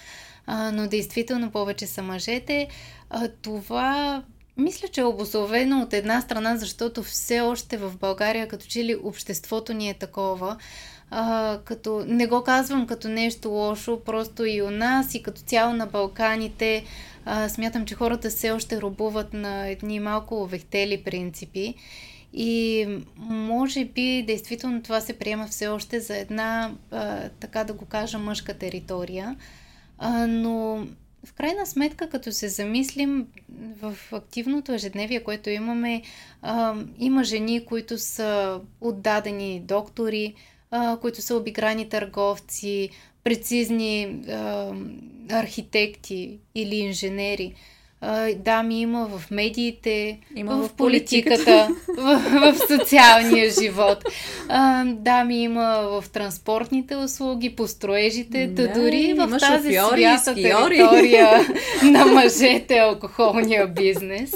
А, 0.45 0.71
но 0.71 0.87
действително 0.87 1.51
повече 1.51 1.87
са 1.87 2.01
мъжете. 2.01 2.67
А, 3.09 3.27
това 3.41 4.23
мисля, 4.57 4.87
че 4.87 5.01
е 5.01 5.03
обословено 5.03 5.81
от 5.81 5.93
една 5.93 6.21
страна, 6.21 6.57
защото 6.57 7.03
все 7.03 7.41
още 7.41 7.77
в 7.77 7.97
България, 7.97 8.47
като 8.47 8.65
че 8.65 8.83
ли 8.83 8.95
обществото 9.03 9.73
ни 9.73 9.89
е 9.89 9.93
такова, 9.93 10.57
а, 11.09 11.59
като, 11.65 12.03
не 12.07 12.27
го 12.27 12.43
казвам 12.43 12.87
като 12.87 13.09
нещо 13.09 13.49
лошо, 13.49 14.01
просто 14.05 14.45
и 14.45 14.61
у 14.61 14.69
нас, 14.69 15.15
и 15.15 15.23
като 15.23 15.41
цяло 15.41 15.73
на 15.73 15.85
Балканите, 15.85 16.83
а, 17.25 17.49
смятам, 17.49 17.85
че 17.85 17.95
хората 17.95 18.29
все 18.29 18.51
още 18.51 18.81
робуват 18.81 19.33
на 19.33 19.67
едни 19.67 19.99
малко 19.99 20.43
овехтели 20.43 21.03
принципи. 21.03 21.75
И 22.33 22.87
може 23.17 23.85
би, 23.85 24.23
действително, 24.27 24.83
това 24.83 25.01
се 25.01 25.13
приема 25.13 25.47
все 25.47 25.67
още 25.67 25.99
за 25.99 26.17
една, 26.17 26.71
а, 26.91 27.29
така 27.29 27.63
да 27.63 27.73
го 27.73 27.85
кажа, 27.85 28.19
мъжка 28.19 28.53
територия. 28.53 29.35
А, 29.97 30.27
но 30.27 30.87
в 31.25 31.33
крайна 31.33 31.65
сметка, 31.65 32.09
като 32.09 32.31
се 32.31 32.47
замислим 32.49 33.27
в 33.81 33.97
активното 34.11 34.73
ежедневие, 34.73 35.23
което 35.23 35.49
имаме, 35.49 36.01
а, 36.41 36.75
има 36.99 37.23
жени, 37.23 37.65
които 37.65 37.97
са 37.97 38.59
отдадени 38.81 39.59
доктори, 39.59 40.35
а, 40.71 40.97
които 40.97 41.21
са 41.21 41.35
обиграни 41.35 41.89
търговци, 41.89 42.89
прецизни 43.23 44.21
а, 44.29 44.73
архитекти 45.31 46.39
или 46.55 46.75
инженери. 46.75 47.53
Дами 48.35 48.81
има 48.81 49.05
в 49.05 49.31
медиите, 49.31 50.19
има 50.35 50.57
в, 50.57 50.67
в 50.67 50.73
политиката, 50.73 51.69
в, 51.97 52.19
в 52.19 52.57
социалния 52.67 53.51
живот. 53.61 54.03
А, 54.49 54.85
дами 54.85 55.43
има 55.43 55.81
в 55.81 56.09
транспортните 56.09 56.95
услуги, 56.95 57.55
по 57.55 57.67
строежите, 57.67 58.47
да, 58.47 58.73
дори 58.73 59.13
в 59.13 59.37
тази 59.39 59.73
шофьори, 59.73 60.01
свята 60.01 60.35
територия 60.35 61.29
на 61.83 62.05
мъжете 62.05 62.77
алкохолния 62.77 63.67
бизнес. 63.67 64.31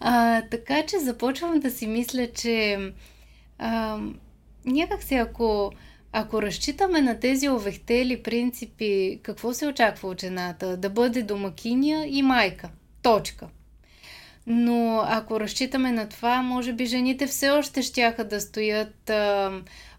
А, 0.00 0.42
така 0.50 0.82
че 0.86 0.98
започвам 0.98 1.60
да 1.60 1.70
си 1.70 1.86
мисля, 1.86 2.28
че 2.34 2.78
а, 3.58 3.98
някак 4.64 5.02
се 5.02 5.14
ако, 5.14 5.72
ако 6.12 6.42
разчитаме 6.42 7.02
на 7.02 7.20
тези 7.20 7.48
овехтели 7.48 8.22
принципи, 8.22 9.20
какво 9.22 9.52
се 9.52 9.66
очаква 9.66 10.08
от 10.08 10.20
жената? 10.20 10.76
Да 10.76 10.90
бъде 10.90 11.22
домакиня 11.22 12.06
и 12.08 12.22
майка. 12.22 12.68
Точка. 13.06 13.46
Но 14.46 15.04
ако 15.08 15.40
разчитаме 15.40 15.92
на 15.92 16.08
това, 16.08 16.42
може 16.42 16.72
би 16.72 16.86
жените 16.86 17.26
все 17.26 17.50
още 17.50 17.82
щяха 17.82 18.24
да 18.24 18.40
стоят 18.40 19.10
а, 19.10 19.52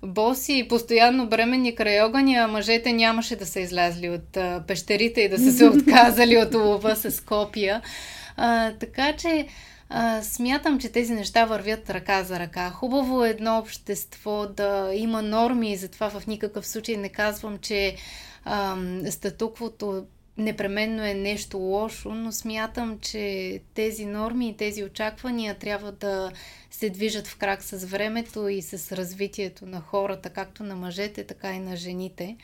боси 0.04 0.58
и 0.58 0.68
постоянно 0.68 1.28
бремени 1.30 1.76
край 1.76 2.02
огъня, 2.02 2.34
а 2.34 2.48
мъжете 2.48 2.94
нямаше 2.94 3.36
да 3.36 3.46
са 3.46 3.60
излязли 3.60 4.10
от 4.10 4.38
а, 4.38 4.64
пещерите 4.68 5.22
и 5.22 5.30
да 5.30 5.38
са 5.38 5.52
се 5.52 5.66
отказали 5.70 6.38
от 6.38 6.54
лова 6.56 6.96
с 6.96 7.26
копия. 7.26 7.82
А, 8.38 8.72
така 8.72 9.14
че 9.14 9.48
а, 9.90 10.22
смятам, 10.22 10.80
че 10.80 10.90
тези 10.90 11.14
неща 11.14 11.46
вървят 11.46 11.90
ръка 11.90 12.24
за 12.24 12.40
ръка. 12.40 12.70
Хубаво 12.70 13.26
е 13.26 13.30
едно 13.30 13.58
общество 13.58 14.46
да 14.48 14.92
има 14.94 15.22
норми 15.22 15.72
и 15.72 15.78
затова 15.78 16.10
в 16.10 16.28
никакъв 16.28 16.68
случай 16.68 16.98
не 16.98 17.10
казвам, 17.10 17.58
че 17.58 17.96
а, 18.46 18.78
статуквото 19.10 20.04
непременно 20.38 21.06
е 21.06 21.14
нещо 21.14 21.58
лошо, 21.58 22.10
но 22.10 22.32
смятам, 22.32 23.00
че 23.00 23.60
тези 23.74 24.06
норми 24.06 24.50
и 24.50 24.58
тези 24.58 24.84
очаквания 24.84 25.56
трябва 25.56 25.92
да 25.92 26.32
се 26.72 26.90
движат 26.90 27.28
в 27.28 27.38
крак 27.38 27.64
с 27.64 27.86
времето 27.86 28.48
и 28.48 28.62
с 28.62 28.92
развитието 28.92 29.66
на 29.66 29.82
хората, 29.82 30.30
както 30.30 30.64
на 30.64 30.76
мъжете, 30.76 31.24
така 31.24 31.54
и 31.54 31.60
на 31.60 31.76
жените. 31.76 32.38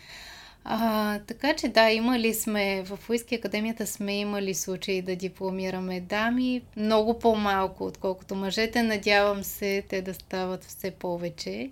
А, 0.65 1.19
така 1.19 1.55
че 1.55 1.67
да, 1.67 1.91
имали 1.91 2.33
сме, 2.33 2.83
в 2.83 3.09
Уиски 3.09 3.35
Академията 3.35 3.87
сме 3.87 4.19
имали 4.19 4.53
случаи 4.53 5.01
да 5.01 5.15
дипломираме 5.15 6.01
дами, 6.01 6.61
много 6.77 7.19
по-малко, 7.19 7.85
отколкото 7.85 8.35
мъжете. 8.35 8.83
Надявам 8.83 9.43
се 9.43 9.83
те 9.89 10.01
да 10.01 10.13
стават 10.13 10.63
все 10.63 10.91
повече, 10.91 11.71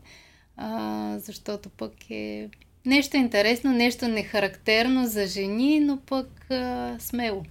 а, 0.57 1.15
защото 1.19 1.69
пък 1.69 1.93
е 2.09 2.49
нещо 2.86 3.18
интересно, 3.18 3.72
нещо 3.72 4.08
нехарактерно 4.08 5.08
за 5.08 5.28
жени, 5.28 5.80
но 5.80 5.98
пък 5.98 6.52
а, 6.52 6.96
смело. 7.00 7.44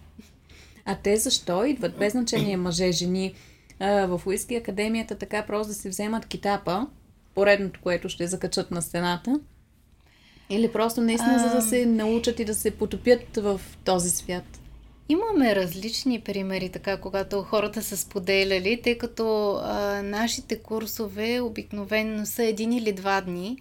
А 0.84 0.96
те 0.96 1.16
защо 1.16 1.64
идват? 1.64 1.98
Без 1.98 2.12
значение 2.12 2.56
мъже, 2.56 2.92
жени. 2.92 3.34
А, 3.80 4.06
в 4.06 4.26
Уиски 4.26 4.54
Академията 4.54 5.14
така 5.14 5.46
просто 5.46 5.68
да 5.68 5.74
се 5.74 5.88
вземат 5.88 6.26
китапа, 6.26 6.86
поредното, 7.34 7.80
което 7.82 8.08
ще 8.08 8.26
закачат 8.26 8.70
на 8.70 8.82
стената, 8.82 9.40
или 10.50 10.72
просто 10.72 11.00
наистина, 11.00 11.34
а... 11.34 11.48
за 11.48 11.54
да 11.54 11.62
се 11.62 11.86
научат 11.86 12.40
и 12.40 12.44
да 12.44 12.54
се 12.54 12.70
потопят 12.70 13.36
в 13.36 13.60
този 13.84 14.10
свят? 14.10 14.44
Имаме 15.08 15.56
различни 15.56 16.20
примери, 16.20 16.68
така, 16.68 16.96
когато 16.96 17.42
хората 17.42 17.82
са 17.82 17.96
споделяли, 17.96 18.80
тъй 18.82 18.98
като 18.98 19.52
а, 19.62 20.02
нашите 20.02 20.58
курсове 20.58 21.40
обикновено 21.40 22.26
са 22.26 22.44
един 22.44 22.72
или 22.72 22.92
два 22.92 23.20
дни 23.20 23.58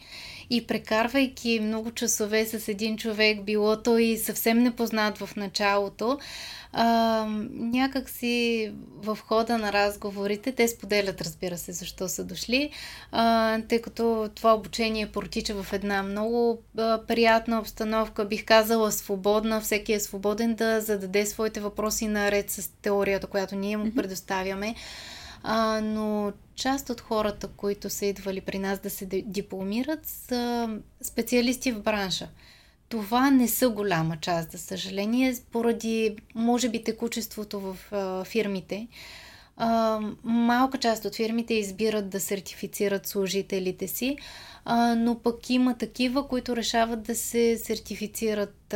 и 0.50 0.68
прекарвайки 0.68 1.60
много 1.60 1.92
часове 1.92 2.46
с 2.46 2.68
един 2.68 2.98
човек, 2.98 3.44
било 3.44 3.78
то 3.78 3.98
и 3.98 4.18
съвсем 4.18 4.58
непознат 4.60 5.18
в 5.18 5.36
началото, 5.36 6.20
а, 6.74 7.26
някак 7.52 8.10
си 8.10 8.72
в 8.96 9.18
хода 9.28 9.58
на 9.58 9.74
разговорите, 9.74 10.52
те 10.52 10.68
споделят, 10.68 11.22
разбира 11.22 11.58
се, 11.58 11.72
защо 11.72 12.10
са 12.10 12.24
дошли, 12.24 12.70
а, 13.12 13.62
тъй 13.62 13.82
като 13.82 14.30
това 14.36 14.54
обучение 14.54 15.12
протича 15.12 15.64
в 15.64 15.74
една 15.74 16.04
много 16.04 16.62
а, 16.78 17.02
приятна 17.08 17.60
обстановка, 17.60 18.26
бих 18.26 18.46
казала 18.46 18.92
свободна, 18.92 19.62
всеки 19.62 19.94
е 19.94 20.00
свободен 20.00 20.56
да 20.56 20.82
зададе 20.82 21.26
своите 21.26 21.60
въпроси 21.60 22.08
наред 22.08 22.50
с 22.50 22.72
теорията, 22.82 23.28
която 23.28 23.56
ние 23.56 23.78
му 23.78 23.96
предоставяме. 23.96 24.76
А, 25.44 25.82
но 25.84 26.32
част 26.56 26.90
от 26.90 27.02
хората, 27.02 27.48
които 27.48 27.90
са 27.90 28.06
идвали 28.06 28.42
при 28.42 28.60
нас 28.60 28.80
да 28.80 28.90
се 28.90 29.06
дипломират, 29.06 30.06
са 30.06 30.70
специалисти 31.02 31.72
в 31.72 31.82
бранша. 31.82 32.28
Това 32.90 33.32
не 33.32 33.48
са 33.48 33.70
голяма 33.70 34.18
част, 34.18 34.52
за 34.52 34.58
съжаление, 34.58 35.36
поради, 35.52 36.16
може 36.36 36.70
би, 36.70 36.84
текучеството 36.84 37.60
в 37.60 37.78
а, 37.92 38.24
фирмите. 38.24 38.88
А, 39.58 40.00
малка 40.24 40.78
част 40.78 41.06
от 41.06 41.16
фирмите 41.16 41.54
избират 41.54 42.10
да 42.10 42.20
сертифицират 42.20 43.08
служителите 43.08 43.88
си, 43.88 44.18
но 44.98 45.20
пък 45.24 45.50
има 45.50 45.78
такива, 45.78 46.28
които 46.28 46.56
решават 46.56 47.04
да 47.04 47.16
се 47.16 47.58
сертифицират 47.58 48.76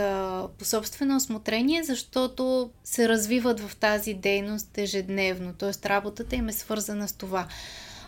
по 0.57 0.65
собствено 0.65 1.15
осмотрение, 1.15 1.83
защото 1.83 2.69
се 2.83 3.09
развиват 3.09 3.59
в 3.59 3.75
тази 3.75 4.13
дейност 4.13 4.77
ежедневно, 4.77 5.53
т.е. 5.53 5.89
работата 5.89 6.35
им 6.35 6.49
е 6.49 6.53
свързана 6.53 7.07
с 7.07 7.13
това. 7.13 7.47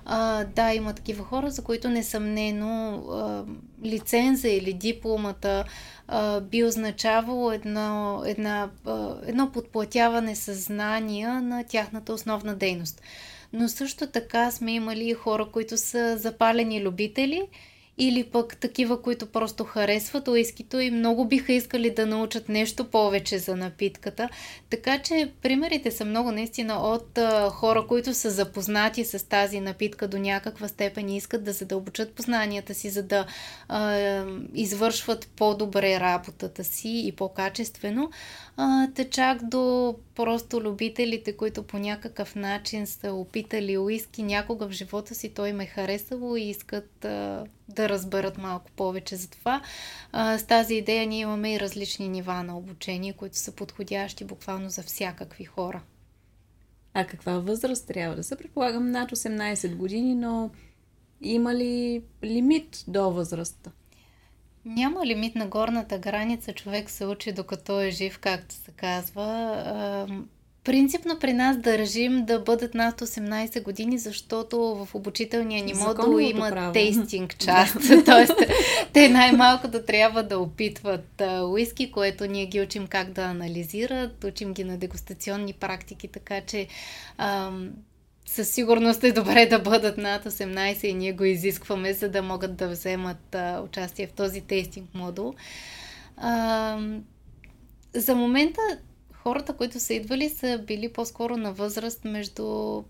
А, 0.06 0.44
да, 0.44 0.74
има 0.74 0.94
такива 0.94 1.24
хора, 1.24 1.52
за 1.52 1.64
които 1.64 1.90
несъмнено 1.90 2.96
а, 2.96 3.44
лиценза 3.86 4.50
или 4.50 4.74
дипломата 4.74 5.64
а, 6.08 6.42
би 6.42 6.64
означавало 6.64 7.52
едно, 7.52 8.22
една, 8.26 8.70
а, 8.86 9.16
едно 9.26 9.52
подплатяване 9.52 10.36
съзнания 10.36 11.42
на 11.42 11.64
тяхната 11.64 12.14
основна 12.14 12.56
дейност. 12.56 13.02
Но 13.54 13.70
също 13.70 14.08
така 14.08 14.52
сме 14.52 14.74
имали 14.74 15.14
хора, 15.14 15.46
които 15.52 15.78
са 15.78 16.18
запалени 16.18 16.84
любители– 16.84 17.42
или 17.98 18.24
пък 18.24 18.58
такива, 18.58 19.02
които 19.02 19.26
просто 19.26 19.64
харесват 19.64 20.28
уискито 20.28 20.80
и 20.80 20.92
много 20.92 21.26
биха 21.26 21.54
искали 21.54 21.90
да 21.90 22.06
научат 22.06 22.50
нещо 22.50 22.86
повече 22.86 23.40
за 23.40 23.56
напитката. 23.56 24.30
Така 24.70 25.00
че 25.00 25.32
примерите 25.42 25.92
са 25.92 26.06
много 26.06 26.32
наистина 26.32 26.76
от 26.76 27.18
а, 27.18 27.50
хора, 27.50 27.88
които 27.88 28.14
са 28.14 28.30
запознати 28.30 29.06
с 29.06 29.30
тази 29.30 29.60
напитка 29.60 30.08
до 30.08 30.18
някаква 30.18 30.68
степен 30.68 31.10
и 31.10 31.18
искат 31.18 31.44
да 31.44 31.54
задълбочат 31.54 32.14
познанията 32.14 32.74
си, 32.74 32.90
за 32.90 33.04
да 33.04 33.26
а, 33.68 34.24
извършват 34.54 35.30
по-добре 35.36 36.00
работата 36.00 36.64
си 36.64 37.04
и 37.06 37.12
по-качествено 37.12 38.12
те 38.96 39.10
чак 39.10 39.50
до 39.50 39.96
просто 40.16 40.62
любителите, 40.62 41.38
които 41.38 41.64
по 41.64 41.78
някакъв 41.80 42.36
начин 42.36 42.88
са 42.88 43.14
опитали 43.14 43.78
уиски 43.78 44.24
някога 44.24 44.68
в 44.68 44.72
живота 44.72 45.16
си, 45.16 45.34
той 45.34 45.54
ме 45.54 45.64
е 45.64 45.68
харесало 45.68 46.36
и 46.36 46.42
искат 46.42 47.06
а, 47.06 47.46
да 47.70 47.90
разберат 47.90 48.38
малко 48.38 48.72
повече 48.72 49.16
за 49.16 49.30
това. 49.30 49.62
А, 50.12 50.38
с 50.38 50.44
тази 50.44 50.76
идея 50.76 51.08
ние 51.08 51.20
имаме 51.20 51.54
и 51.54 51.60
различни 51.60 52.10
нива 52.10 52.44
на 52.44 52.58
обучение, 52.58 53.14
които 53.14 53.38
са 53.38 53.52
подходящи 53.52 54.26
буквално 54.26 54.70
за 54.70 54.84
всякакви 54.84 55.46
хора. 55.46 55.82
А 56.94 57.06
каква 57.06 57.40
възраст 57.40 57.88
трябва 57.88 58.16
да 58.16 58.24
се? 58.24 58.36
Предполагам 58.36 58.92
над 58.92 59.12
18 59.12 59.76
години, 59.76 60.16
но 60.16 60.50
има 61.22 61.56
ли 61.56 62.04
лимит 62.24 62.84
до 62.88 63.12
възрастта? 63.12 63.72
Няма 64.66 65.06
лимит 65.06 65.36
на 65.36 65.48
горната 65.48 65.98
граница. 65.98 66.54
Човек 66.54 66.90
се 66.90 67.06
учи 67.06 67.32
докато 67.32 67.82
е 67.82 67.90
жив, 67.90 68.20
както 68.20 68.56
се 68.56 68.72
казва. 68.72 70.08
Принципно 70.64 71.20
при 71.20 71.34
нас 71.34 71.58
държим 71.58 72.26
да 72.26 72.40
бъдат 72.40 72.74
над 72.74 73.02
18 73.02 73.64
години, 73.64 73.98
защото 73.98 74.58
в 74.60 74.96
обучителния 74.96 75.64
ни 75.64 75.74
модул 75.74 76.20
има 76.20 76.50
право. 76.50 76.74
тейстинг 76.74 77.38
част. 77.46 77.74
Тоест, 78.06 78.34
те 78.94 79.10
най-малко 79.10 79.68
да 79.68 79.86
трябва 79.86 80.24
да 80.24 80.40
опитват 80.40 81.22
уиски, 81.44 81.92
което 81.92 82.26
ние 82.26 82.46
ги 82.46 82.62
учим 82.62 82.88
как 82.88 83.12
да 83.12 83.22
анализират, 83.22 84.24
учим 84.24 84.54
ги 84.54 84.64
на 84.64 84.78
дегустационни 84.78 85.54
практики, 85.54 86.08
така 86.08 86.42
че 86.42 86.68
ам, 87.18 87.70
със 88.26 88.50
сигурност 88.50 89.04
е 89.04 89.12
добре 89.12 89.46
да 89.46 89.60
бъдат 89.60 89.98
над 89.98 90.26
18 90.26 90.86
и 90.86 90.94
ние 90.94 91.14
го 91.14 91.24
изискваме, 91.24 91.94
за 91.94 92.10
да 92.10 92.22
могат 92.22 92.56
да 92.56 92.68
вземат 92.68 93.36
а, 93.36 93.62
участие 93.62 94.08
в 94.08 94.14
този 94.14 94.42
тестинг 94.42 94.90
модул. 94.94 95.34
А, 96.18 96.80
за 97.94 98.16
момента 98.16 98.62
хората, 99.14 99.54
които 99.54 99.80
са 99.80 99.94
идвали, 99.94 100.30
са 100.30 100.64
били 100.68 100.94
по-скоро 100.94 101.38
на 101.38 101.54
възраст 101.54 102.06
между 102.06 102.84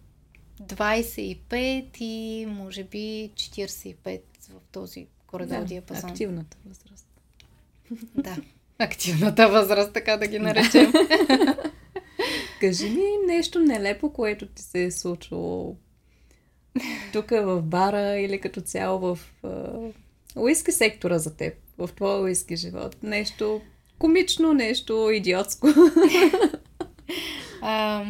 25 0.64 2.02
и 2.02 2.46
може 2.46 2.84
би 2.84 3.32
45 3.36 4.22
в 4.50 4.54
този 4.72 5.08
коридор 5.28 5.60
да, 5.60 5.66
диапазон. 5.66 6.10
Активната 6.10 6.58
възраст. 6.66 7.08
Да, 8.16 8.38
активната 8.80 9.50
възраст, 9.50 9.94
така 9.94 10.18
да 10.18 10.28
ги 10.28 10.40
наречем. 10.40 10.94
Кажи 12.66 12.90
ми 12.90 13.04
нещо 13.28 13.60
нелепо, 13.60 14.14
което 14.14 14.46
ти 14.46 14.64
се 14.64 14.84
е 14.84 14.92
случило 14.92 15.76
тук 17.14 17.30
в 17.30 17.62
бара 17.62 18.20
или 18.20 18.42
като 18.42 18.62
цяло 18.62 19.00
в 19.00 19.20
уиски 20.36 20.72
сектора 20.72 21.20
за 21.20 21.36
теб, 21.36 21.54
в 21.78 21.90
твоя 21.96 22.22
уиски 22.22 22.56
живот. 22.56 23.04
Нещо 23.04 23.62
комично, 24.00 24.54
нещо 24.54 25.12
идиотско. 25.12 25.68
а, 27.62 28.06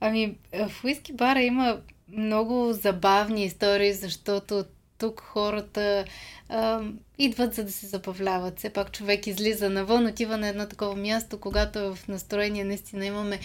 ами, 0.00 0.38
в 0.52 0.84
уиски 0.84 1.12
бара 1.12 1.42
има 1.42 1.80
много 2.08 2.72
забавни 2.72 3.44
истории, 3.44 3.92
защото 3.92 4.64
тук 4.98 5.20
хората 5.20 6.04
а, 6.48 6.80
идват 7.18 7.54
за 7.54 7.64
да 7.64 7.72
се 7.72 7.86
забавляват. 7.86 8.58
Все 8.58 8.70
пак 8.70 8.92
човек 8.92 9.26
излиза 9.26 9.70
навън, 9.70 10.06
отива 10.06 10.36
на 10.36 10.48
едно 10.48 10.66
такова 10.66 10.96
място, 10.96 11.40
когато 11.40 11.78
е 11.78 11.94
в 11.94 12.08
настроение 12.08 12.64
наистина 12.64 13.06
имаме 13.06 13.40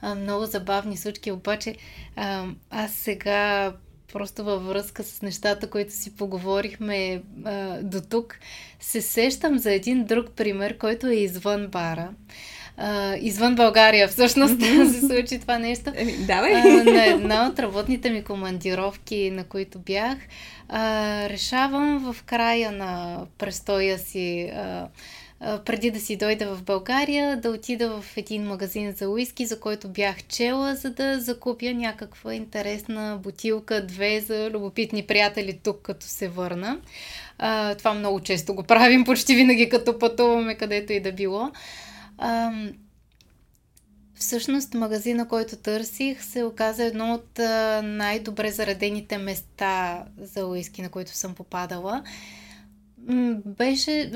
а, 0.00 0.14
много 0.14 0.44
забавни 0.44 0.96
случки, 0.96 1.32
обаче 1.32 1.76
а, 2.16 2.46
аз 2.70 2.92
сега 2.92 3.72
просто 4.12 4.44
във 4.44 4.66
връзка 4.66 5.04
с 5.04 5.22
нещата, 5.22 5.70
които 5.70 5.92
си 5.92 6.16
поговорихме 6.16 7.22
а, 7.44 7.82
до 7.82 8.00
тук, 8.00 8.38
се 8.80 9.02
сещам 9.02 9.58
за 9.58 9.72
един 9.72 10.04
друг 10.04 10.30
пример, 10.30 10.78
който 10.78 11.06
е 11.06 11.14
извън 11.14 11.66
бара. 11.66 12.10
А, 12.80 13.16
извън 13.16 13.54
България 13.54 14.08
всъщност 14.08 14.60
се 14.92 15.00
случи 15.00 15.38
това 15.38 15.58
нещо. 15.58 15.92
Еми, 15.94 16.12
давай. 16.12 16.54
А, 16.54 16.84
на 16.84 17.06
една 17.06 17.48
от 17.48 17.58
работните 17.58 18.10
ми 18.10 18.24
командировки, 18.24 19.30
на 19.30 19.44
които 19.44 19.78
бях, 19.78 20.18
а, 20.68 21.28
решавам 21.28 22.12
в 22.12 22.22
края 22.22 22.72
на 22.72 23.20
престоя 23.38 23.98
си 23.98 24.52
а, 24.54 24.88
преди 25.40 25.90
да 25.90 26.00
си 26.00 26.16
дойда 26.16 26.54
в 26.54 26.62
България, 26.62 27.36
да 27.36 27.50
отида 27.50 28.00
в 28.00 28.16
един 28.16 28.42
магазин 28.42 28.92
за 28.92 29.08
уиски, 29.08 29.46
за 29.46 29.60
който 29.60 29.88
бях 29.88 30.22
чела, 30.22 30.74
за 30.74 30.90
да 30.90 31.20
закупя 31.20 31.74
някаква 31.74 32.34
интересна 32.34 33.18
бутилка, 33.22 33.86
две 33.86 34.20
за 34.20 34.50
любопитни 34.50 35.02
приятели 35.02 35.58
тук, 35.62 35.82
като 35.82 36.06
се 36.06 36.28
върна. 36.28 36.78
А, 37.38 37.74
това 37.74 37.94
много 37.94 38.20
често 38.20 38.54
го 38.54 38.62
правим, 38.62 39.04
почти 39.04 39.34
винаги 39.34 39.68
като 39.68 39.98
пътуваме 39.98 40.54
където 40.54 40.92
и 40.92 41.00
да 41.00 41.12
било. 41.12 41.50
А, 42.18 42.50
Всъщност 44.18 44.74
магазина, 44.74 45.28
който 45.28 45.56
търсих, 45.56 46.24
се 46.24 46.44
оказа 46.44 46.84
едно 46.84 47.14
от 47.14 47.38
най-добре 47.82 48.50
заредените 48.50 49.18
места 49.18 50.04
за 50.18 50.46
уиски, 50.46 50.82
на 50.82 50.88
които 50.88 51.10
съм 51.12 51.34
попадала 51.34 52.04
беше 53.44 54.10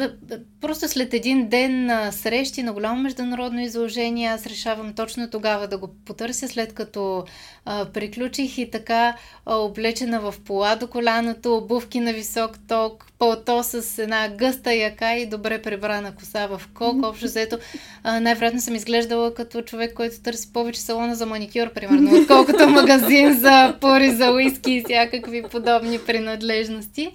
просто 0.61 0.89
след 0.89 1.15
един 1.15 1.49
ден 1.49 1.87
на 1.87 2.13
срещи 2.13 2.63
на 2.63 2.73
голямо 2.73 3.03
международно 3.03 3.61
изложение, 3.61 4.29
аз 4.29 4.47
решавам 4.47 4.93
точно 4.93 5.31
тогава 5.31 5.69
да 5.69 5.79
го 5.79 5.89
потърся, 6.05 6.49
след 6.49 6.73
като 6.73 7.25
а, 7.65 7.85
приключих 7.85 8.59
и 8.59 8.71
така 8.71 9.17
а, 9.47 9.57
облечена 9.57 10.21
в 10.21 10.35
пола 10.45 10.77
до 10.77 10.87
коляното, 10.87 11.57
обувки 11.57 12.01
на 12.01 12.13
висок 12.13 12.59
ток, 12.69 13.07
пълто 13.19 13.63
с 13.63 13.99
една 13.99 14.29
гъста 14.29 14.75
яка 14.75 15.17
и 15.17 15.27
добре 15.27 15.63
пребрана 15.63 16.15
коса 16.15 16.47
в 16.47 16.63
кок. 16.75 17.07
Общо 17.07 17.25
взето 17.25 17.59
най-вероятно 18.05 18.61
съм 18.61 18.75
изглеждала 18.75 19.35
като 19.35 19.63
човек, 19.63 19.95
който 19.95 20.21
търси 20.21 20.53
повече 20.53 20.81
салона 20.81 21.15
за 21.15 21.27
маникюр, 21.27 21.73
примерно, 21.73 22.21
отколкото 22.21 22.69
магазин 22.69 23.41
за 23.41 23.77
пори, 23.81 24.11
за 24.11 24.31
уиски 24.31 24.73
и 24.73 24.83
всякакви 24.85 25.43
подобни 25.43 25.99
принадлежности 25.99 27.13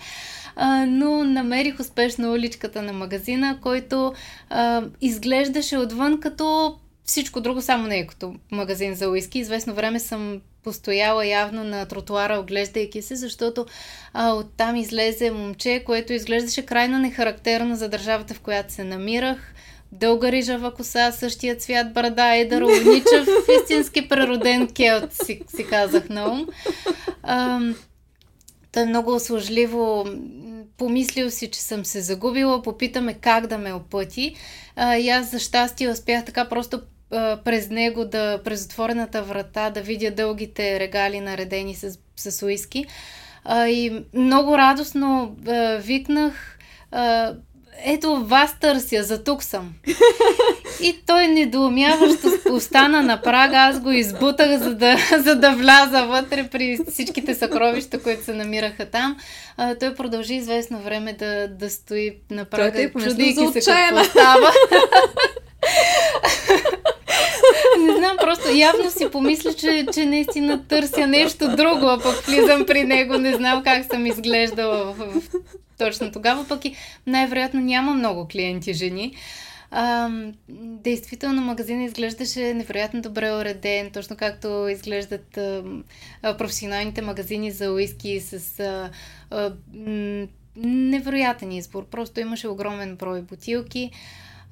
а, 0.57 0.85
но 0.85 1.23
намерих 1.23 1.79
успешно 1.79 2.31
уличката 2.31 2.81
на 2.81 2.93
магазина, 2.93 3.57
който 3.61 4.13
а, 4.49 4.83
изглеждаше 5.01 5.77
отвън 5.77 6.19
като 6.19 6.75
всичко 7.03 7.41
друго, 7.41 7.61
само 7.61 7.87
не 7.87 7.97
е 7.99 8.07
като 8.07 8.35
магазин 8.51 8.95
за 8.95 9.09
уиски. 9.09 9.39
Известно 9.39 9.73
време 9.73 9.99
съм 9.99 10.41
постояла 10.63 11.25
явно 11.25 11.63
на 11.63 11.85
тротуара, 11.85 12.39
оглеждайки 12.39 13.01
се, 13.01 13.15
защото 13.15 13.65
а, 14.13 14.33
оттам 14.33 14.75
излезе 14.75 15.31
момче, 15.31 15.83
което 15.85 16.13
изглеждаше 16.13 16.65
крайно 16.65 16.99
нехарактерно 16.99 17.75
за 17.75 17.89
държавата, 17.89 18.33
в 18.33 18.39
която 18.39 18.73
се 18.73 18.83
намирах. 18.83 19.53
Дълга 19.91 20.31
рижава 20.31 20.73
коса, 20.73 21.11
същия 21.11 21.55
цвят 21.55 21.93
брада, 21.93 22.35
едър, 22.35 22.61
луничев, 22.61 23.27
истински 23.61 24.09
прероден 24.09 24.67
келт, 24.67 25.13
си, 25.13 25.41
си 25.55 25.67
казах 25.67 26.09
на 26.09 26.31
ум. 26.31 26.47
А, 27.23 27.59
той 28.71 28.83
е 28.83 28.85
много 28.85 29.19
служливо 29.19 30.05
помислил 30.77 31.31
си, 31.31 31.51
че 31.51 31.59
съм 31.59 31.85
се 31.85 32.01
загубила, 32.01 32.61
попитаме 32.61 33.13
как 33.13 33.47
да 33.47 33.57
ме 33.57 33.73
опъти. 33.73 34.35
А, 34.75 34.97
и 34.97 35.09
аз 35.09 35.31
за 35.31 35.39
щастие 35.39 35.89
успях 35.89 36.25
така 36.25 36.49
просто 36.49 36.81
а, 37.11 37.37
през 37.45 37.69
него, 37.69 38.05
да, 38.05 38.41
през 38.43 38.65
отворената 38.65 39.23
врата, 39.23 39.69
да 39.69 39.81
видя 39.81 40.11
дългите 40.11 40.79
регали 40.79 41.19
наредени 41.19 41.75
с, 41.75 41.99
с 42.15 42.45
уиски. 42.45 42.85
А, 43.43 43.67
и 43.67 44.05
много 44.13 44.57
радостно 44.57 45.35
а, 45.47 45.77
викнах 45.77 46.57
а, 46.91 47.33
ето 47.85 48.25
вас 48.25 48.59
търся, 48.59 49.03
за 49.03 49.23
тук 49.23 49.43
съм. 49.43 49.73
И 50.81 50.95
той 51.05 51.27
недоумяващо 51.27 52.27
остана 52.51 53.03
на 53.03 53.21
прага, 53.21 53.57
аз 53.57 53.79
го 53.79 53.91
избутах, 53.91 54.59
за 54.59 54.75
да, 54.75 54.97
за 55.17 55.35
да 55.35 55.51
вляза 55.51 56.05
вътре 56.05 56.47
при 56.51 56.77
всичките 56.91 57.35
съкровища, 57.35 58.03
които 58.03 58.23
се 58.23 58.33
намираха 58.33 58.85
там. 58.85 59.17
А, 59.57 59.75
той 59.75 59.95
продължи 59.95 60.33
известно 60.33 60.79
време 60.79 61.13
да, 61.13 61.47
да 61.47 61.69
стои 61.69 62.15
на 62.31 62.45
прага, 62.45 62.81
е 62.81 62.91
чудейки 62.91 63.61
се 63.61 63.71
какво 63.71 64.03
става. 64.03 64.51
Не 67.79 67.95
знам, 67.95 68.17
просто 68.21 68.55
явно 68.55 68.91
си 68.91 69.09
помисля, 69.11 69.53
че, 69.53 69.85
че 69.93 70.05
наистина 70.05 70.67
търся 70.67 71.07
нещо 71.07 71.55
друго, 71.55 71.85
а 71.85 71.99
пък 71.99 72.15
влизам 72.15 72.65
при 72.65 72.83
него, 72.83 73.17
не 73.17 73.33
знам 73.33 73.63
как 73.63 73.85
съм 73.85 74.05
изглеждала 74.05 74.93
в, 74.93 74.93
в 74.93 75.21
точно 75.77 76.11
тогава, 76.11 76.47
пък 76.47 76.65
и 76.65 76.75
най-вероятно 77.07 77.61
няма 77.61 77.93
много 77.93 78.27
клиенти 78.27 78.73
жени. 78.73 79.15
А, 79.71 80.09
действително 80.83 81.41
магазина 81.41 81.83
изглеждаше 81.83 82.53
невероятно 82.53 83.01
добре 83.01 83.31
уреден, 83.31 83.91
точно 83.91 84.15
както 84.15 84.67
изглеждат 84.67 85.37
а, 85.37 85.63
а, 86.21 86.37
професионалните 86.37 87.01
магазини 87.01 87.51
за 87.51 87.71
уиски 87.71 88.19
с 88.19 88.59
а, 88.59 88.89
а, 89.29 89.53
невероятен 90.55 91.51
избор. 91.51 91.85
Просто 91.85 92.19
имаше 92.19 92.47
огромен 92.47 92.95
брой 92.95 93.21
бутилки. 93.21 93.91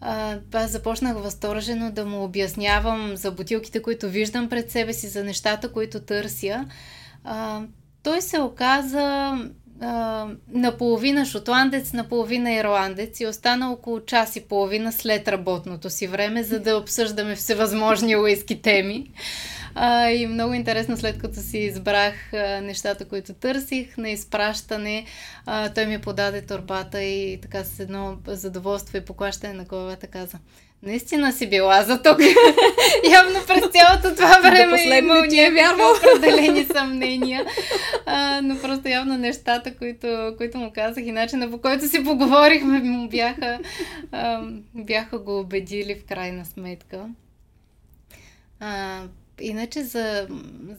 А, 0.01 0.38
аз 0.53 0.71
започнах 0.71 1.17
възторжено 1.17 1.91
да 1.91 2.05
му 2.05 2.23
обяснявам 2.23 3.15
за 3.15 3.32
бутилките, 3.32 3.82
които 3.82 4.09
виждам 4.09 4.49
пред 4.49 4.71
себе 4.71 4.93
си, 4.93 5.07
за 5.07 5.23
нещата, 5.23 5.71
които 5.71 5.99
търся. 5.99 6.65
А, 7.23 7.61
той 8.03 8.21
се 8.21 8.39
оказа 8.39 9.38
наполовина 10.53 11.26
шотландец, 11.26 11.93
наполовина 11.93 12.53
ирландец 12.53 13.19
и 13.19 13.26
остана 13.26 13.71
около 13.71 13.99
час 13.99 14.36
и 14.36 14.47
половина 14.47 14.91
след 14.91 15.28
работното 15.28 15.89
си 15.89 16.07
време, 16.07 16.43
за 16.43 16.59
да 16.59 16.78
обсъждаме 16.78 17.36
всевъзможни 17.36 18.15
уиски 18.15 18.61
теми. 18.61 19.11
А, 19.76 20.09
и 20.09 20.28
много 20.28 20.53
интересно, 20.53 20.97
след 20.97 21.17
като 21.17 21.39
си 21.39 21.57
избрах 21.57 22.34
а, 22.34 22.61
нещата, 22.61 23.05
които 23.05 23.34
търсих 23.34 23.97
на 23.97 24.09
изпращане, 24.09 25.05
а, 25.45 25.69
той 25.69 25.86
ми 25.86 26.01
подаде 26.01 26.41
турбата 26.41 27.03
и 27.03 27.41
така 27.41 27.63
с 27.63 27.80
едно 27.80 28.17
задоволство 28.28 28.97
и 28.97 29.05
поклащане 29.05 29.53
на 29.53 29.63
главата 29.63 30.07
каза 30.07 30.38
Наистина 30.86 31.33
си 31.33 31.49
била 31.49 31.83
за 31.83 32.01
тук. 32.01 32.19
Явно 33.11 33.39
през 33.47 33.63
цялото 33.71 34.15
това 34.15 34.39
време 34.39 34.81
е 34.81 34.97
имал 34.97 35.23
е 35.23 35.51
вярвал. 35.51 35.93
определени 35.97 36.65
съмнения. 36.65 37.45
А, 38.05 38.41
но 38.43 38.61
просто 38.61 38.88
явно 38.88 39.17
нещата, 39.17 39.75
които, 39.75 40.33
които 40.38 40.57
му 40.57 40.71
казах 40.75 41.05
и 41.05 41.11
начина 41.11 41.51
по 41.51 41.57
който 41.57 41.88
си 41.88 42.03
поговорихме, 42.03 42.79
му 42.79 43.09
бяха, 43.09 43.59
а, 44.11 44.41
бяха 44.73 45.19
го 45.19 45.39
убедили 45.39 45.95
в 45.95 46.05
крайна 46.05 46.45
сметка. 46.45 47.05
А, 48.59 49.01
иначе 49.41 49.83
за, 49.83 50.27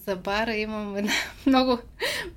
за 0.07 0.16
бара 0.16 0.54
имам 0.54 0.96
една 0.96 1.12
много, 1.46 1.78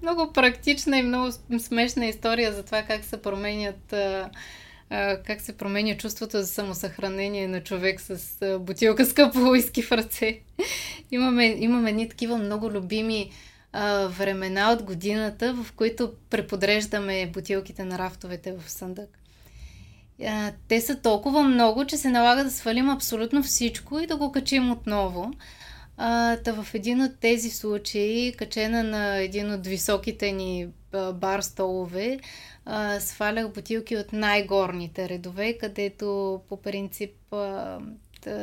много 0.01 0.33
практична 0.33 0.97
и 0.97 1.03
много 1.03 1.31
смешна 1.59 2.05
история 2.05 2.53
за 2.53 2.63
това 2.63 2.81
как 2.81 3.03
се 3.03 3.21
променят 3.21 3.93
а, 3.93 4.29
как 5.25 5.41
се 5.41 5.57
променя 5.57 5.97
чувството 5.97 6.37
за 6.37 6.47
самосъхранение 6.47 7.47
на 7.47 7.63
човек 7.63 8.01
с 8.01 8.59
бутилка 8.59 9.05
скъпо 9.05 9.39
уиски 9.39 9.81
в 9.81 9.91
ръце. 9.91 10.39
имаме, 11.11 11.45
имаме 11.59 11.89
едни 11.89 12.09
такива 12.09 12.37
много 12.37 12.71
любими 12.71 13.31
а, 13.73 14.07
времена 14.07 14.71
от 14.71 14.83
годината, 14.83 15.53
в 15.53 15.71
които 15.71 16.13
преподреждаме 16.29 17.31
бутилките 17.33 17.83
на 17.83 17.97
рафтовете 17.97 18.51
в 18.53 18.71
съндък. 18.71 19.19
А, 20.25 20.51
те 20.67 20.81
са 20.81 21.01
толкова 21.01 21.43
много, 21.43 21.85
че 21.85 21.97
се 21.97 22.09
налага 22.09 22.43
да 22.43 22.51
свалим 22.51 22.89
абсолютно 22.89 23.43
всичко 23.43 23.99
и 23.99 24.07
да 24.07 24.17
го 24.17 24.31
качим 24.31 24.71
отново. 24.71 25.31
А, 25.97 26.37
та 26.37 26.51
в 26.51 26.73
един 26.73 27.01
от 27.01 27.19
тези 27.19 27.49
случаи, 27.49 28.33
качена 28.37 28.83
на 28.83 29.17
един 29.17 29.53
от 29.53 29.67
високите 29.67 30.31
ни 30.31 30.67
бар 31.13 31.41
столове, 31.41 32.19
а, 32.69 32.99
свалях 32.99 33.49
бутилки 33.51 33.97
от 33.97 34.13
най-горните 34.13 35.09
редове, 35.09 35.57
където 35.57 36.39
по 36.49 36.61
принцип 36.61 37.33
а, 37.33 37.77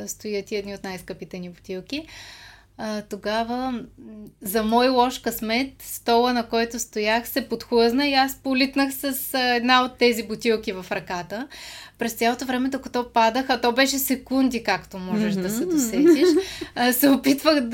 стоят 0.06 0.50
и 0.50 0.56
едни 0.56 0.74
от 0.74 0.84
най-скъпите 0.84 1.38
ни 1.38 1.50
бутилки. 1.50 2.06
А, 2.78 3.02
тогава, 3.02 3.84
за 4.42 4.62
мой 4.62 4.88
лош 4.88 5.18
късмет, 5.18 5.82
стола 5.82 6.32
на 6.32 6.48
който 6.48 6.78
стоях 6.78 7.28
се 7.28 7.48
подхлъзна 7.48 8.08
и 8.08 8.14
аз 8.14 8.36
политнах 8.36 8.94
с 8.94 9.34
а, 9.34 9.54
една 9.54 9.84
от 9.84 9.98
тези 9.98 10.22
бутилки 10.22 10.72
в 10.72 10.86
ръката. 10.92 11.48
През 11.98 12.12
цялото 12.12 12.44
време, 12.44 12.68
докато 12.68 13.12
падах, 13.12 13.50
а 13.50 13.60
то 13.60 13.72
беше 13.72 13.98
секунди, 13.98 14.62
както 14.62 14.98
можеш 14.98 15.34
mm-hmm. 15.34 15.42
да 15.42 15.50
се 15.50 15.66
досетиш, 15.66 16.28
а, 16.74 16.92
се 16.92 17.08
опитвах 17.10 17.60
да 17.60 17.66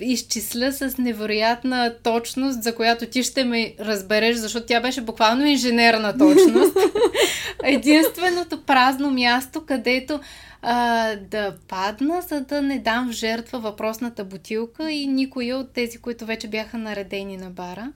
изчисля 0.00 0.72
с 0.72 0.98
невероятна 0.98 1.94
точност, 2.02 2.62
за 2.62 2.74
която 2.74 3.06
ти 3.06 3.22
ще 3.22 3.44
ме 3.44 3.74
разбереш, 3.80 4.36
защото 4.36 4.66
тя 4.66 4.80
беше 4.80 5.00
буквално 5.00 5.46
инженерна 5.46 6.18
точност. 6.18 6.76
Единственото 7.64 8.62
празно 8.62 9.10
място, 9.10 9.64
където 9.66 10.20
а, 10.62 11.16
да 11.16 11.54
падна, 11.68 12.20
за 12.28 12.40
да 12.40 12.62
не 12.62 12.78
дам 12.78 13.08
в 13.08 13.12
жертва 13.12 13.58
въпросната 13.58 14.24
бутилка 14.24 14.90
и 14.90 15.06
никой 15.06 15.52
от 15.52 15.72
тези, 15.72 15.98
които 15.98 16.26
вече 16.26 16.48
бяха 16.48 16.78
наредени 16.78 17.36
на 17.36 17.50
бара, 17.50 17.92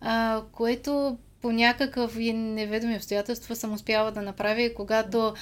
а, 0.00 0.40
което 0.52 1.16
по 1.44 1.52
някакъв 1.52 2.16
и 2.18 2.32
неведоми 2.32 2.96
обстоятелства 2.96 3.56
съм 3.56 3.72
успяла 3.72 4.10
да 4.10 4.22
направя 4.22 4.62
и 4.62 4.74
когато 4.74 5.34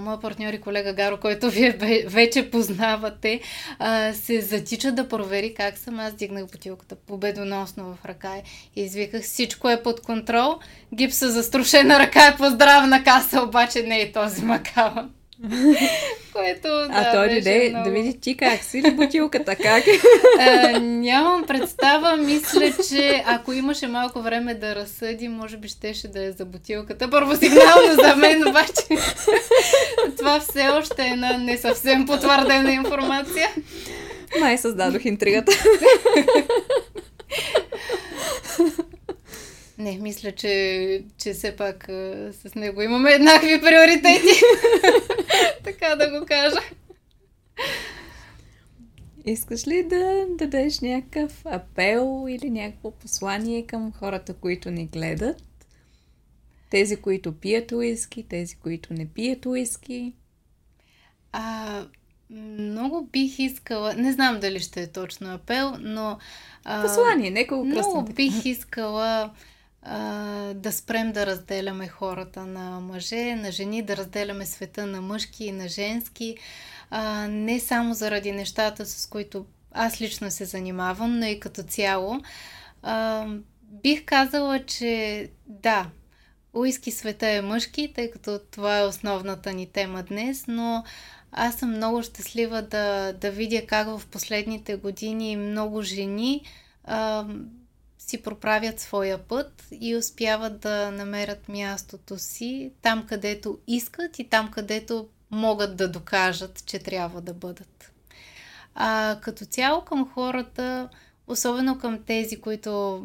моят 0.00 0.20
партньор 0.20 0.52
и 0.52 0.60
колега 0.60 0.92
Гаро, 0.92 1.20
който 1.20 1.50
вие 1.50 1.76
вече 2.06 2.50
познавате, 2.50 3.40
а, 3.78 4.12
се 4.12 4.40
затича 4.40 4.92
да 4.92 5.08
провери 5.08 5.54
как 5.54 5.78
съм, 5.78 6.00
аз 6.00 6.14
дигнах 6.14 6.46
бутилката 6.46 6.94
победоносно 6.94 7.84
в 7.84 8.04
ръка 8.04 8.32
и 8.76 8.82
извиках 8.82 9.22
всичко 9.22 9.68
е 9.68 9.82
под 9.82 10.00
контрол, 10.00 10.58
гипса 10.94 11.30
за 11.30 11.42
струшена 11.42 11.98
ръка 11.98 12.26
е 12.26 12.36
по 12.36 12.50
здравна 12.50 13.04
каса, 13.04 13.42
обаче 13.42 13.82
не 13.82 14.00
е 14.00 14.12
този 14.12 14.44
макава. 14.44 15.08
Което, 16.32 16.68
да, 16.68 16.88
а 16.90 17.12
той 17.12 17.28
дойде 17.28 17.68
много... 17.70 17.84
да 17.84 17.90
види 17.90 18.20
ти 18.20 18.36
как 18.36 18.62
си 18.62 18.82
ли 18.82 18.90
бутилката, 18.90 19.56
как 19.56 19.84
а, 20.40 20.78
Нямам 20.80 21.44
представа. 21.46 22.16
Мисля, 22.16 22.72
че 22.90 23.24
ако 23.26 23.52
имаше 23.52 23.86
малко 23.86 24.22
време 24.22 24.54
да 24.54 24.74
разсъди, 24.74 25.28
може 25.28 25.56
би 25.56 25.68
щеше 25.68 26.08
да 26.08 26.24
е 26.24 26.32
за 26.32 26.44
бутилката. 26.44 27.10
Първо 27.10 27.36
сигнално 27.36 27.94
за 28.02 28.16
мен, 28.16 28.48
обаче 28.48 28.82
това 30.18 30.40
все 30.40 30.68
още 30.68 31.02
е 31.02 31.10
една 31.10 31.36
не 31.38 31.58
съвсем 31.58 32.06
потвърдена 32.06 32.72
информация. 32.72 33.48
Май 34.40 34.58
създадох 34.58 35.04
интригата. 35.04 35.52
Не, 39.78 39.98
мисля, 39.98 40.32
че, 40.32 41.02
че 41.18 41.32
все 41.32 41.56
пак 41.56 41.88
а, 41.88 42.32
с 42.32 42.54
него 42.54 42.82
имаме 42.82 43.12
еднакви 43.12 43.60
приоритети. 43.60 44.40
така 45.64 45.96
да 45.96 46.20
го 46.20 46.26
кажа. 46.26 46.60
Искаш 49.26 49.66
ли 49.66 49.82
да 49.82 50.26
дадеш 50.28 50.80
някакъв 50.80 51.46
апел 51.46 52.26
или 52.28 52.50
някакво 52.50 52.90
послание 52.90 53.66
към 53.66 53.92
хората, 53.92 54.34
които 54.34 54.70
ни 54.70 54.86
гледат? 54.86 55.42
Тези, 56.70 56.96
които 56.96 57.32
пият 57.32 57.72
уиски, 57.72 58.22
тези, 58.28 58.56
които 58.56 58.94
не 58.94 59.06
пият 59.08 59.46
уиски? 59.46 60.12
А, 61.32 61.84
много 62.30 63.08
бих 63.12 63.38
искала, 63.38 63.94
не 63.94 64.12
знам 64.12 64.40
дали 64.40 64.60
ще 64.60 64.82
е 64.82 64.92
точно 64.92 65.34
апел, 65.34 65.72
но... 65.80 66.18
А, 66.64 66.82
послание, 66.82 67.30
нека 67.30 67.56
го 67.56 67.64
Много 67.64 68.02
бих 68.02 68.44
искала 68.44 69.30
да 70.54 70.72
спрем 70.72 71.12
да 71.12 71.26
разделяме 71.26 71.88
хората 71.88 72.46
на 72.46 72.80
мъже, 72.80 73.34
на 73.34 73.52
жени, 73.52 73.82
да 73.82 73.96
разделяме 73.96 74.46
света 74.46 74.86
на 74.86 75.00
мъжки 75.00 75.44
и 75.44 75.52
на 75.52 75.68
женски, 75.68 76.36
а, 76.90 77.28
не 77.28 77.60
само 77.60 77.94
заради 77.94 78.32
нещата, 78.32 78.86
с 78.86 79.06
които 79.06 79.46
аз 79.72 80.00
лично 80.00 80.30
се 80.30 80.44
занимавам, 80.44 81.18
но 81.18 81.26
и 81.26 81.40
като 81.40 81.62
цяло. 81.62 82.20
А, 82.82 83.26
бих 83.62 84.04
казала, 84.04 84.64
че 84.66 85.28
да, 85.46 85.90
уиски 86.52 86.90
света 86.90 87.28
е 87.28 87.42
мъжки, 87.42 87.92
тъй 87.94 88.10
като 88.10 88.38
това 88.50 88.78
е 88.78 88.84
основната 88.84 89.52
ни 89.52 89.66
тема 89.66 90.02
днес, 90.02 90.44
но 90.48 90.84
аз 91.32 91.54
съм 91.54 91.70
много 91.70 92.02
щастлива 92.02 92.62
да, 92.62 93.12
да 93.12 93.30
видя 93.30 93.66
как 93.66 93.88
в 93.88 94.02
последните 94.10 94.76
години 94.76 95.36
много 95.36 95.82
жени 95.82 96.42
а, 96.84 97.26
си 98.06 98.22
проправят 98.22 98.80
своя 98.80 99.18
път 99.18 99.64
и 99.80 99.96
успяват 99.96 100.60
да 100.60 100.90
намерят 100.90 101.48
мястото 101.48 102.18
си 102.18 102.72
там, 102.82 103.06
където 103.06 103.58
искат 103.66 104.18
и 104.18 104.28
там, 104.28 104.50
където 104.50 105.08
могат 105.30 105.76
да 105.76 105.88
докажат, 105.88 106.66
че 106.66 106.78
трябва 106.78 107.20
да 107.20 107.34
бъдат. 107.34 107.92
А 108.74 109.18
като 109.22 109.44
цяло 109.44 109.84
към 109.84 110.10
хората, 110.10 110.88
особено 111.26 111.78
към 111.78 112.02
тези, 112.04 112.40
които 112.40 113.04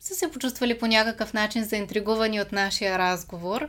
са 0.00 0.14
се 0.14 0.30
почувствали 0.30 0.78
по 0.78 0.86
някакъв 0.86 1.32
начин 1.32 1.64
заинтригувани 1.64 2.40
от 2.40 2.52
нашия 2.52 2.98
разговор, 2.98 3.68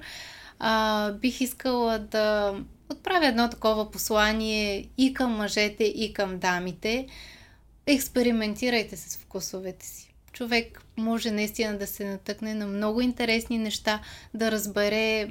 а, 0.60 1.12
бих 1.12 1.42
искала 1.42 2.00
да 2.00 2.56
отправя 2.90 3.28
едно 3.28 3.50
такова 3.50 3.92
послание 3.92 4.90
и 4.98 5.14
към 5.14 5.32
мъжете, 5.32 5.84
и 5.84 6.14
към 6.14 6.40
дамите. 6.40 7.08
Експериментирайте 7.86 8.98
с 8.98 9.18
вкусовете 9.18 9.86
си 9.86 10.07
човек 10.38 10.82
може 10.98 11.32
наистина 11.32 11.78
да 11.78 11.88
се 11.88 12.06
натъкне 12.06 12.54
на 12.54 12.68
много 12.68 13.02
интересни 13.02 13.58
неща, 13.58 14.02
да 14.34 14.52
разбере 14.52 15.30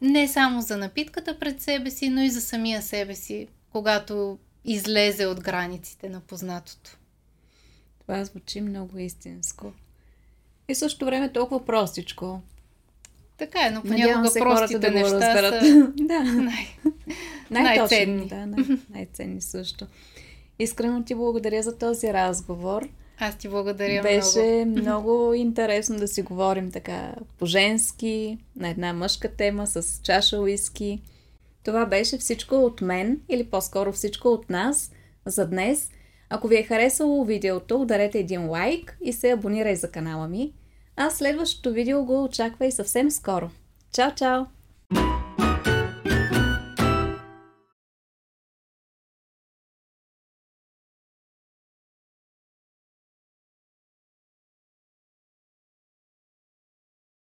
не 0.00 0.28
само 0.28 0.60
за 0.60 0.76
напитката 0.76 1.38
пред 1.38 1.60
себе 1.60 1.90
си, 1.90 2.08
но 2.08 2.22
и 2.22 2.30
за 2.30 2.40
самия 2.40 2.82
себе 2.82 3.14
си, 3.14 3.48
когато 3.72 4.38
излезе 4.64 5.26
от 5.26 5.40
границите 5.40 6.08
на 6.08 6.20
познатото. 6.20 6.96
Това 8.00 8.24
звучи 8.24 8.60
много 8.60 8.98
истинско. 8.98 9.72
И 10.68 10.74
също 10.74 11.04
време 11.04 11.32
толкова 11.32 11.64
простичко. 11.64 12.40
Така 13.38 13.66
е, 13.66 13.70
но 13.70 13.82
понякога 13.82 14.30
простите 14.38 14.78
да 14.78 14.90
неща 14.90 15.50
са 15.50 15.92
да. 15.96 16.24
най- 16.24 16.76
най-ценни. 17.50 18.26
Да, 18.26 18.46
най- 18.46 18.78
най-ценни 18.90 19.40
също. 19.40 19.86
Искрено 20.58 21.04
ти 21.04 21.14
благодаря 21.14 21.62
за 21.62 21.78
този 21.78 22.12
разговор. 22.12 22.88
Аз 23.18 23.36
ти 23.36 23.48
благодаря 23.48 24.02
Беше 24.02 24.64
много. 24.66 24.80
много 24.80 25.34
интересно 25.34 25.98
да 25.98 26.08
си 26.08 26.22
говорим 26.22 26.70
така 26.70 27.14
по-женски, 27.38 28.38
на 28.56 28.68
една 28.68 28.92
мъжка 28.92 29.28
тема 29.36 29.66
с 29.66 30.00
чаша 30.02 30.40
уиски. 30.40 31.02
Това 31.64 31.86
беше 31.86 32.18
всичко 32.18 32.54
от 32.54 32.80
мен, 32.80 33.20
или 33.28 33.44
по-скоро 33.44 33.92
всичко 33.92 34.28
от 34.28 34.50
нас 34.50 34.92
за 35.26 35.46
днес. 35.46 35.90
Ако 36.30 36.48
ви 36.48 36.58
е 36.58 36.62
харесало 36.62 37.24
видеото, 37.24 37.80
ударете 37.80 38.18
един 38.18 38.48
лайк 38.48 38.96
и 39.04 39.12
се 39.12 39.30
абонирай 39.30 39.76
за 39.76 39.90
канала 39.90 40.28
ми. 40.28 40.52
А 40.96 41.10
следващото 41.10 41.72
видео 41.72 42.04
го 42.04 42.24
очаква 42.24 42.66
и 42.66 42.72
съвсем 42.72 43.10
скоро. 43.10 43.50
Чао, 43.92 44.14
чао! 44.14 44.44